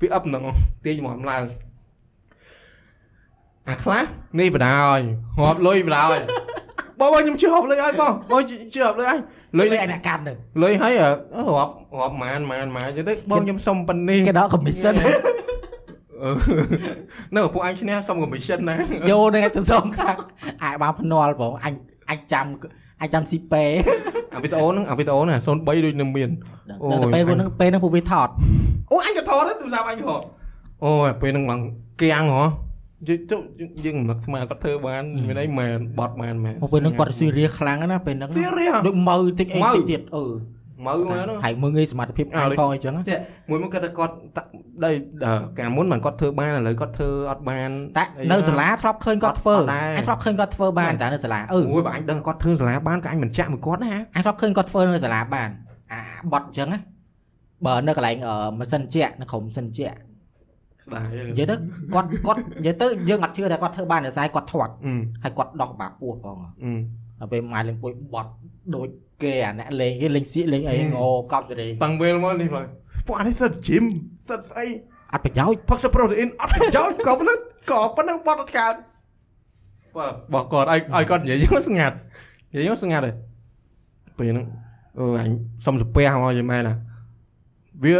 [0.00, 0.42] វាអឹបហ្នឹង
[0.84, 1.44] ទាញមកឡើង
[3.68, 4.02] អាខ្លះ
[4.40, 5.02] នេះបដាហើយ
[5.40, 6.22] រាប់លុយបដាហើយ
[7.00, 8.42] បងបងខ្ញុំជឿរាប់លុយហើយបងបង
[8.74, 9.18] ជឿរាប់លុយហើយ
[9.58, 10.32] លុយលុយនេះអញអ្នកកាន់ទៅ
[10.62, 11.08] លុយហើយអឺ
[11.58, 14.94] រាប់រាប់ម៉ានម៉ានម៉ានចឹងទៅបងខ្ញុំសុំប៉ុណ្នេះគេដល់ commission
[16.22, 16.30] អឺ
[17.34, 18.74] នៅពួកអញឈ្នះសុំ commission ណា
[19.10, 20.16] យកនឹងទៅសងខាង
[20.62, 21.74] អាចបានភ្នាល់បងអញ
[22.10, 22.46] អញចាំ
[23.02, 23.64] អញចាំស៊ីពេ
[24.34, 26.30] អាវីដេអូហ្នឹងអាវីដេអូហ្នឹង03ដូចនឹងមាន
[26.82, 28.28] អូយដល់ពេលហ្នឹងពេលហ្នឹងពួកវាថត
[28.90, 30.20] អូអញក៏ថតដែរទូរស័ព្ទអញក៏ថត
[30.84, 31.60] អូយពេលហ្នឹងឡើង
[32.00, 32.44] គៀងហ៎
[33.08, 33.36] យើងទៅ
[33.84, 40.26] យើងមិននឹកស្មានគាត់ធ្វើបានមានអីមែនបត់មែនមែនមកពេលហ្នឹងគាត់ serious ខ្លាំងណាស់ពេលហ្នឹង serious ដូចមើតិចអីម៉ៅតិចទៀតអឺ
[40.86, 43.18] មើលមើលហ្នឹងហើយមើងងាយសមត្ថភាពអ่าអញដូចផងអីចឹងណាចេះ
[43.50, 44.48] មួយមកគាត់ថាគាត់តាក់
[44.84, 44.90] ដី
[45.24, 55.48] អឺកាលមុនមិនគាត់ធ្វើបានឥឡូវគាត់ធ្វើអត់បានតែអីនៅណាសាលាធ្លាប់ឃើញគាត់ធ្វើអត់ដែរអញធ្លាប់ឃើញគាត់ធ្វើបានតែនៅសាលាអឺអូយបើអញដឹងគាត់ធ្វើសាលាបានក៏អញមិនចាក់មួយគាត់ណាអញធ្លាប់ឃើញគាត់ធ្វើនៅសាលាបាន
[55.92, 56.00] អា
[56.32, 56.80] បត់អញ្ចឹងណា
[57.66, 59.94] បើនៅកន្លែងអឺម៉ាស៊ីនជែកនៅក្រុមម៉ាស៊ីនជែក
[60.84, 61.56] ស្ដាយនិយាយទៅ
[61.94, 66.72] គាត់គាត់និយាយទៅយើងអត់ជឿថាគាត់ធ្វើបានតែស្អែកគាត់ធាត់អឺហើយគាត់ដោះបាពោះផងអឺ
[67.20, 68.32] ដល់ពេលម៉ែលេងពួយបត់
[68.76, 68.88] ដូច
[69.22, 72.64] គេអាអ្នកលេងគេលេងសៀកលេងអីងោកប់សេរីតាំងពេលមកនេះបង
[73.06, 73.84] ពួកអានេះសិត gym
[74.28, 74.66] សិតស្អី
[75.12, 77.38] អត់ប្រយោជន៍ផឹកសាប្រូតេអ៊ីនអត់ប្រយោជន៍ក៏ប៉ុណ្ណឹង
[77.70, 78.74] ក៏ប៉ុណ្ណឹងបត់អត់កើត
[79.96, 81.96] បាទបោះគាត់ឲ្យឲ្យគាត់និយាយយើងស្ងាត់
[82.52, 83.14] និយាយយើងស្ងាត់ហើយ
[84.18, 84.46] ពេលហ្នឹង
[84.98, 85.30] អូអញ
[85.64, 86.74] សុំសាពះមកយីមែនណា
[87.84, 87.96] វា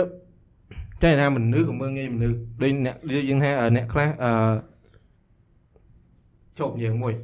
[1.02, 2.96] ចេះថាមនុស្សក៏មើងងាយមនុស្សដូចអ្នក
[3.28, 4.30] យើងថាអ្នកខ្លះអឺ
[6.58, 7.14] ជប់យើងមួយ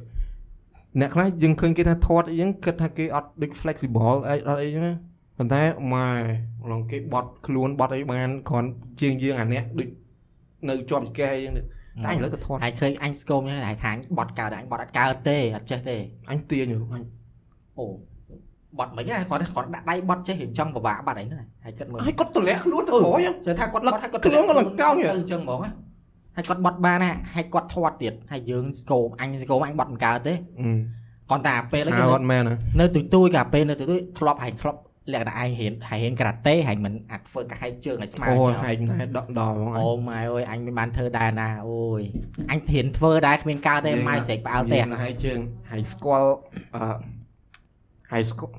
[0.99, 4.93] អ្នកខ្លះយើងឃើញគេថាធាត់អីចឹងគិតថាគេអត់ដូច flexible អីអត់អីចឹងណា
[5.37, 5.61] ប៉ុន្តែ
[5.93, 6.09] ម៉ែ
[6.71, 8.69] ឡងគេបត់ខ្លួនបត់អីបានគ្រាន់
[9.01, 9.89] ជាងយើងអាអ្នកដូច
[10.69, 11.61] នៅជាប់ចកេះអីចឹងទៅ
[12.05, 15.95] តែអញឥឡូវក៏ធាត់ហើយឃើញអញស្គមហ្នឹងហើយថាអញបត់កើតអញបត់អត់កើតទេអត់ចេះទេ
[16.31, 17.03] អញទាញអញ
[17.79, 17.85] អូ
[18.79, 25.71] បត់មិនហ៎គាត់គាត់ដាក់ដៃបត់ចេះរៀងចង់ពិបាកបាត់អីហ្នឹងហើយគិតមើលហើយគាត់ទម្លាក់ខ្លួនទៅក្រោយហ្នឹងជឿថាគាត់បត់ហើយគាត់ខ្លួនគាត់ឡើងកោងហ៎ទៅអញ្ចឹងហ្មងណា
[26.35, 30.71] ហើយគាត់បត់បានណាហើយគាត់ធាត់ទៀតហើយយើងស្គមអញស្គមអញបត់មិនកើតទេអឺ
[31.29, 34.79] គាត់តែពេលសាហ្នឹងអត់មែនណានៅទូទួយកាពេលនៅទូទួយធ្លាប់ហើយធ្លាប់
[35.13, 42.01] លក្ខណៈឯងរៀនហើយរៀនការ៉ាតេហើយមិនអាចធ្វើកាហែកជើងឲ្យស្មើអូចឹងហែកណែដកដល់ហ្មងអូម៉ែអើយអញមិនបានធ្វើដែរណាអូយ
[42.51, 45.39] អញរៀនធ្វើដែរគ្មានកើតទេម៉ែស្រែកផ្អើលទេនិយាយហែកជើង
[45.71, 46.31] ហែកស្គាល់
[46.75, 47.20] អឺ
[48.11, 48.53] ហែកស្គាល់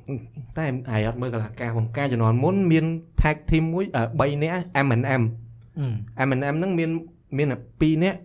[0.56, 2.84] តែហែកអត់មើលកលាការក្នុងការជំនាន់មុនមាន
[3.22, 3.84] tag team មួយ
[4.14, 5.22] 3នាក់ M&M
[6.28, 6.90] M&M ហ្នឹងមាន
[7.36, 8.18] មានតែ2នាក់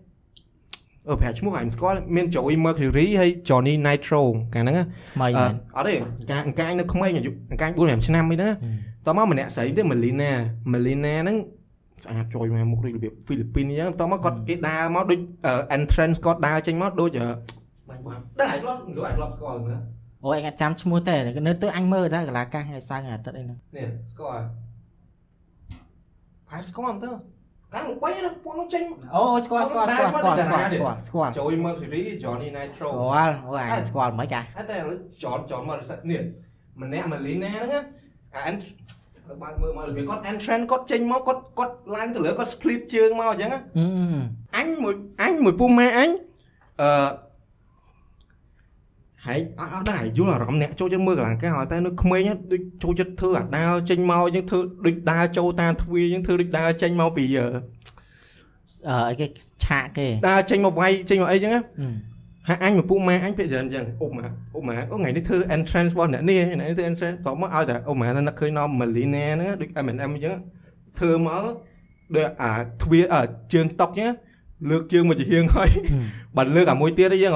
[1.10, 4.22] អឺប្រហែលឈ្មោះអញស្គាល់មាន Joey Mercury ហើយ Johnny Nitro
[4.54, 4.84] កាលហ្នឹងណា
[5.16, 5.94] ថ្មីអឺមែនអត់ទេ
[6.30, 8.50] កាអង្កាញនៅក្មេងអាយុអង្កាញ4 5ឆ្នាំអីណា
[9.06, 10.32] តោះមកម្នាក់ស្រីទេ Melina
[10.72, 11.38] Melina ហ្នឹង
[12.04, 15.20] ស្អាតជួយមកមុខដូចរបៀបហ្វីលីពីនអញ្ចឹងតោះមកគាត់គេដើរមកដូច
[15.78, 17.10] entrance គាត់ដើរចេញមកដូច
[17.90, 19.80] បាញ់បានដឹងអាចគាត់ឬអាចគាត់ស្គាល់មើល
[20.26, 21.16] អូយអញអត់ចាំឈ្មោះទេ
[21.48, 24.44] នៅទៅអញមើលដែរកលាកាសថ្ងៃសៅរ៍ថ្ងៃអាទិត្យអីហ្នឹងនេះស្គាល់
[26.50, 27.10] ផែស្គាល់ទៅ
[27.74, 28.84] កាលបីណាពួកនោះចេញ
[29.16, 35.78] អូស្គាល់ស្គាល់ស្គាល់ស្គាល់ស្គាល់ស្គាល់ស្គាល់ Joey Mercury Johnny Nitro ស្គាល់អូយអញស្គាល់មិនកាតែឥឡូវ John John មក
[36.12, 36.22] នេះ
[36.82, 37.84] ម្នាក់ Melina ហ្នឹង
[38.36, 38.62] អា ent
[39.42, 43.60] បើកមើលមករបៀបគាត់ entrance គាត់ចេញមកគាត់គាត់ឡើងទៅលើគាត់ split ជើងមកអញ្ចឹងអឺ
[44.58, 46.10] អញមួយអញមួយពុះម៉ែអញ
[46.82, 46.90] អឺ
[49.28, 52.22] ហើយអត់អត់ដែរយល់អារម្មណ៍អ្នកចូលចិត្តមើលកលង្ការតែនៅក្មេង
[52.52, 57.48] ដូចចូលចិត្តធ្វើអាដាវចេញមកអញ្ចឹងធ្វើដូចដើរចូលតាមទ្វារអញ្ចឹងធ្វើដូចដើរចេញមកពីអឺ
[59.10, 59.26] អីគេ
[59.66, 62.18] ឆាកគេដើរចេញមកវាយចេញមកអីអញ្ចឹងអឺ
[62.48, 70.36] ហើយអញមួយពុះម៉ែអញភាគច្រើនអញ្ចឹងអ៊ុបម៉ាអ៊ុបម៉ាអូថ្ងៃនេះធ្វើ entrance របស់អ្នកនេះថ្ងៃនេះធ្វើ entrance ព្រោះមកឲ្យតែអ៊ុបម៉ានឹកឃើញនាំ Melina ហ្នឹងដូច M&M អញ្ចឹង
[71.00, 71.44] ធ្វើមក
[72.16, 73.16] ដូចអាទ្វារអ
[73.54, 74.14] ជើងតុកអញ្ចឹង
[74.70, 75.70] លើកជើងមកជាហៀងហើយ
[76.36, 77.34] បាត់លើកអាមួយទៀតអីចឹង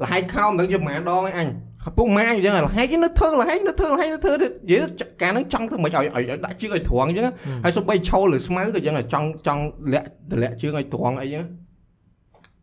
[0.00, 1.48] លហែកខោមិនដឹងជាប្រហែលដងឯងអញ
[1.82, 4.82] ហើយពុកម៉ែអញ្ចឹងលហែកនៅធ្វើលហែកនៅធ្វើលហែកនៅធ្វើនិយាយ
[5.22, 7.26] ការហ្នឹងចង់ធ្វើមិនឲ្យឲ្យដាក់ជើងឲ្យត្រង់អញ្ចឹង
[7.64, 9.62] ហើយសូម្បីឈោលើស្មៅក៏អញ្ចឹងចង់ចង់
[9.92, 11.44] លាក់តម្លាក់ជើងឲ្យត្រង់អីចឹង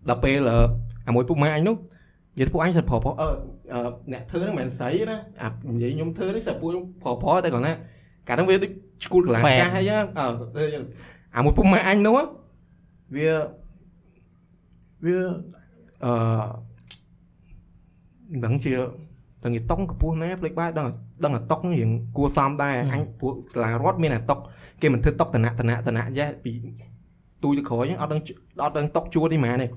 [0.09, 0.39] ដល់ពេល
[1.07, 1.75] អាមួយពុកម៉ែអញនោះ
[2.35, 3.29] និយាយពួកអញសិតប្រុសប្រុសអឺ
[4.13, 7.73] អ្នកធ្វើហ្នឹងមិនមែនស្រីណាអានិយាយខ្ញុំធ្វើនេះសិតពួកខ្ញុំប្រុសប្រុសតែគាត់ណា
[8.27, 8.71] កាលហ្នឹងវាដូច
[9.03, 10.25] ឈួតកន្លះកាសអីចឹងអឺ
[11.35, 12.15] អាមួយពុកម៉ែអញនោះ
[13.15, 13.31] វា
[15.05, 15.19] វា
[16.05, 16.13] អឺ
[18.45, 18.73] ដឹងជា
[19.43, 20.87] ដឹងជាតុងកពស់ណាផ្លេចបាយដឹង
[21.23, 24.39] ដឹងតែតុករៀងគួសមដែរអញពួកសាលារដ្ឋមានតែតុក
[24.81, 26.51] គេមិនធ្វើតុកតណៈតណៈតណៈចេះពី
[27.43, 28.21] ទូទៅក្រោយអត់ដឹង
[28.63, 29.69] អត់ដឹងតុកជួទេហ្មងនេះ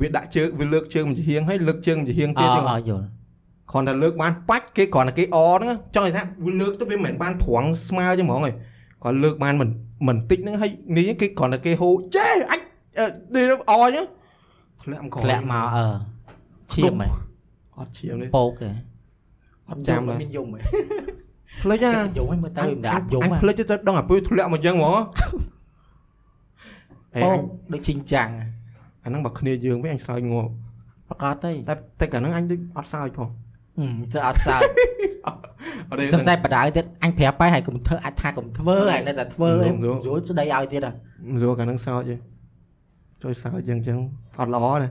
[0.00, 3.06] វាដាក់ជើងវាលើកជើងមួយហៀងហើយលើកជើងមួយហៀងអទៀតអចឹងអយល់
[3.70, 8.42] គ្រាន់តែលើកបានបាច់គេគ្រាន់តែគេអហ្នឹងចង់និយាយថាវាលើកទៅវាមិនមែនបានត្រង់ស្មើចឹងហ្មងឯង
[9.02, 9.68] គាត់លើកបានមិន
[10.08, 12.60] មិនតិចហ្នឹងហើយនេះគេគ្រាន់តែគេហូចេអញ
[13.34, 14.06] នេះអចឹង
[14.82, 16.09] ធ្លាក់មកក្រោយធ្លាក់មកអឺ
[16.74, 17.08] ឈាមហ៎
[17.78, 18.68] អត់ឈាមទេពោកទេ
[19.70, 20.60] អត់ចាំដែរមានយំហ៎
[21.62, 24.96] ផ្លេចអាយំហ៎មើលទៅមិនអាចយំអញហ៎ផ្លេចទៅដឹងអាពើធ្លាក់មកចឹងហ្មង
[27.16, 27.40] អេពោអកញ
[27.72, 28.28] ដូចជីងចាំង
[29.04, 30.50] អាហ្នឹងបើគ្នាយើងវិញអញសើចងល់
[31.08, 33.28] ប្រកាសទេតែតែកាលហ្នឹងអញដូចអត់សើចផង
[33.78, 34.62] អឺទៅអត់សើច
[35.26, 40.92] អត់ទេសំស័យបដៅទៀតអញប្រាប់បាយហើយកុំធ្វើអាចថាកុំធ្វើហើយនៅតែធ្វើអីយំយំយល់ស្ដីឲ្យទៀតហ៎
[41.32, 42.16] មិនយល់កាលហ្នឹងសើចទេ
[43.22, 43.98] ជួយសើចចឹងចឹង
[44.40, 44.90] អត់ល្អណា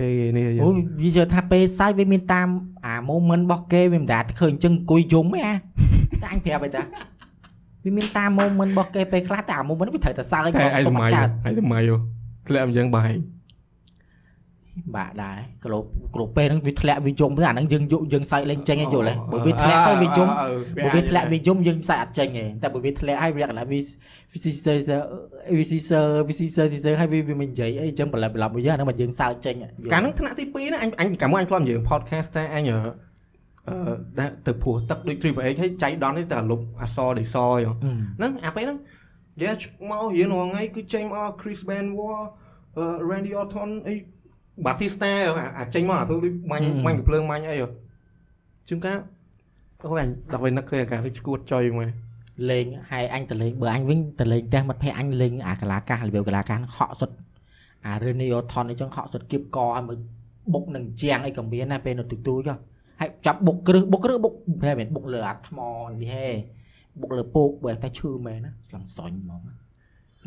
[0.00, 2.48] ពេលនេះយើអូងវាយល់ថាពេលសើចវាមានតាម
[2.86, 5.54] អា moment របស់គេវាមិនដាឃើញអញ្ចឹងអង្គុយយំទេអា
[6.22, 6.82] តែអញប្រាប់ឲ្យតា
[7.84, 11.82] វាមានតាម moment របស់គេពេលខ្លះតែអា moment វាត្រូវតែសើចតែឯងសម័យកើតឯងសម័យ
[12.48, 13.14] ធ្លាក់អញ្ចឹងបែង
[14.96, 20.28] បាក់ដែរក្លោកក្លោកពេលហ្នឹងវាធ្លាក់វាយំទៅអាហ្នឹងយើងយកយើងសើចលេងចេញឯងយល់ទេបើវាធ្លាក់ទៅវាយំ
[20.84, 23.80] បើវាធ្លាក់វាយំយើងសើចអត់ចេញទេតែបើវាធ្លាក់ហើយវាកន្លែងវា
[24.32, 24.74] វាស៊ីសើ
[25.58, 29.54] វាស៊ីសើវាស៊ីសើស៊ីសើហើយវាវាមិននិយាយអីអញ្ចឹងបន្លប់បន្លប់មួយយ៉ាងហ្នឹងមកយើងសើចចេញ
[29.92, 32.80] កាលហ្នឹងថ្នាក់ទី2ណាអញអញកាលមកអញធ្លាប់និយាយ podcast តែអញអឺ
[34.18, 38.78] ដាក់ទៅព្រោះទឹកដូច Triple X ហើយចៃដន្យទៅតែលុបអសរដីសយហ្នឹងអាពេលហ្នឹង
[39.38, 39.54] និយាយ
[39.90, 42.22] មករៀនរាល់ថ្ងៃគឺចេញមក Chris Benoit
[43.10, 43.94] Randy Orton អី
[44.66, 45.10] Batista
[45.58, 47.56] អាចេញមកអាទៅដូចបាញ់បាញ់កំភ្លើងបាញ់អី
[48.68, 48.98] ជួនកាល
[49.84, 51.88] អូអញដល់ពេលនឹកឃើញអាការនេះឈួតចុយមក
[52.50, 57.16] លេងហើយអញទៅលេងបើអញវិញទៅលេងផ្ទះមិត្តភក្តិអញលេងអាកលាកាសរបៀបកលាកាសហក់សុទ្ធ
[57.86, 59.98] អា Renio Ton អញ្ចឹងហក់សុទ្ធគៀបកឲ្យមក
[60.54, 62.56] បុកនឹងជាងអីក៏មានដែរពេលនៅទូទូចុះ
[63.00, 64.34] ហើយចាប់បុកគ្រឹះបុកគ្រឹះបុក
[64.64, 65.58] តែមិនបុកលើអាថ្ម
[66.00, 66.28] នេះហេ
[67.00, 69.42] បុកលើពោកបើតែឈឺមែនណាស្លឹងសន់ហ្មង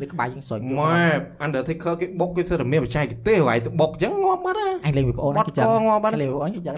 [0.00, 1.02] លើក្បាលយើងសន់ម៉ែ
[1.44, 6.76] Undertaker គេបុកគេសិតតែមានបច្ចេកទេសហើយទៅបុកអញ្ចឹងងាប់បាត់ណាអញលេងវាប្អូនបាត់គេចឹងកងាប់បាត់អញលេងវាប្អូនគេចឹង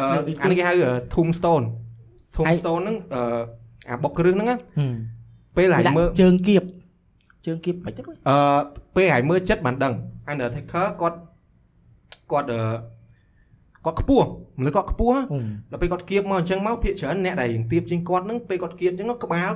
[0.00, 0.06] អឺ
[0.42, 0.74] អានេះគេហៅ
[1.14, 1.64] Tombstone
[2.36, 3.22] Tombstone ហ្នឹងអឺ
[3.88, 4.56] អាបុកគ្រឹះហ្នឹងណា
[5.56, 6.62] ពេលហើយដាក់មើលជើងគៀប
[7.46, 8.36] ជើងគៀបមិនទៅអឺ
[8.96, 9.94] ពេលហើយមើលចិត្តបានដឹង
[10.30, 11.18] Undertaker គាត់
[12.32, 12.60] គាត់អឺ
[13.84, 14.28] គាត់ខ្ពស់
[14.58, 15.18] មនុស្សគាត់ខ្ពស់
[15.70, 19.50] ដល់ពេលគាត់គៀបមកអញ្ចឹងមកភាកច្រើនអ្នកដែលរៀងទៀបជាងគាត់ហ្នឹងពេលគាត់គៀបអញ្ចឹងក្បាល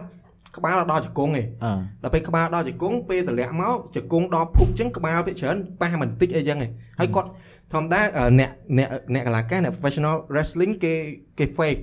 [0.59, 7.29] ក្បាលដល់ជង្គង់ឯងអឺដល់ពេលក្បាលដល់ជង្គង់ពេលតម្លាក់មកជង្គង់ដល់ភុកអញ្ចឹងក្បាលភាកច្រើនប៉ះបន្តិចអីចឹងឯងហើយគាត់
[7.73, 10.95] ធម្មតាអឺអ្នកអ្នកអ្នកកលាការអ្នក professional wrestling គេ
[11.39, 11.81] គេ fake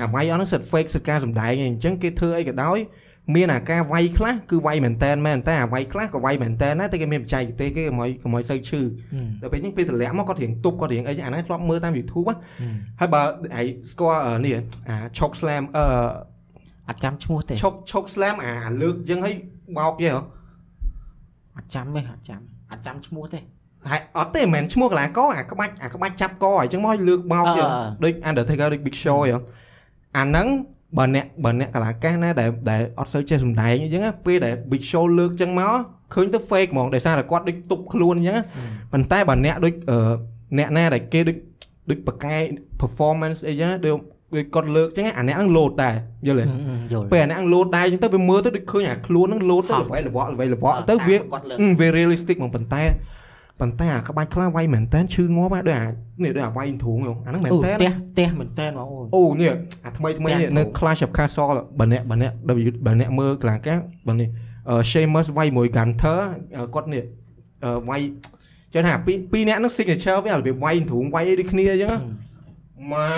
[0.00, 2.78] អាវាយអស់ហ្នឹងសិត fake សិតការសំដែងឯងអញ្ចឹងគេធ្វើអីក៏ដោយ
[3.34, 8.80] មានអាការវាយខ្លះគឺវាយមែនតែនមែនតែអាវាយខ្លះក៏វាយមែនតែនដែរតែគេមានបច្ចេកទេសគេកុំឲ្យកុំឲ្យសូវឈឺ
[9.42, 12.36] ដល់ពេលហ្នឹងពេលតម្លាក់មកគាត់រៀងទប់គាត់រៀងអីអាហ្នឹងធ្លាប់មើលតាម YouTube ណា
[13.00, 14.52] ហើយបើឯងស្គាល់អឺនេះ
[14.88, 15.84] អា choke slam អឺ
[16.88, 19.34] អត់ចាំឈ្មោះទេ choke choke slam អាអាលើកអញ្ចឹងហើយ
[19.78, 20.20] បោកយេហ៎
[21.56, 22.40] អត់ចាំទេអត់ចាំ
[22.72, 23.40] អត់ចាំឈ្មោះទេ
[23.90, 27.64] ហើយអត់ទេមិនមែនឈ្មោះកន្លាកអាក្បាច់អាក្បាច់ចាប់កអញ្ចឹងមកឲ្យលើកបោកយេ
[28.04, 29.36] ដូច Undertaker ដូច Big Show យេ
[30.16, 30.46] អាហ្នឹង
[30.98, 35.72] បើអ្នកបើអ្នកកន្លាកាសណាដែលដែលអត់សូវចេះសំដែងអញ្ចឹងណាពេលដែល Big Show លើកអញ្ចឹងមក
[36.14, 38.44] ឃើញទៅ fake ហ្មងដោយសារតែគាត់ដូចទប់ខ្លួនអញ្ចឹងណា
[38.92, 39.98] ប៉ុន្តែបើអ្នកដូចអឺ
[40.58, 41.36] អ្នកណាដែលគេដូច
[41.90, 42.36] ដូចបកកែ
[42.80, 43.96] performance អីចឹងដូច
[44.34, 45.94] ដូចគាត់លើកអញ្ចឹងអាអ្នកហ្នឹងលោតដែរ
[46.26, 46.44] យល់ទេ
[46.92, 52.82] យល់ពេលអាអ្នកហ្នឹងលោតដែរអញ្ចឹងទៅវាមើលទៅដូចឃើញអាខ្លួនហ្នឹងលោតទៅល្បីល្វក់ល្បីល្វក់ទៅវាគាត់លើកអឺវា realistic ហ្មងប៉ុន្តែ
[53.60, 55.88] ប៉ុន្តែអាក្បាច់ខ្លះវាយមែនតើឈឺងាប់ហើយដូចអា
[56.24, 59.52] នេះដូចអាវាយធូងហ្នឹងអាហ្នឹងមែនអូតើផ្ទះផ្ទះមែនតើបងអូនអូនេះ
[59.84, 62.32] អាថ្មីថ្មីនេះទាំងនៅធូង Clash of Castle បើអ្នកបើអ្នក
[62.86, 64.28] បើអ្នកមើលកន្លងកាសបើនេះ
[64.68, 66.20] អឺ Sheamus វាយមួយ Gunter
[66.56, 67.04] អឺគាត់នេះ
[67.64, 68.00] អឺវាយ
[68.74, 71.98] ចឹងថាពីរពីរអ្នកហ្នឹង signature វារបៀបវាយធូងវាយអីដូចគ្នាអញ្ចឹងណា
[72.92, 73.16] ម៉ែ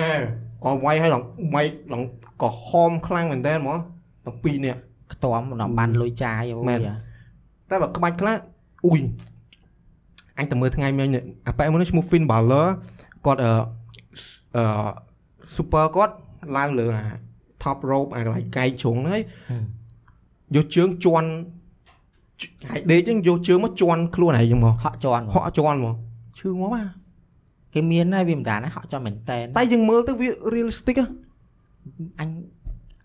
[0.63, 1.23] គាត់វាយឲ្យឡង
[1.55, 2.01] វាយឡង
[2.41, 3.77] ក៏ហមខ្លាំងមែនតើហ្មង
[4.25, 4.77] ទាំងពីរអ្នក
[5.13, 6.89] ខ្ទាំដល់បានលុយចាយអូមែនយ
[7.69, 8.35] តែបើក្បាច់ខ្លះ
[8.85, 9.01] អ៊ុយ
[10.37, 12.67] អញតែមើលថ្ងៃមិញនេះអាប៉ែមួយនេះឈ្មោះ Finn Balor
[13.25, 13.51] គាត់អឺ
[14.57, 14.63] អឺ
[15.55, 16.13] super គាត់
[16.57, 17.05] ឡើងលើអា
[17.63, 19.21] top rope អាកន្លែងកែងជ្រុងហ្នឹងហើយ
[20.55, 21.29] យកជើងជន់
[22.69, 25.95] ហើយដេកចឹងយកជើងមកជន់ខ្លួនហើយចឹងមកហក់ជន់ហក់ជន់មក
[26.39, 26.85] ឈឺងាប់ហ่า
[27.73, 31.05] គេមានហើយវាមិនដានហក់ជន់មែនតើតែយើងមើលទៅវា realistic ហ៎
[32.19, 32.29] អញ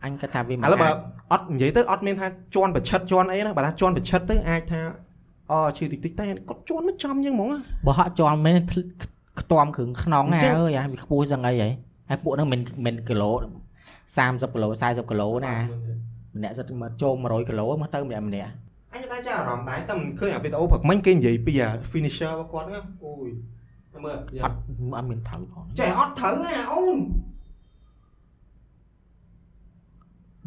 [0.04, 0.96] អញគាត់ថាវាមិនឥឡូវបើអាច
[1.32, 4.80] អត់និយាយទៅអត់មានថាជន់ប្រឆិតជន់អីណាបើថាជន់ប្រឆិតទៅអាចថា
[5.52, 8.78] អឈឺតិចតិចតែគាត់ជន់មកចំចឹងហ្មងណាបើហក់ជន់មែនធ្ល
[9.40, 11.68] ខ្ទាំគ្រឿងខ្នងអញ្ណាចឹងអើយអាវាខ្ពស់សឹងអីហី
[12.10, 13.32] ហើយពួកហ្នឹងមិនមិនគីឡូ
[14.12, 15.54] 30គីឡូ40គីឡូណា
[16.36, 18.50] ម្នាក់សិតមកចូល100គីឡូមកទៅម្នាក់ម្នាក់
[18.94, 23.53] អញក៏ដែរចាអារម្មណ៍ដែរតែមិនឃើញអាវីដេអូព្រឹកមិញគេនិយាយពីអា finisher របស់គាត់ហ្នឹងអូយតែ
[24.04, 24.56] មើលអត់
[24.96, 26.98] អត់មានត្រូវផងចេះអត់ត្រូវទេអាអូន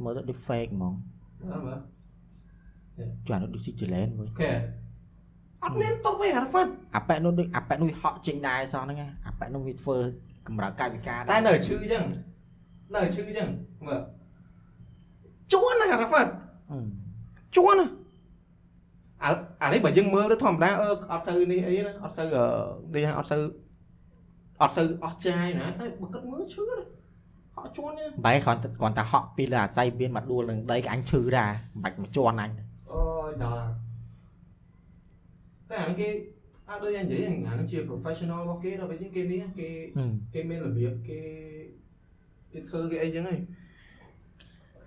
[0.03, 0.93] មើលទៅដូច fake ហ្មង
[1.67, 1.79] មើល
[3.27, 4.51] ជួនដូចស៊ីជលែនវើយអូខេ
[5.63, 9.97] អត់មានទុកទេអាហ្វាត់អាប៉ែនោះដូចអាប៉ែនោះហក់ចេញដែរសោះហ្នឹងណាអាប៉ែនោះវាធ្វើ
[10.47, 12.03] កម្រើកាយវិការតែនៅឈឺចឹង
[12.95, 13.49] នៅឈឺចឹង
[13.87, 14.01] មើល
[15.53, 16.31] ជួនណាអាហ្វាត់
[16.71, 16.77] អឺ
[17.55, 17.87] ជួនណា
[19.23, 19.29] អា
[19.61, 22.45] អានេះបើយើងមើលទៅធម្មតាអឺអត់សូវនេះអីណាអត់សូវអឺ
[22.93, 23.41] ដូចថាអត់សូវ
[24.61, 26.77] អត់សូវអស់ចាយណាតែបើគិតមើលឈឺណា
[27.55, 32.51] ហក់ជួននេះបែរគ្រាន់តែគ្រាន់តែហក់ពីលើអាស័យមានមកដួលនឹងដីក៏អញឈឺដែរមិនបាច់មកជន់អញ
[32.91, 33.67] អូយដល់
[35.69, 36.09] តែអានេះគេ
[36.69, 41.19] អត់ដូចយ៉ាងនិយាយអានេះជា professional របស់គេដល់ពេលចឹងគេនេះគេហឹមគេមានរបៀបគេ
[42.51, 43.35] គេធ្វើគេអីចឹងហី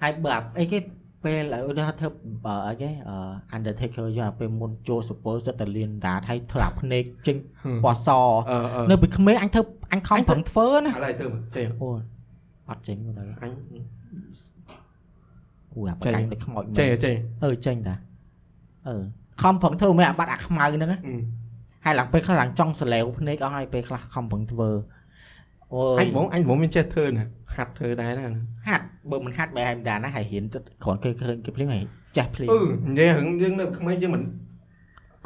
[0.03, 0.79] ហើយបើអីគេ
[1.25, 2.09] ពេលឧទាហរណ៍ធ្វើ
[2.47, 3.17] បើអីគេអឺ
[3.57, 7.37] Undertaker យកអាពេលមុនចូល suppose ទៅលៀនដាតហើយធ្វើអាភ្នែកចេញ
[7.85, 8.09] ពណ៌ស
[8.51, 9.63] អឺអឺនៅពីក្មេងអញធ្វើ
[9.93, 11.89] អញខំអញធ្វើប្រឹងធ្វើណាឥឡូវធ្វើមើលចេះអូ
[12.71, 13.53] អត់ចេញមកទៅអញ
[15.75, 17.15] អូអាបចេញកាញ់ដូចខ្មោចមែនចេះចេះ
[17.45, 17.95] អឺចេញតា
[18.89, 19.03] អឺ
[19.43, 20.99] ខំប្រឹងធ្វើមិនអាបាត់អាខ្មៅហ្នឹងណា
[21.85, 24.69] ហើយឡើងពេលខ្លះឡើងចង់សលែវភ្នែកអស់ហើយពេលខ្លះខំប្រឹងធ្វើ
[25.73, 27.25] អូអយញបងអញបងមានចេះធ្វើណា
[27.57, 28.25] ហាត់ធ្វើដែរណា
[28.69, 31.85] ហាត់បើមិនហាត់បែរមិនដាណាហើយហ៊ានទៅគ្រាន់គេឃើញគេភ្លាមហើយ
[32.17, 34.23] ចាស់ភ្លាមអឺនិយាយរឿងយើងនៅក្មេងយើងមិន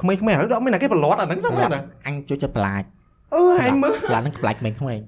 [0.01, 2.83] ក្មេងៗឥឡូវដល់មានតែគេប្រឡត់អាហ្នឹងទៅមែនណាអញជួយចិត្តប្លាច
[3.35, 5.01] អឺអញមើលប្លាចហ្នឹងប្លាចក្មេងក្មេង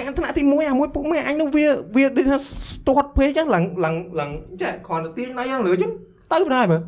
[0.00, 1.66] ការថ្នាក់ទី1អាមួយពុកម៉ែអញនោះវា
[1.96, 4.30] វាដូចថាស្ទាត់ពេកចឹងឡើងឡើងឡើង
[4.62, 5.90] ចេះគ្រាន់តែទាញដៃឡើងលើចឹង
[6.32, 6.80] ទៅបណ្ដោយមើល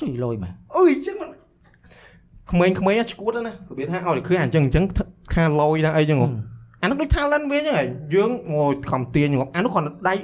[0.00, 1.30] ជួយលុយមកអើយចឹងមិន
[2.50, 4.84] ក្មេងៗឈួតណារបៀបថាឲ្យតែឃើញអញ្ចឹងអញ្ចឹង
[5.34, 6.51] ខាលយណាអីចឹងហ៎
[6.82, 10.14] អានោះដូច talent វាចឹងហ៎យើងអូយខំទាញងប់អានោះគ្រាន់តែដៃ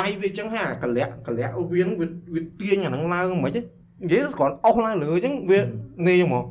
[0.00, 6.44] ដៃវាចឹងហាកលាក់កលាក់វានឹងវាវាទាញអាហ្នឹងឡើងមិនទេនិយាយគ្រាន់អស់ឡើងលើចឹងវានេះចឹងមក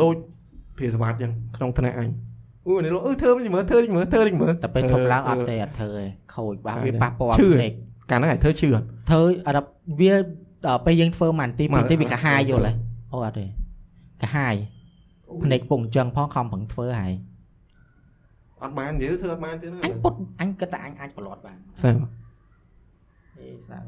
[0.00, 0.14] ដូច
[0.78, 2.08] ភាសវត្តចឹងក្នុងថ្នាក់អញ
[2.66, 6.04] អូនេះលោកអឺធ្វើមិនមើលធ្វើមិនមើលធ្វើមិនមើលតែពេលធំឡើងអត់ទេអត់ធ្វើទេ
[6.34, 7.72] ខូចបាទវាប៉ះពាល់ឈឺភ្នែក
[8.10, 9.68] កាលហ្នឹងឲ្យធ្វើឈឺអត់ធ្វើអត់
[10.00, 10.12] វា
[10.66, 12.72] ដល់ពេលយើងធ្វើមួយនាទីពីមើលរនាទីវាកាហាយយល់ហ៎
[13.12, 13.44] អូអត់ទេ
[14.22, 14.54] កាហាយ
[15.44, 17.12] ភ្នែកពងអញ្ចឹងផងខំប្រឹងធ្វើហើយ
[18.62, 21.90] អត់បាននិយាយធ្វើអត់បានទេណាអញពុតអញគិតថាអញអាចប្រឡត់បានសើ
[23.38, 23.82] អេស្អាត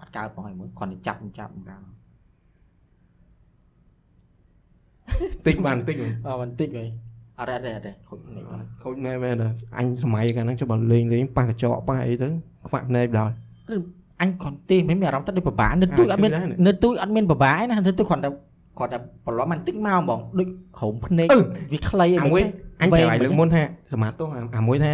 [0.00, 1.82] អត់កើតផងឲ្យមើលគ្រាន់តែចាប់ចាប់មកកាល
[5.46, 6.84] តិចបានតិចអត់បន្តិចហី
[7.38, 9.48] អត់អត់អត់ខូចភ្នែកឡើយខូចណែមែនទេ
[9.78, 12.28] អញសម័យកាលហ្នឹងចុះបើលេងលេងប៉ះកញ្ចក់ប៉ះអីទៅ
[12.66, 13.34] ខ្វាក់ភ្នែកដល់
[14.20, 18.30] អញគ្រាន់ទេមិនមានអារម្មណ៍ថាដូចពិបាកនៅទូចអត់មានឈឺដែរនេះនៅទូចអត់មានពិបាកឯណានៅទូចគ្រាន់តែ
[18.78, 20.48] គ្រាន់តែប្រឡត់បន្តិចមកហ្មងដូច
[20.80, 21.40] ហុំភ្នែកអឺ
[21.72, 22.42] វាខ្លីអីអាមួយ
[22.82, 23.62] អញវែតែងឲ្យលើកមុនថា
[23.92, 24.92] សមាទោសអាអាមួយថា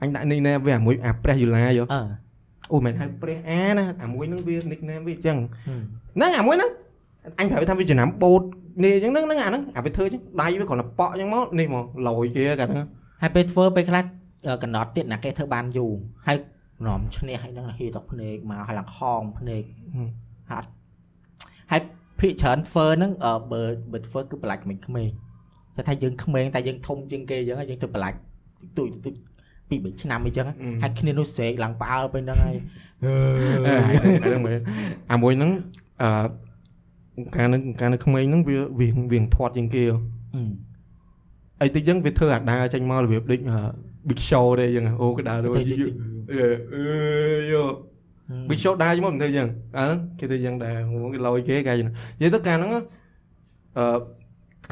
[0.00, 2.00] អអញដាក់ nickname វាអាមួយអាព្រះយូឡាយោអឺ
[2.72, 5.80] អូមិនហៅព្រះអាណាអាមួយហ្នឹងវា nickname វាអញ្ចឹងហឹម
[6.16, 6.70] ហ្នឹងអាមួយហ្នឹង
[7.40, 8.42] អញប្រាប់វាថាវាចំណាំបូត
[8.84, 12.86] នេះអញ្ចឹងហ្នឹងហ្នឹងអាហ្នឹងអាវាធ្វើអញ្ចឹងដៃវាគ្រាន់តែប៉ក់អញ្ចឹងមកនេះមកលយគេកាលហ្នឹង
[13.22, 14.04] ហើយពេលធ្វើពេលខ្លះ
[14.46, 15.92] អឺកណ្ដត់ទៀតណាគេធ្វើបានយូរ
[16.26, 16.38] ហើយ
[16.86, 19.62] រំឈ្នះហើយនឹងហៀតភ្នែកមកហើយឡើងខងភ្នែក
[20.50, 20.68] ហើយអត់
[21.70, 21.80] ហើយ
[22.20, 23.62] ភាកច្រើនធ្វើហ្នឹងអឺបើ
[23.92, 25.10] បើធ្វើគឺប្រឡាច់ក្មេងក្មេង
[25.76, 28.18] តែថាយើងក្មេងតែយើងធំជាងគេអញ្ចឹងហើយយើងទៅប្រឡាច់
[28.78, 29.14] ទុយទុយ
[29.68, 30.46] ពី3ឆ្នាំអញ្ចឹង
[30.82, 32.56] ហើយគ្នានោះស្រែកឡើងផ្អើលពេលហ្នឹងហើយ
[33.04, 33.12] អឺ
[33.66, 34.60] អឺហ្នឹងមើល
[35.12, 35.50] អាមួយហ្នឹង
[36.02, 36.08] អឺ
[37.36, 39.96] កាលនៅកាលនៅក្មេងហ្នឹងវាវាវាធាត់ជាងគេហ៎
[40.34, 40.42] អឺ
[41.62, 43.40] អីតិចចឹងវាធ្វើអាដើរចេញមករបៀបដូច
[44.08, 45.52] big show ទេចឹងអូក៏ដើរទៅអឺ
[46.72, 46.86] អឺ
[47.52, 47.62] យោ
[48.48, 49.48] big show ដើរមកមិនធ្វើចឹង
[49.78, 49.86] អើ
[50.18, 50.76] គេធ្វើចឹងដែរ
[51.14, 51.90] គេលយគេកាយនិ
[52.22, 52.70] យាយទៅកាលហ្នឹង
[53.78, 53.98] អឺ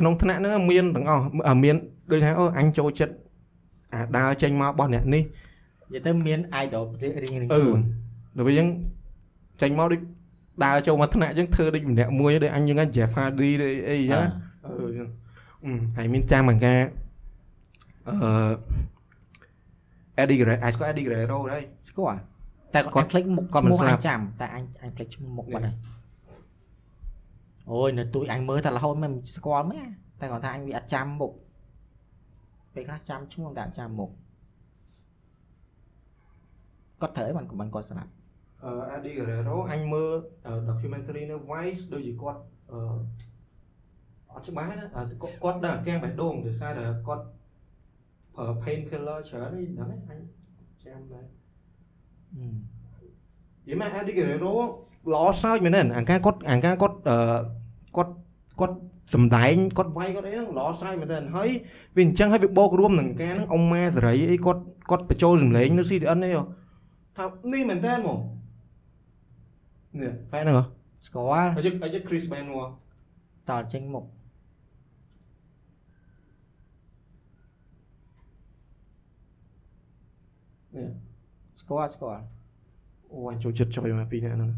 [0.01, 1.23] ក្នុងថ្នាក់ហ្នឹងមានទាំងអស់
[1.65, 1.77] មាន
[2.11, 3.15] ដូចថាអូអញចូលចិត្ត
[3.95, 7.81] អាដើរចេញមករបស់អ្នកនេះនិយាយទៅមាន idol រៀងរៀងអឺខ្លួន
[8.37, 8.67] ដល់វាចឹង
[9.63, 10.01] ចេញមកដូច
[10.65, 14.25] ដើរចូលមកថ្នាក់ចឹងធ្វើដូចម្នាក់មួយដូចអញចឹង Jeff Hardy ដូចអីចឹង
[14.67, 15.09] អឺចឹង
[15.65, 16.81] អឺហើយមានចាំបង្ការ
[18.09, 18.53] អឺ
[20.23, 22.21] Eddie Guerrero អាចស្គាល់ Eddie Guerrero ដែរស្គាល់
[22.75, 25.77] តែគាត់គាត់ភ្លេចមុខគាត់ឈ្មិនមោះស្លាអប់ញចាំតែអញអញភ្លេចឈ្មោះមុខបាត់ហើយ
[27.71, 29.89] អូយនៅទូចអញមើលតែរហូតមិនស្គាល់មែន
[30.21, 31.33] តែគាត់ថាអញវាអត់ចាំមុខ
[32.75, 34.11] ពេលខ្លះចាំឈ្មោះតែអត់ចាំមុខ
[37.01, 38.11] គាត់ត្រូវអីមិនមិនគាត់ស្លាប់
[38.65, 40.13] អឺ Eddie Guerrero អញមើល
[40.71, 42.41] documentary នៅ Vice ដូចជាគាត់
[42.73, 42.79] អឺ
[44.33, 47.25] អត់ច្បាស់ណាអឺគាត់គាត់ដល់កាំងបេះដូងដោយសារតែគាត់
[48.37, 50.21] ប្រើ pain killer ច្រើននេះដឹងទេអញ
[50.85, 51.42] ចាំដែរអឺ
[53.69, 54.53] យីមែន Eddie Guerrero
[55.13, 57.17] ល្អសើចមែនទេអាការគាត់អាការគាត់អឺ
[57.97, 58.13] គាត់
[58.61, 58.77] គាត់
[59.15, 61.49] សំដែងគាត់វាយគាត់អីហ្នឹងល្អសើចមែនទេហើយ
[61.97, 66.43] វាអញ្ចឹងហើយវាបូករួមនឹងការហ្នឹងអ៊ំម៉ាសេរីអីគាត់គាត់បញ្ចូលសម្លេងនៅ CDN នេះហ៎
[67.19, 68.19] ថានេះមែនតើមក
[70.01, 70.65] នេះបែរហ្នឹងហ៎
[71.07, 72.69] ស្គាល់អីជិះអីជិះ Chris Benoit
[73.49, 74.05] តចេញមុខ
[80.77, 81.12] នេះ
[81.63, 82.23] ស្គាល់ស្គាល់
[83.13, 84.51] អូអញចូលចិត្តចុយមកពីរនាក់ហ្នឹង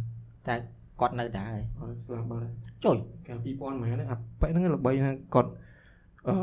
[0.49, 0.55] តែ
[1.01, 2.53] គាត់នៅដែរហើយអត់ស្លាប់បាត់ហើយ
[2.85, 2.97] ចុយ
[3.29, 5.51] កាល2000ម៉ែនអាប៉ែហ្នឹងល្បីណាស់គាត់
[6.27, 6.35] អឺ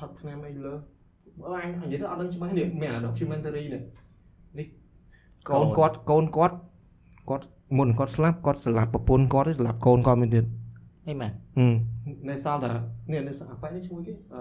[0.00, 0.74] ផឹកឆ្នាំអីលើ
[1.46, 3.82] អឺអញអញនិយាយទៅអត់ដឹងច្បាស់នេះមានអា documentary នេះ
[4.58, 4.66] នេះ
[5.48, 6.56] កូនគាត់កូនគាត់
[7.30, 7.46] គាត់
[7.78, 10.44] មុនគាត់ស្លាប់គាត់ស្លាប់ប្រពន្ធគាត់ទេស្លាប់កូនគាត់មែនទៀត
[11.08, 11.74] អីមែនហឹម
[12.30, 12.70] នៅសល់តែ
[13.12, 14.40] នេះនៅសល់អាប៉ែនេះឈ្មោះគេអឺ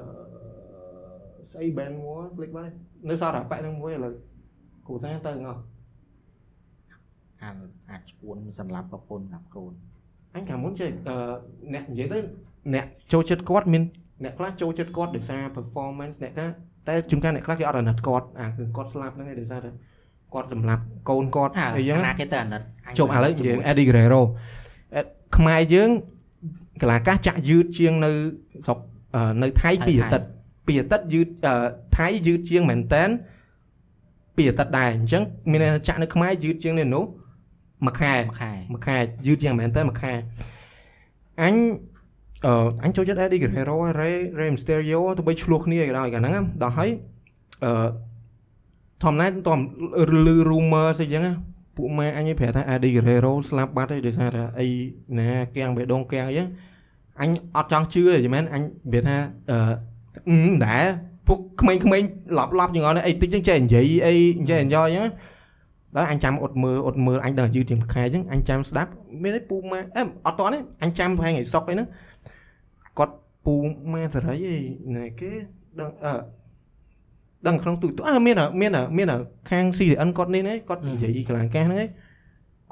[1.51, 2.74] ស្អី band war ភ្លេចបាត់ហើយ
[3.09, 4.14] នៅសល់តែអាប៉ែហ្នឹងមួយឥឡូវ
[4.88, 5.61] គូសាទៅងអស់
[7.41, 7.55] អាច
[7.91, 9.73] អាចឈួនសម្រាប់ប្រពន្ធសម្រាប់កូន
[10.36, 11.15] អញកាលមុនចេះអឺ
[11.73, 12.19] អ្នកនិយាយទៅ
[12.73, 13.84] អ្នកចូលចិត្តគាត់មាន
[14.23, 16.49] អ្នកខ្លះចូលចិត្តគាត់ដោយសារ performance អ្នកខ្លះ
[16.88, 19.71] តែជួនកាលអ្នកខ្លះគេអត់អាណិតគាត់អាគឺគាត់ស្លាប់ហ្នឹងឯងដោយសារតែ
[20.34, 24.21] គាត់សម្លាប់កូនគាត់អើអីចឹងណាគេទៅអាណិតអញជប់ឥឡូវនិយាយ Eddie Guerrero
[24.95, 25.01] អេ
[25.38, 25.89] ខ្មែរយើង
[26.81, 28.11] កលាកាសចាក់យឺតជាងនៅ
[28.65, 28.79] ស្រុក
[29.15, 30.27] អឺនៅថៃពីអាទិត្យ
[30.67, 31.55] ពីអាទិត្យយឺតអឺ
[31.97, 33.09] ថៃយឺតជាងមែនតែន
[34.36, 37.03] ពីអាទិត្យដែរអញ្ចឹងមានន័យថាចាក់នៅខ្មែរយឺតជាងនេះនោះ
[37.86, 40.13] មួយខែមួយខែមួយខែយឺតយ៉ាងមែនតើមួយខែ
[41.41, 41.55] អញ
[42.45, 42.53] អឺ
[42.84, 46.89] អញចូលចិត្ត Eddie Guerrero ហើយ Rey Rey Mysterio ទៅបីឆ្លោះគ្នាក៏ដោយកាលហ្នឹងដល់ហើយ
[47.63, 47.88] អឺ
[49.03, 49.59] ធម្មតាតំ
[50.25, 51.34] លឺ rumor ស្អីចឹងណា
[51.77, 54.67] ពួកម៉ែអញឯងប្រាប់ថា Eddie Guerrero ស្លាប់បាត់ហើយដោយសារតែអី
[55.19, 56.47] ណាកៀងបេះដូងកៀងអីចឹង
[57.21, 59.17] អញអត់ចង់ជឿទេមែនអញនិយាយថា
[59.51, 59.57] អឺ
[60.27, 60.86] អឺមិនដែរ
[61.28, 62.07] ពួកក្មេងៗ
[62.38, 64.15] ឡប់ឡប់យ៉ាងហ្នឹងអីតិចចឹងចេះនិយាយអី
[64.49, 65.07] ចេះ enjoy ចឹង
[65.95, 68.91] ដល់អញចាំអត់មើលអត់មើលអញដល់យឺតជាងខែអញ្ចឹងអញចាំស្ដាប់
[69.24, 71.88] មានអីពូម៉ែអេអត់តទេអញចាំប្រហែលថ្ងៃសុកអីហ្នឹង
[72.99, 73.15] គាត់
[73.45, 73.55] ពូ
[73.93, 74.57] ម៉ែសេរីអី
[74.95, 75.32] ណែគេ
[75.80, 76.13] ដឹងអឺ
[77.47, 79.17] ដឹងក្នុងទូទៅអើមានអាមានអាមានអា
[79.49, 81.88] ខាង CDN គាត់នេះណាគាត់និយាយកន្លងកាសហ្នឹងឯង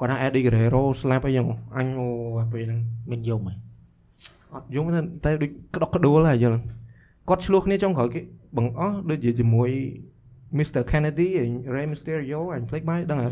[0.00, 1.46] គាត់ថា Eddie Guerrero ស្លាប់អីចឹង
[1.76, 2.08] អញអូ
[2.40, 2.80] អាពេលហ្នឹង
[3.10, 3.54] មានយំហ៎
[4.54, 6.60] អត់យំទេតែដូចក្តុកក្ដួលហើយយល់
[7.28, 8.20] គាត់ឆ្លោះគ្នាចុងក្រោយគេ
[8.56, 9.70] បង្អស់ដូចជាជាមួយ
[10.58, 11.28] Mr Kennedy
[11.74, 13.28] Rey Mysterio អញភ្លេចបាយដឹងហ៎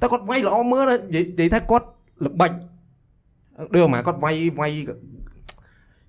[0.00, 1.86] តែគាត់វាយល្អមើលណានិយាយនិយាយថាគាត់
[2.26, 2.52] ល្បិច
[3.74, 4.72] ដូចមកគាត់វាយវាយ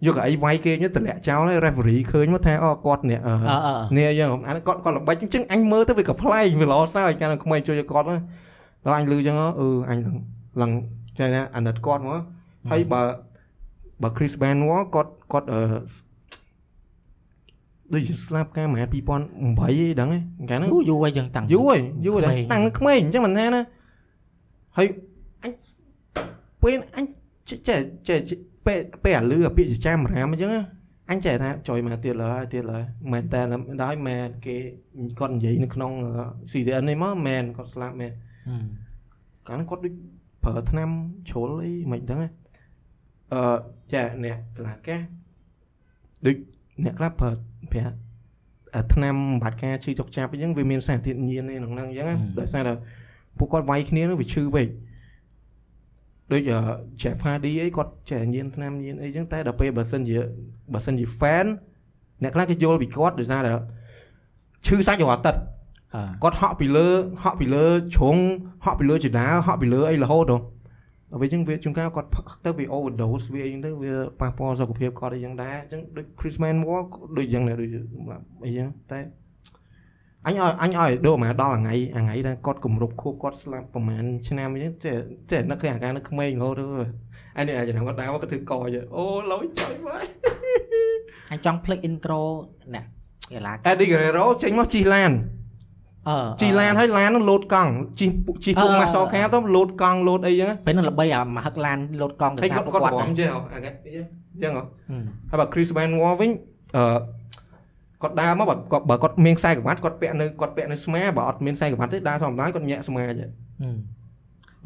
[0.05, 8.21] យកកៅអីវាយគេញតម្លាក់ចោលហើយ referee ឃើញមកថាអូគាត់នេះអឺអឺអឺនេះអញ្ចឹងអានេះគាត់គាត់ល្បិចអញ្ចឹងអញមើលទៅវាក៏ប្លែកវាល្អសើចកាលនៅក្មេងជួយគាត់ហ្នឹង
[8.85, 10.17] ដល់អញលឺអញ្ចឹងអឺអញឡើង
[10.61, 10.71] ឡើង
[11.19, 12.21] ចេះណាអាណិតគាត់មក
[12.71, 13.01] ហើយបើ
[14.01, 15.61] បើ Chris Benoit គាត់គាត់អឺ
[17.93, 20.19] ដូចជាស្លាប់កាលមហា2008អីដឹងទេ
[20.49, 23.61] កាលហ្នឹងយូរយូរហើយយើងតាំងយូរហើយយូរហើយក្មេងតាំងនៅក្មេងអញ្ចឹងមិនថាណា
[24.77, 24.87] ហើយ
[25.43, 25.51] អញ
[26.61, 27.05] ពេលអញ
[27.49, 30.63] ចេះចេះចេះពេលពេលអាលឺអាពាក្យចាមរាមអញ្ចឹងណា
[31.09, 32.79] អញចេះថាចុយមកទៀតលើហើយទៀតលើ
[33.11, 33.41] មែនតែ
[33.81, 34.55] ដល់មែនគេ
[35.19, 35.91] គាត់និយាយនៅក្នុង
[36.51, 38.11] CTN នេះមកមែនគាត់ស្លាប់មែន
[39.47, 39.93] កាលនោះគាត់ដូច
[40.43, 40.89] ប្រើថ្នាំ
[41.29, 42.27] ជ្រុលអីមិនដឹងទេ
[43.33, 43.41] អឺ
[43.93, 45.01] ចាអ្នកកន្លះកាស
[46.25, 46.35] ដូច
[46.83, 47.29] អ្នកខ្លះប្រើ
[47.71, 47.95] ប្រាស់
[48.75, 52.73] អាថ្នាំបំបត្តិការឈឺចុកចាប់អញ្ចឹងវាមានសារធាតុញៀនឯក្នុងហ្នឹងអញ្ចឹងណាដោយសារតែ
[53.37, 54.67] ពួកគាត់វាយគ្នានោះវាឈឺពេក
[56.31, 56.59] ដូចអឺ
[57.01, 60.17] Jeff Hardy អីគាត់ចេះញៀនថ្នាំញៀនអីអញ្ចឹងតែដល់ពេលបើសិនជា
[60.73, 61.45] បើសិនជា fan
[62.23, 63.53] អ្នកខ្លះគេយល់ពីគាត់ដោយសារតែ
[64.65, 65.41] ឈឺសាច់រាល់អាទិត្យ
[65.95, 66.87] អឺគាត់ហក់ពីលើ
[67.23, 68.17] ហក់ពីលើជ្រុង
[68.65, 70.58] ហក់ពីលើចដាលហក់ពីលើអីរហូតទៅដល់ពេល
[71.11, 77.69] អញ្ចឹងវាជួនកាលគាត់ផឹកទៅវា overdose វាអីហ្នឹងទៅវាប៉ះពាល់សុខភាពគាត់អីយ៉ាងដែរអញ្ចឹងដូច Chris Manwar ក៏ដូចយ៉ាងដែរដូច
[78.45, 78.99] អីយ៉ាងតែ
[80.27, 84.97] អញឲ្យអញឲ្យដូរមកដល់ថ្ងៃថ្ងៃដែលគាត់គម្រប់ខួបគាត់ស្លាប់ប្រហែលឆ្នាំអញ្ចឹងចេះ
[85.31, 86.65] ចេះនឹកឃើញអាការនឹកក្មេងរហូតទៅ
[87.37, 90.01] អញនេះអាចំណាំគាត់ដើរមកគាត់ធ្វើកយអូឡយចុយមក
[91.31, 92.21] អញចង់ភ្លេច intro
[92.73, 92.85] អ្នក
[93.31, 95.38] កីឡា Eddie Guerrero ចេញមកជីឡានអឺ
[96.41, 103.69] ជីឡានហើយឡាននោះលោតកង់ជីពុជីពុកអឺម៉ាសខាទៅលោតកង់លោតអីចឹងពេលហ្នឹងល្បីអាមកហឹកឡានលោតកង់ទៅហើយសាគាត់ប់គាត់គាត់រំចេះអាគេ
[104.43, 104.63] ចឹងហ៎
[105.29, 106.31] ហើយបើ Chris Benoit វិញ
[106.77, 106.83] អឺ
[108.01, 113.29] គាត់ដើរមកបើគាត់បើគាត់មានខ្សែក្រវ៉ាត់គាត់ពាក់នៅគាត់ពាក់នៅស្មាបើអត់មានខ្សែក្រវ៉ាត់ទេដើរធម្មតាគាត់ញាក់ស្មាចឹង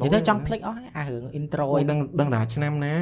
[0.00, 2.94] និយាយទៅចង់ភ្លេចអស់ហើយអារឿង intro អូឯយដឹងដឹងថាឆ្នាំណា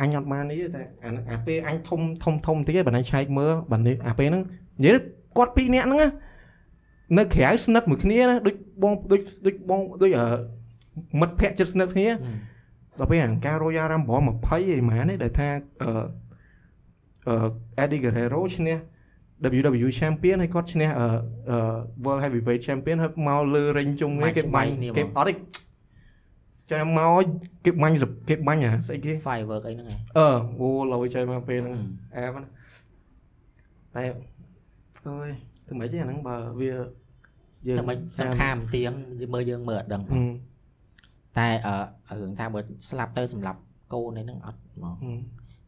[0.00, 4.42] អញអត់បាននេះទេតែអាអាពេលអញធំធំធំតិចឯងបើអញឆែកមើលបើនេះអាពេលហ្នឹង
[4.78, 5.00] និយាយទៅ
[5.38, 6.08] គាត់ពីរនាក់ហ្នឹងណា
[7.18, 10.26] នៅក្រៅស្និទ្ធមួយគ្នាណាដូចបងដូចដូចបងដូចអឺ
[11.20, 12.08] មិត្តភក្តិចិត្តស្និទ្ធគ្នា
[12.98, 15.48] ដល់ពេលអង្ការ Royal Rumble 20ឯម៉ានទេដែលថា
[15.82, 15.90] អឺ
[17.28, 17.48] អឺ
[17.82, 18.76] Eddie Guerrero ឈ្នះ
[19.62, 21.06] WWE Champion ហើយគាត់ឈ្នះអឺ
[21.50, 21.56] អឺ
[22.04, 25.34] World Heavyweight Champion ហើយមកលើរិញជុំគ្នាគេបាញ់គេអត់ទេ
[26.70, 27.24] ចាំមក
[27.64, 30.28] គេបាញ់សគេបាញ់អាស្អីគេ firework អីហ្នឹងឯងអឺ
[30.60, 31.74] អូឡយចៃមកពេលហ្នឹង
[32.16, 32.48] អែបណា
[33.96, 34.02] តែ
[35.06, 35.30] អើយ
[35.66, 36.72] ធ្វើម៉េចទេអាហ្នឹងបើវា
[37.68, 38.92] យើងតែមិនសង្ខាមទៀង
[39.34, 40.22] មើលយើងមើលអត់ដឹងហឹម
[41.38, 43.58] តែអឺរឿងថាបើស្លាប់ទៅសម្រាប់
[43.92, 45.18] កូនឯហ្នឹងអត់ហ្មងហឹម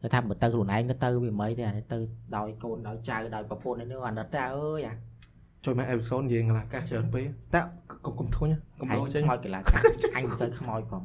[0.01, 1.97] តែថាបើទៅខ្លួនឯងក៏ទៅវាមិនអីទេអានេះទៅ
[2.37, 4.93] ដោយកូនដោយចៅដោយប្រពន្ធឯនេះអាណិតតែអើយអា
[5.65, 7.59] ចូលមកអេពីសូតនិយាយកន្លះកាសច្រើនពេកតែ
[8.05, 9.77] កុំកុំធុញណាកុំអញដោចេញខ្មោចកន្លះកា
[10.15, 11.03] អញមិនសូវខ្មោចផង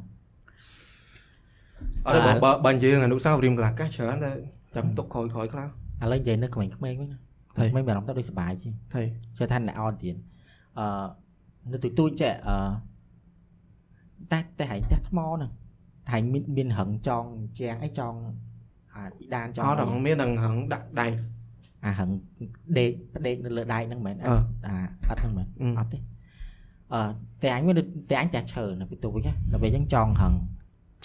[2.06, 4.32] អត់ទេបើបើបើនិយាយអនុស្សាវរីយ៍កន្លះកាសច្រើនតែ
[4.76, 5.66] ចាំទុកក្រោយក្រោយខ្លះ
[6.02, 7.18] ឥឡូវនិយាយនៅក្មេងៗវិញណា
[7.58, 9.02] ហើយក្មេងៗមានអារម្មណ៍ទៅដូចសុបាយជាងថៃ
[9.36, 10.14] ជឿថាអ្នកអត់ទៀត
[10.78, 10.88] អឺ
[11.72, 12.56] នៅទូទូចចេះអឺ
[14.32, 15.50] តែតែហែងផ្ទះថ្មហ្នឹង
[16.06, 17.24] តែហែងមានមានរឹងចង
[17.58, 18.14] ជាងអីចង
[18.94, 21.06] អាពីដានចងអត់អីដល់មាននឹងហឹងដាក់ដៃ
[21.84, 22.10] អារឹង
[22.78, 24.34] ដេកផ្ដេកនៅលើដៃហ្នឹងមែនអឺ
[24.66, 24.74] អា
[25.08, 25.98] អត់ហ្នឹងមែនអឺអត់ទេ
[26.94, 27.00] អឺ
[27.42, 30.34] តែអញមានដូចតែអញតែឈើនៅពីទូវិញណាដល់ពេលអញ្ចឹងចងរឹង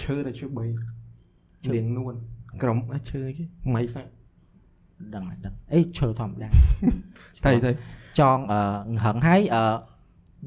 [0.04, 2.14] ឈើតែឈើ3ឈើលៀងនួន
[2.62, 3.44] ក្រុមអ่ะឈើអីគេ
[3.76, 4.12] ម៉ៃសាក់
[5.16, 6.50] ដឹងហើយដឹងអីឈើធម្មតា
[7.46, 7.72] ថៃថៃ
[8.20, 8.60] ចងអឺ
[9.04, 9.64] រឹងហើយអឺ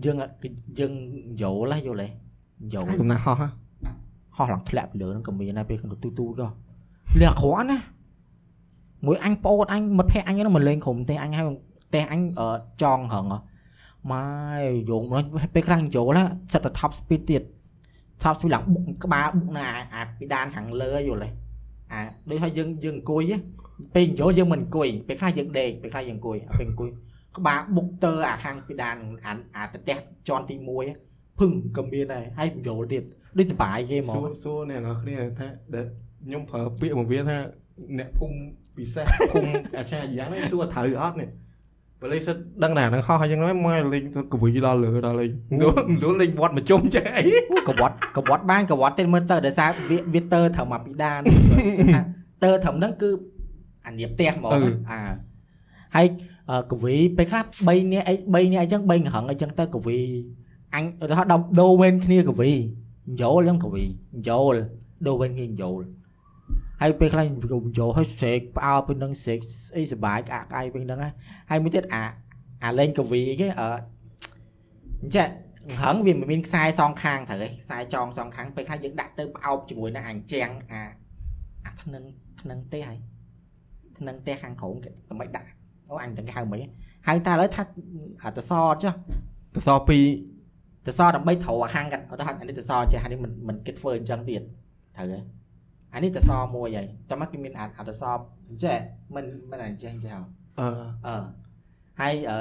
[0.05, 0.17] យើង
[0.79, 0.93] យើង
[1.43, 2.09] យល់ហ៎យល់ហ៎
[2.75, 3.49] យល់កំណាហោះហ៎
[4.37, 6.49] ហោះឡើងធ្លាក់ពីលើហ្នឹងក៏មានដែរពេលក្នុងទូទូក៏
[7.21, 7.79] លះគ្រាន់ណា
[9.07, 11.47] មួយអញប្អូនអញមិត្តភក្តិអញហ្នឹងមកលេងក្រុមទេអញហើយ
[11.85, 12.49] ផ្ទះអញអឺ
[12.83, 13.41] ចងរឹងហ៎
[14.13, 14.27] ម៉ែ
[14.91, 17.43] យងមកពេលខ្លះយល់ណាសិតតែ top speed ទៀត
[18.23, 21.29] top speed ឡើងបុកក្បាលបុកណាអាអាពីដានខាងលើយល់ទេ
[21.93, 22.01] អា
[22.31, 23.37] ដូចថាយើងយើងអង្គុយហ៎
[23.95, 26.91] ពេលយល់យើងមិនអង្គុយពេលខ្លះយើងដេកពេលខ្លះយើងអង្គុយអាពេលអង្គុយ
[27.39, 30.95] ក្បាលបុកទៅអាខាងពីដានអាអាប្រទេសជាន់ទី1ហ៎
[31.41, 33.03] ភឹងក៏មានដែរហើយយល់ទៀត
[33.39, 35.85] ដូចសុបាយគេហ្មសួងរសួរអ្នកនរគ្នាថាដែល
[36.25, 37.37] ខ្ញុំប្រើពាក្យមកវាថា
[37.99, 38.37] អ្នកភូមិ
[38.77, 41.31] ពិសេសភូមិអាចារ្យយ៉ាងនេះសួរត្រូវអត់នេះ
[42.01, 47.23] បើលេងសិតដឹងថានឹងហោះអញ្ចឹងហ្នឹងមកលេងទៅកវីដល់លើដល់លេងមិនรู้លេងវត្តមកជុំចេះអី
[47.69, 51.21] កវត្តកវត្តបានកវត្តទេមើលទៅដោយសារវាវាទើត្រឹមអាពីដាន
[51.95, 52.01] ថា
[52.45, 53.11] ទើត្រឹមហ្នឹងគឺ
[53.87, 55.01] អានៀបផ្ទះហ្មងណាអា
[55.97, 56.07] ហើយ
[56.73, 59.99] កវីពេលខ្លះ3នាក់អី3នាក់អីចឹង3កង្រឹងអីចឹងទៅកវី
[60.75, 62.51] អញឧទាហរណ៍ដល់ដូវវិញគ្នាកវី
[63.21, 63.85] យល់ចឹងកវី
[64.29, 64.61] យល់
[65.07, 65.85] ដូវវិញគ្នាយល់
[66.83, 67.25] ហើយពេលខ្លះ
[67.79, 69.39] យល់ហើយស្រែកផ្អើលពេលហ្នឹងស្រែក
[69.77, 71.11] អីសុបាយក្អាក់ក្អាយពេលហ្នឹងណា
[71.51, 72.05] ហើយមួយទៀតអា
[72.65, 73.69] អាលេងកវីគេអឺ
[75.03, 75.29] អញ្ចឹង
[75.83, 80.83] ហឹងវាមិនមានខ្សែសងខាងត្រូវឯងខ្សែចងសងខាងពេលខ្លះយើងដាក់ទៅផ្អោបជាមួយនឹងអញ្ចាំងអា
[81.65, 82.05] អាថ្នឹង
[82.41, 82.99] ថ្នឹងទេហើយ
[83.99, 85.49] ថ្នឹងទេខាងក្រោមគេដើម្បីដាក់
[85.91, 86.61] អូអញទាំងគេហៅមិន
[87.07, 87.63] ហៅតែឥឡូវថា
[88.23, 88.53] អាតស
[88.83, 88.93] ចុះ
[89.55, 89.99] ទៅសពី
[90.87, 94.43] តសដើម្បីត្រូវអាខាងកាត់ឧទាហរណ៍អានេះតសចេះអានេះមិនមិនគិតធ្វើអញ្ចឹងទៀត
[94.97, 95.19] ត្រូវទេ
[95.95, 98.03] អានេះតសមួយហើយតែមកគេមានអាអាតស
[98.65, 98.77] ចេះ
[99.15, 100.21] មិនមិនអញ្ចឹងចេះហ៎
[100.61, 100.69] អឺ
[101.07, 101.25] អឺ
[102.01, 102.39] ហើយអឺ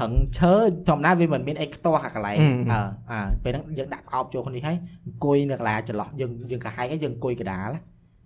[0.00, 0.54] ហឹងឈើ
[0.88, 2.80] ធម្មតាវាមិនមានអីខ្ទាស់អាកន្លែងអឺអឺ
[3.10, 7.70] អើពេលហ្នឹងយើងដាក់ផ្អោបចូលគ្នាហើយអង្គុយនៅកន្លែងចន្លោះយើងយើងកាហែកហើយយើងអង្គុយកណ្ដាល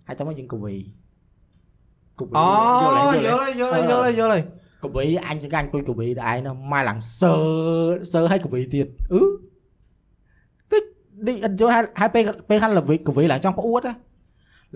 [0.07, 0.75] ហើយតោះមកយើងកវី
[2.19, 2.47] កកវីអូ
[3.15, 4.43] យល់យល់ហើយយល់ហើយយល់ហើយយល់ហើយ
[4.83, 7.35] កវីអញចង្កាញ់អង្គុយកវីតែឯងនោះមកឡើងសើ
[8.13, 9.21] សើឲ្យកវីទៀតអឺ
[10.71, 10.83] តិច
[11.27, 13.93] នេះអត់យល់ហើយហើយពេលពេលខាងលវីកវីឡើងចង់ផ្អួតហ៎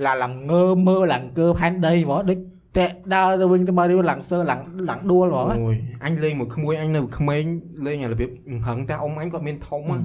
[0.06, 2.40] ឡើងឡើងងើមើលឡើងកើផែនដីហ្មងដូច
[2.78, 4.60] តែដើរទៅវិញទៅមកនេះឡើងសើឡើង
[4.90, 7.44] ឡើងដួលហ្មងអូយអញលេងមួយក្មួយអញនៅក្មេង
[7.86, 8.30] លេងអារបៀប
[8.68, 10.02] ហឹងតែអ៊ំអញគាត់មានធំហឹង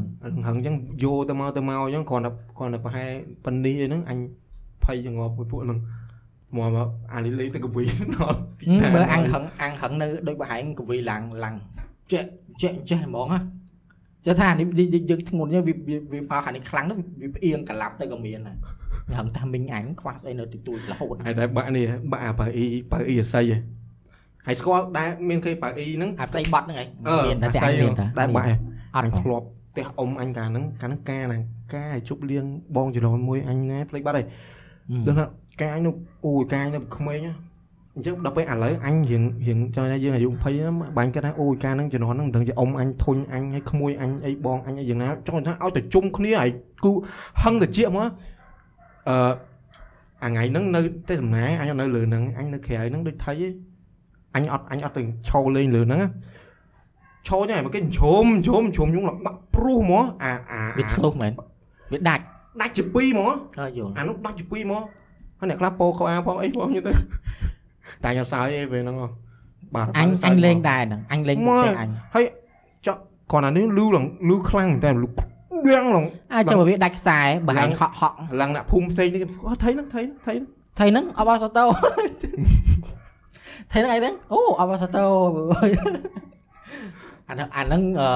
[0.47, 3.11] ហឹងអញ្ចឹងយកទៅមកទៅមកអញ្ចឹងគ្រាន់តែគ្រាន់តែប្រហែល
[3.45, 4.19] ប៉ុណ្នេះអីហ្នឹងអញ
[4.85, 5.79] ភ័យចងប់មួយពួកហ្នឹង
[6.57, 7.85] មកមកអានេះលេងទៅកវី
[8.17, 11.55] ដល់ពីណាមើលអាំងហឹងអាំងហឹងនៅដូចបរហែងកវីឡើងឡើង
[12.13, 12.25] ចេះ
[12.63, 13.41] ចេះចេះហ្មងហ៎
[14.27, 15.75] ចេះថានេះយើងធ្ងន់យើងវា
[16.13, 18.57] វាមកខាងនេះខ្លាំងទៅវាផ្អៀងកលាប់ទៅក៏មានដែរ
[19.19, 23.59] ហឹងថាមីងអញខ្វះស្អីនៅទីទួយរហូតហើយតែបាក់នេះបាក់អាប៉ៅអ៊ីប៉ៅអ៊ីអាស័យហ៎
[24.47, 28.55] ហើយស្គាល់ដែលមានគេប៉ៅអ៊ីហ្នឹងអាផ្សៃបត់ហ្នឹងឯងអឺមានតែអាតែស័អយញមានតែតែបាក់ហ៎
[28.97, 31.43] អអត់ញធ្ធ្លាប់លាប់ផ្ទះអ៊ំអញកាលហ្នឹងកាលហ្នឹងការហ្នឹង
[31.75, 32.45] ការឲ្យជប់លៀង
[32.77, 34.27] បងចំនួនមួយអញណាភ្លេចបាត់ហើយ
[35.07, 35.25] ដឹងថា
[35.61, 35.95] ការអញនោះ
[36.27, 37.35] អូយការអញនៅក្មេងណា
[37.95, 46.51] អញ្ចឹងដល់ពេលឥឡូវអញរៀងរៀងចង់ថាយើងអាយុ20ហ្នឹងបាញ់គិតថាអូយការហ្នឹងជំនាន់ហ្នឹងមិនដឹងជាអ៊ំអញធុញអញឲ្យក្មួយអញអីបងអញអីយ៉ាងណាចង់ថាឲ្យតែជុំគ្នាហើយ
[46.85, 46.93] គូ
[47.43, 48.07] ហឹងទៅជាមក
[49.09, 49.15] អឺ
[50.25, 53.53] អាថ្ងៃហ្នឹងនៅតែសំណាយអញនៅលើហ្នឹងអញនៅក្រៅហ្នឹងដូចថៃឯង
[54.37, 56.09] អញអត់អញអត់ទៅឈរលេងលើហ្នឹងណា
[57.29, 61.33] ឈរហ្នឹងឯងមកគេជ្រុំជ្រុំជ្រុំយងបាក់ព្រុសហ្មងអាអាវាធ្លុះមែន
[61.93, 62.25] វាដាច់
[62.61, 64.83] ដាច់ជាពីរហ្មងក៏យល់អានោះដាច់ជាពីរហ្មង
[65.39, 66.93] ហើយអ្នកខ្លះពោខោអាផងអីផងយទៅ
[68.05, 69.09] តែខ្ញុំសើចអីពេលហ្នឹងហ៎
[69.75, 71.91] បាទអញសើអចញលេងហ្មដែរហ្នឹងអញលេងមកតែអញ
[72.87, 72.97] ចុះ
[73.33, 75.09] គាត់អានេះលឺឡើងលឺខ្លាំងមែនតែលឺ
[75.67, 76.05] ដៀងឡើង
[76.35, 80.45] អាចចាំវាដាច់ខ្សែបើហែងហក់ហក់ឡើងអ្នកភូមិផ្សេងនេះអូថៃហ្នឹងថៃហ្នឹងថៃហ្នឹង
[80.79, 81.65] ថៃហ្នឹងអបអសតោ
[83.73, 85.05] ថៃហ្នឹងអីហ្នឹងអូអបអសតោ
[87.29, 88.09] អាហ្នឹងអាហ្នឹងអឺ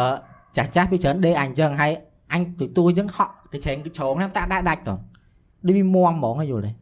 [0.56, 1.92] ចាស់ចាស់ពីច្រើនដេកអញអញ្ចឹងហើយ
[2.32, 4.90] អញទូទួអញ្ចឹងហក់ទៅច្រែងទៅជ្រងហ្នឹងតាដាច់ដាច់ត
[5.66, 6.72] ដូចវាមាំហ្មងហ៎យល់ទេ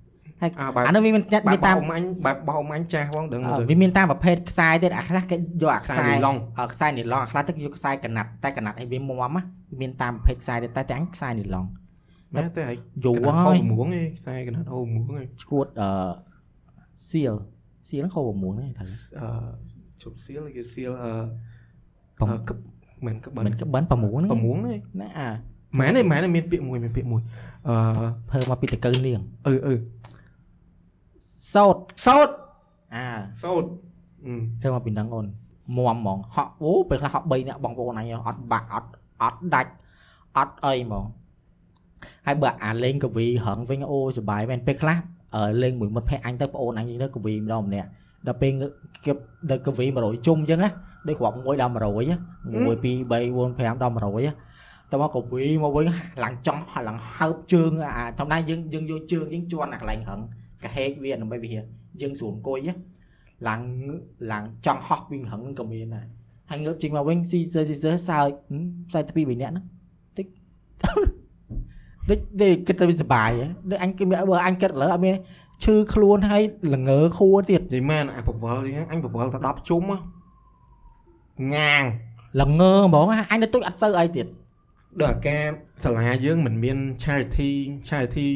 [0.42, 11.66] អាបែបអាហ្នឹងវាមានញ៉ាត់បែវាបតាមបោះអ៊ំអញបែបបោះអ៊ំអញចាស់ផងដឹងមើលអឺទៅវាមានតាមប្រភេទខ្សែទៀតអាខ្លះគេយកអាខ្សែខ្សែនីឡុងអឺខ្សែនីឡុងអាខ្លះទៅគេយកខ្សែកណាត់តែកណាត់ឲ្យវាមាំណាវាមានតាមប្រភេទខ្សែទៀតតែតែអញខ្សែនីឡុង
[12.34, 15.90] មែនតែហើយកយូរកណាត់ហូហើរយមួងឯងខ្សែកណាត់ហូរមួងឯងឈួតអឺ
[17.10, 17.34] សៀល
[17.88, 18.84] សៀលហ្នឹងខោ6ហ្នឹងថា
[19.20, 19.28] អឺ
[20.02, 21.12] ជប់សៀលគេសៀលអឺ
[22.18, 22.54] ប្រ
[23.06, 24.64] មអឺកឹបមិនក្បិនមិនក្បិន6ហ្នឹងប្រមួងឯង
[25.00, 25.28] ណាអា
[25.78, 27.22] មែនទេមែនទេមានពាក្យមួយមានពាក្យមួយ
[27.68, 27.74] អឺ
[28.30, 29.74] ភើមកពីតកើនាងអឺអឺ
[31.54, 32.28] សោតសោត
[32.94, 33.04] អា
[33.42, 33.64] សោត
[34.26, 34.32] អឺ
[34.62, 35.26] ធ្វើមកពីហ្នឹងអូន
[35.76, 38.90] មាំហ្មងហក់អូពេលខ្លះហក់3នាក់បងប្អូនអញអត់បាក់អត់
[39.22, 39.72] អត់ដាច់
[40.36, 41.04] អត់អីហ្មង
[42.26, 44.96] ហើយបើអាលេងកវីរឹងវិញអូសុបាយមែនពេលខ្លះ
[45.34, 47.88] អឺលេងមួយមិត្តភ័ក្ដិអញទៅប្អូនអញទៅកវីម្ដងម្នាក់
[48.26, 48.66] ដល់ពេលងើ
[49.04, 49.12] គេ
[49.50, 50.70] ដល់កវី100ជុំអញ្ចឹងណា
[51.08, 52.16] ដូចគ្រាប់1ដល់100ណា
[52.46, 54.32] 1 2 3 4 5ដល់100ណា
[54.92, 55.84] តើមកកវីមកវិញ
[56.24, 60.20] ឡើងចង់ឡើងហើបជើងអាធម្មតាយើងយើងយកជើងយើងជន់អាកន្លែងរឹង
[60.64, 61.50] កាហេកវាដើម្បីវា
[62.00, 62.74] យើងស្រួលអង្គុយណា
[63.48, 63.96] ឡើងងើ
[64.32, 66.06] ឡើងចង់ហោះវិញរឹងក៏មានដែរ
[66.50, 68.30] ហើយងើបចេញមកវិញស៊ីសើស៊ីសើសើច
[68.92, 69.64] សើចទៅពី3នាក់ហ្នឹង
[70.18, 70.26] តិច
[72.08, 75.16] ដូចដូចគិតទៅវាសុបាយហ៎ដូចអញគិតបើអញគិតឥឡូវអត់មាន
[75.64, 76.42] ឈឺខ្លួនហើយ
[76.74, 79.98] ល្ងើខួរទៀតនិយាយមែនអាប្រវល់អញ្ចឹងអញប្រវល់តែ10ជុំហ៎
[81.54, 81.82] ងាង
[82.42, 84.26] ល្ងើហ្មងអញទៅទុយអត់សូវអីទៀត
[85.00, 85.44] ដល់អាការ
[85.84, 87.50] សាលាយើងមិនមាន charity
[87.88, 88.28] charity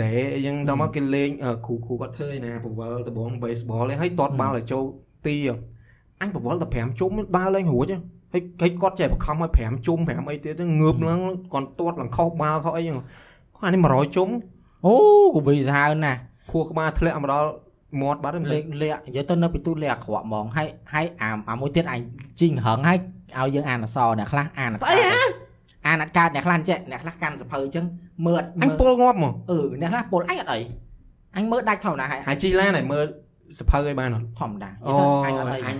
[0.00, 4.84] day អីចឹងដល់មកគេលេងអឺគ្រូគ្រូគាត់ធ្វើឯណាប្រវល់ដបង baseball ឯងហើយតតបាល់ឲ្យចូល
[5.26, 5.36] ទី
[6.20, 7.98] អញប្រវល់តែ5ជុំដើរលេងរួចហ៎
[8.32, 11.20] ហើយហើយគាត់ចេះបង្ខំឲ្យ5ជុំ5អីទៀតងើបឡើង
[11.52, 12.96] គាត់ទាត់ឡើងខុសបាល់ខុសអីចឹង
[13.56, 14.28] គាត់អានេះ100ជុំ
[14.86, 14.94] អូ
[15.34, 17.50] កវីសាហាវណាស់ ខួរក្បាលធ្លាក់មកដល់
[18.00, 22.00] មាត់បាត់ហើយលេខលាក់និយាយទៅនៅពីទូលាក់អាក្រក់ហ្មងហើយហើយអាអាមួយទៀតអញ
[22.40, 22.98] ជីងរឹងហើយ
[23.38, 25.22] ឲ្យយើងអានអក្សរអ្នកខ្លះអានអត់ស្អីហ៎
[25.86, 27.84] អានអត់កើតអ្នកខ្លះចេះអ្នកខ្លះកាន់សភៅអញ្ចឹង
[28.26, 30.60] មើលអត់អញមើលពលងាប់មកអឺអ្នកខ្លះពលអញអត់អី
[31.36, 33.06] អញមើលដាច់ធម្មតាហើយហើយជីឡានឲ្យមើល
[33.58, 34.92] សភៅឲ្យបានអត់ធម្មតានិអូ
[35.24, 35.76] យាយទៅអញអត់អីអញ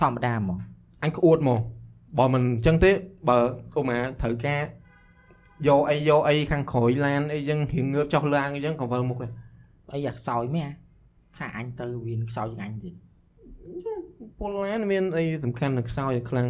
[0.00, 0.58] ធម្មតាហ្មង
[1.04, 1.60] អញក្អួតមក
[2.18, 2.90] បើមិនអញ្ចឹងទេ
[3.28, 3.38] បើ
[3.78, 4.62] ឧមាត្រូវការ
[5.68, 9.32] យកអីយកអីខាងក្រោយឡានអីចឹងរៀងងើបចុះឡើងអីចឹងក៏វិលមុខដែរ
[9.92, 10.70] អីអាខ្សោយមែន
[11.36, 12.94] ថាអញទៅវាខ្សោយជាងអញទៀត
[14.38, 16.48] ពលឡានមានអីសំខាន់នៅខ្សោយឲ្យខ្លាំង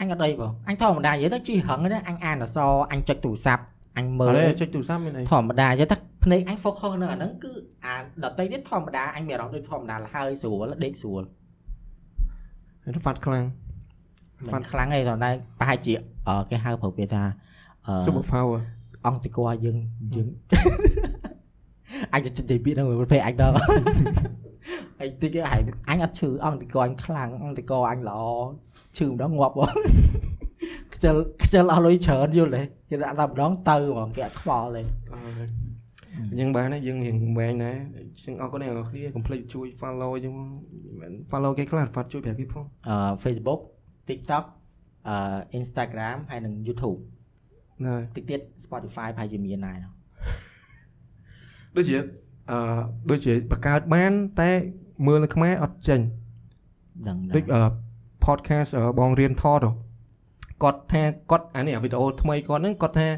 [0.00, 3.64] អញអត់អីបងអញធម្មតានិយាយទៅជីរឹងណាអញអានអក្សរអញចុចទូរស័ព្ទ
[3.98, 7.52] អញមើអលរេចុចទូរស័ព្ទមានអីធម្មតានិយាយទៅភ្នែកអញ focus នៅអាហ្នឹងគឺ
[7.84, 11.22] អាដតីទៀតធម្មតាអញមានអារម្មណ៍ដូចធម្មតាហើយស្រួលដេកស្រួល
[12.94, 13.44] រហ្វាត់ខ្លាំង
[14.52, 15.92] មិនខ្លាំងទេតែប្រហែលជា
[16.28, 17.22] អឺគេហៅប្រើពាក្យថា
[17.86, 18.60] អឺ super power
[19.06, 19.76] អង្គតិកោយើង
[20.16, 20.28] យើង
[22.14, 23.54] អញจะនិយាយពាក្យហ្នឹងប្រភេទអញដល់
[25.00, 28.20] អញតិចហែងអញអត់ឈឺអង្គតិកោអញខ្លាំងអង្គតិកោអញល្អ
[28.96, 29.70] ឈឺម្ដងងាប់បង
[30.94, 34.82] ខ្ជិលខ្ជិលអស់លុយច្រើនយល់ទេគេដាក់តែម្ដងទៅហ្មងគេអត់ខ្វល់ទេ
[35.12, 40.48] អញ្ចឹងបានហើយយើងរៀងបែងដែរអញ្ចឹងអរគុណអ្នកនរគ្នាកុំភ្លេចជួយ follow អញ្ចឹងមិន
[41.00, 43.60] មែន follow គេខ្លះហ្វាត់ជួយប្រាប់គេផងអឺ Facebook
[44.08, 44.44] TikTok
[45.08, 45.16] អឺ
[45.58, 47.00] Instagram ហើយនិង YouTube
[47.84, 49.78] ណាតិចទៀត Spotify ប្រហែលជាមានដែរ
[51.76, 51.96] ដូចជា
[52.50, 52.80] អឺ
[53.10, 54.50] ដូចជាបង្កើតបាន តែ
[55.06, 56.00] មើលនៅខ្មែរអត់ចេញ
[57.08, 57.62] ដឹងដូចអឺ
[58.26, 59.70] podcast អឺបងរៀនថតហ៎
[60.62, 63.08] គាត់ថាគាត់អានេះវីដេអូថ្មីគាត់ហ្នឹងគាត់ថា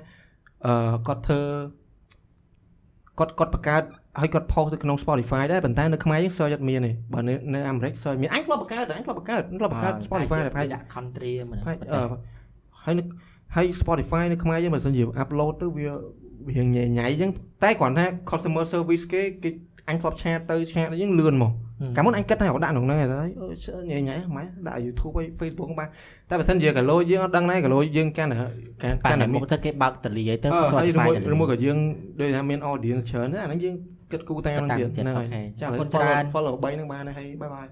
[0.67, 1.41] អឺគាត់ធ្វើ
[3.19, 3.83] គាត់គាត់បង្កើត
[4.21, 12.01] ហើយគាត់ post ទៅក្នុង Spotify ដែរប៉ុន្តែនៅខ្មែរយើង search អត់មានទេបើនៅនៅអាមេរិក search មានអញធ្លាប់បង្កើតអញធ្លាប់បង្កើតធ្លាប់បង្កើត Spotify តែប្រហែលដាក់ country មកហើយអឺ
[12.85, 13.03] ហើយនៅ
[13.55, 15.89] ហើយ Spotify នៅខ្មែរយើងបើសិនជា upload ទៅវា
[16.49, 17.31] វាញ៉ៃញ៉ៃអញ្ចឹង
[17.63, 19.51] តែគ្រាន់ថា customer service គេគេ
[19.89, 21.53] អញធ្លាប់ឆាតទៅឆាតអញ្ចឹងលឿនមក
[21.97, 25.89] កាលមុនអញគិតថារកដាក់ក្នុងហ្នឹងហើយអើញ៉ៃញ៉ៃម៉ែដាក់ YouTube ហើយ Facebook បាន
[26.31, 28.37] តែបើសិនជាកាឡូយើងអត់ដឹងដែរកាឡូយើងកាន់តែ
[28.83, 31.79] កាន់ប៉ាកាន់នតែមុខទៅគេបើកតលីឲ្យទៅអឺហើយឬ Spotify មួយតលីឬមួយក៏យើង
[32.21, 33.75] ដូចថាមាន audience ច្រើនណាអាហ្នឹងយើង
[34.13, 37.67] គិតគូរតាមហ្នឹងទៀតគិតតាមទៀតហ្នឹងហើយអូខេចាឥអរឡូគុវណច្រើន follow follow 3ហ្នឹងបានហើយបាយបាយ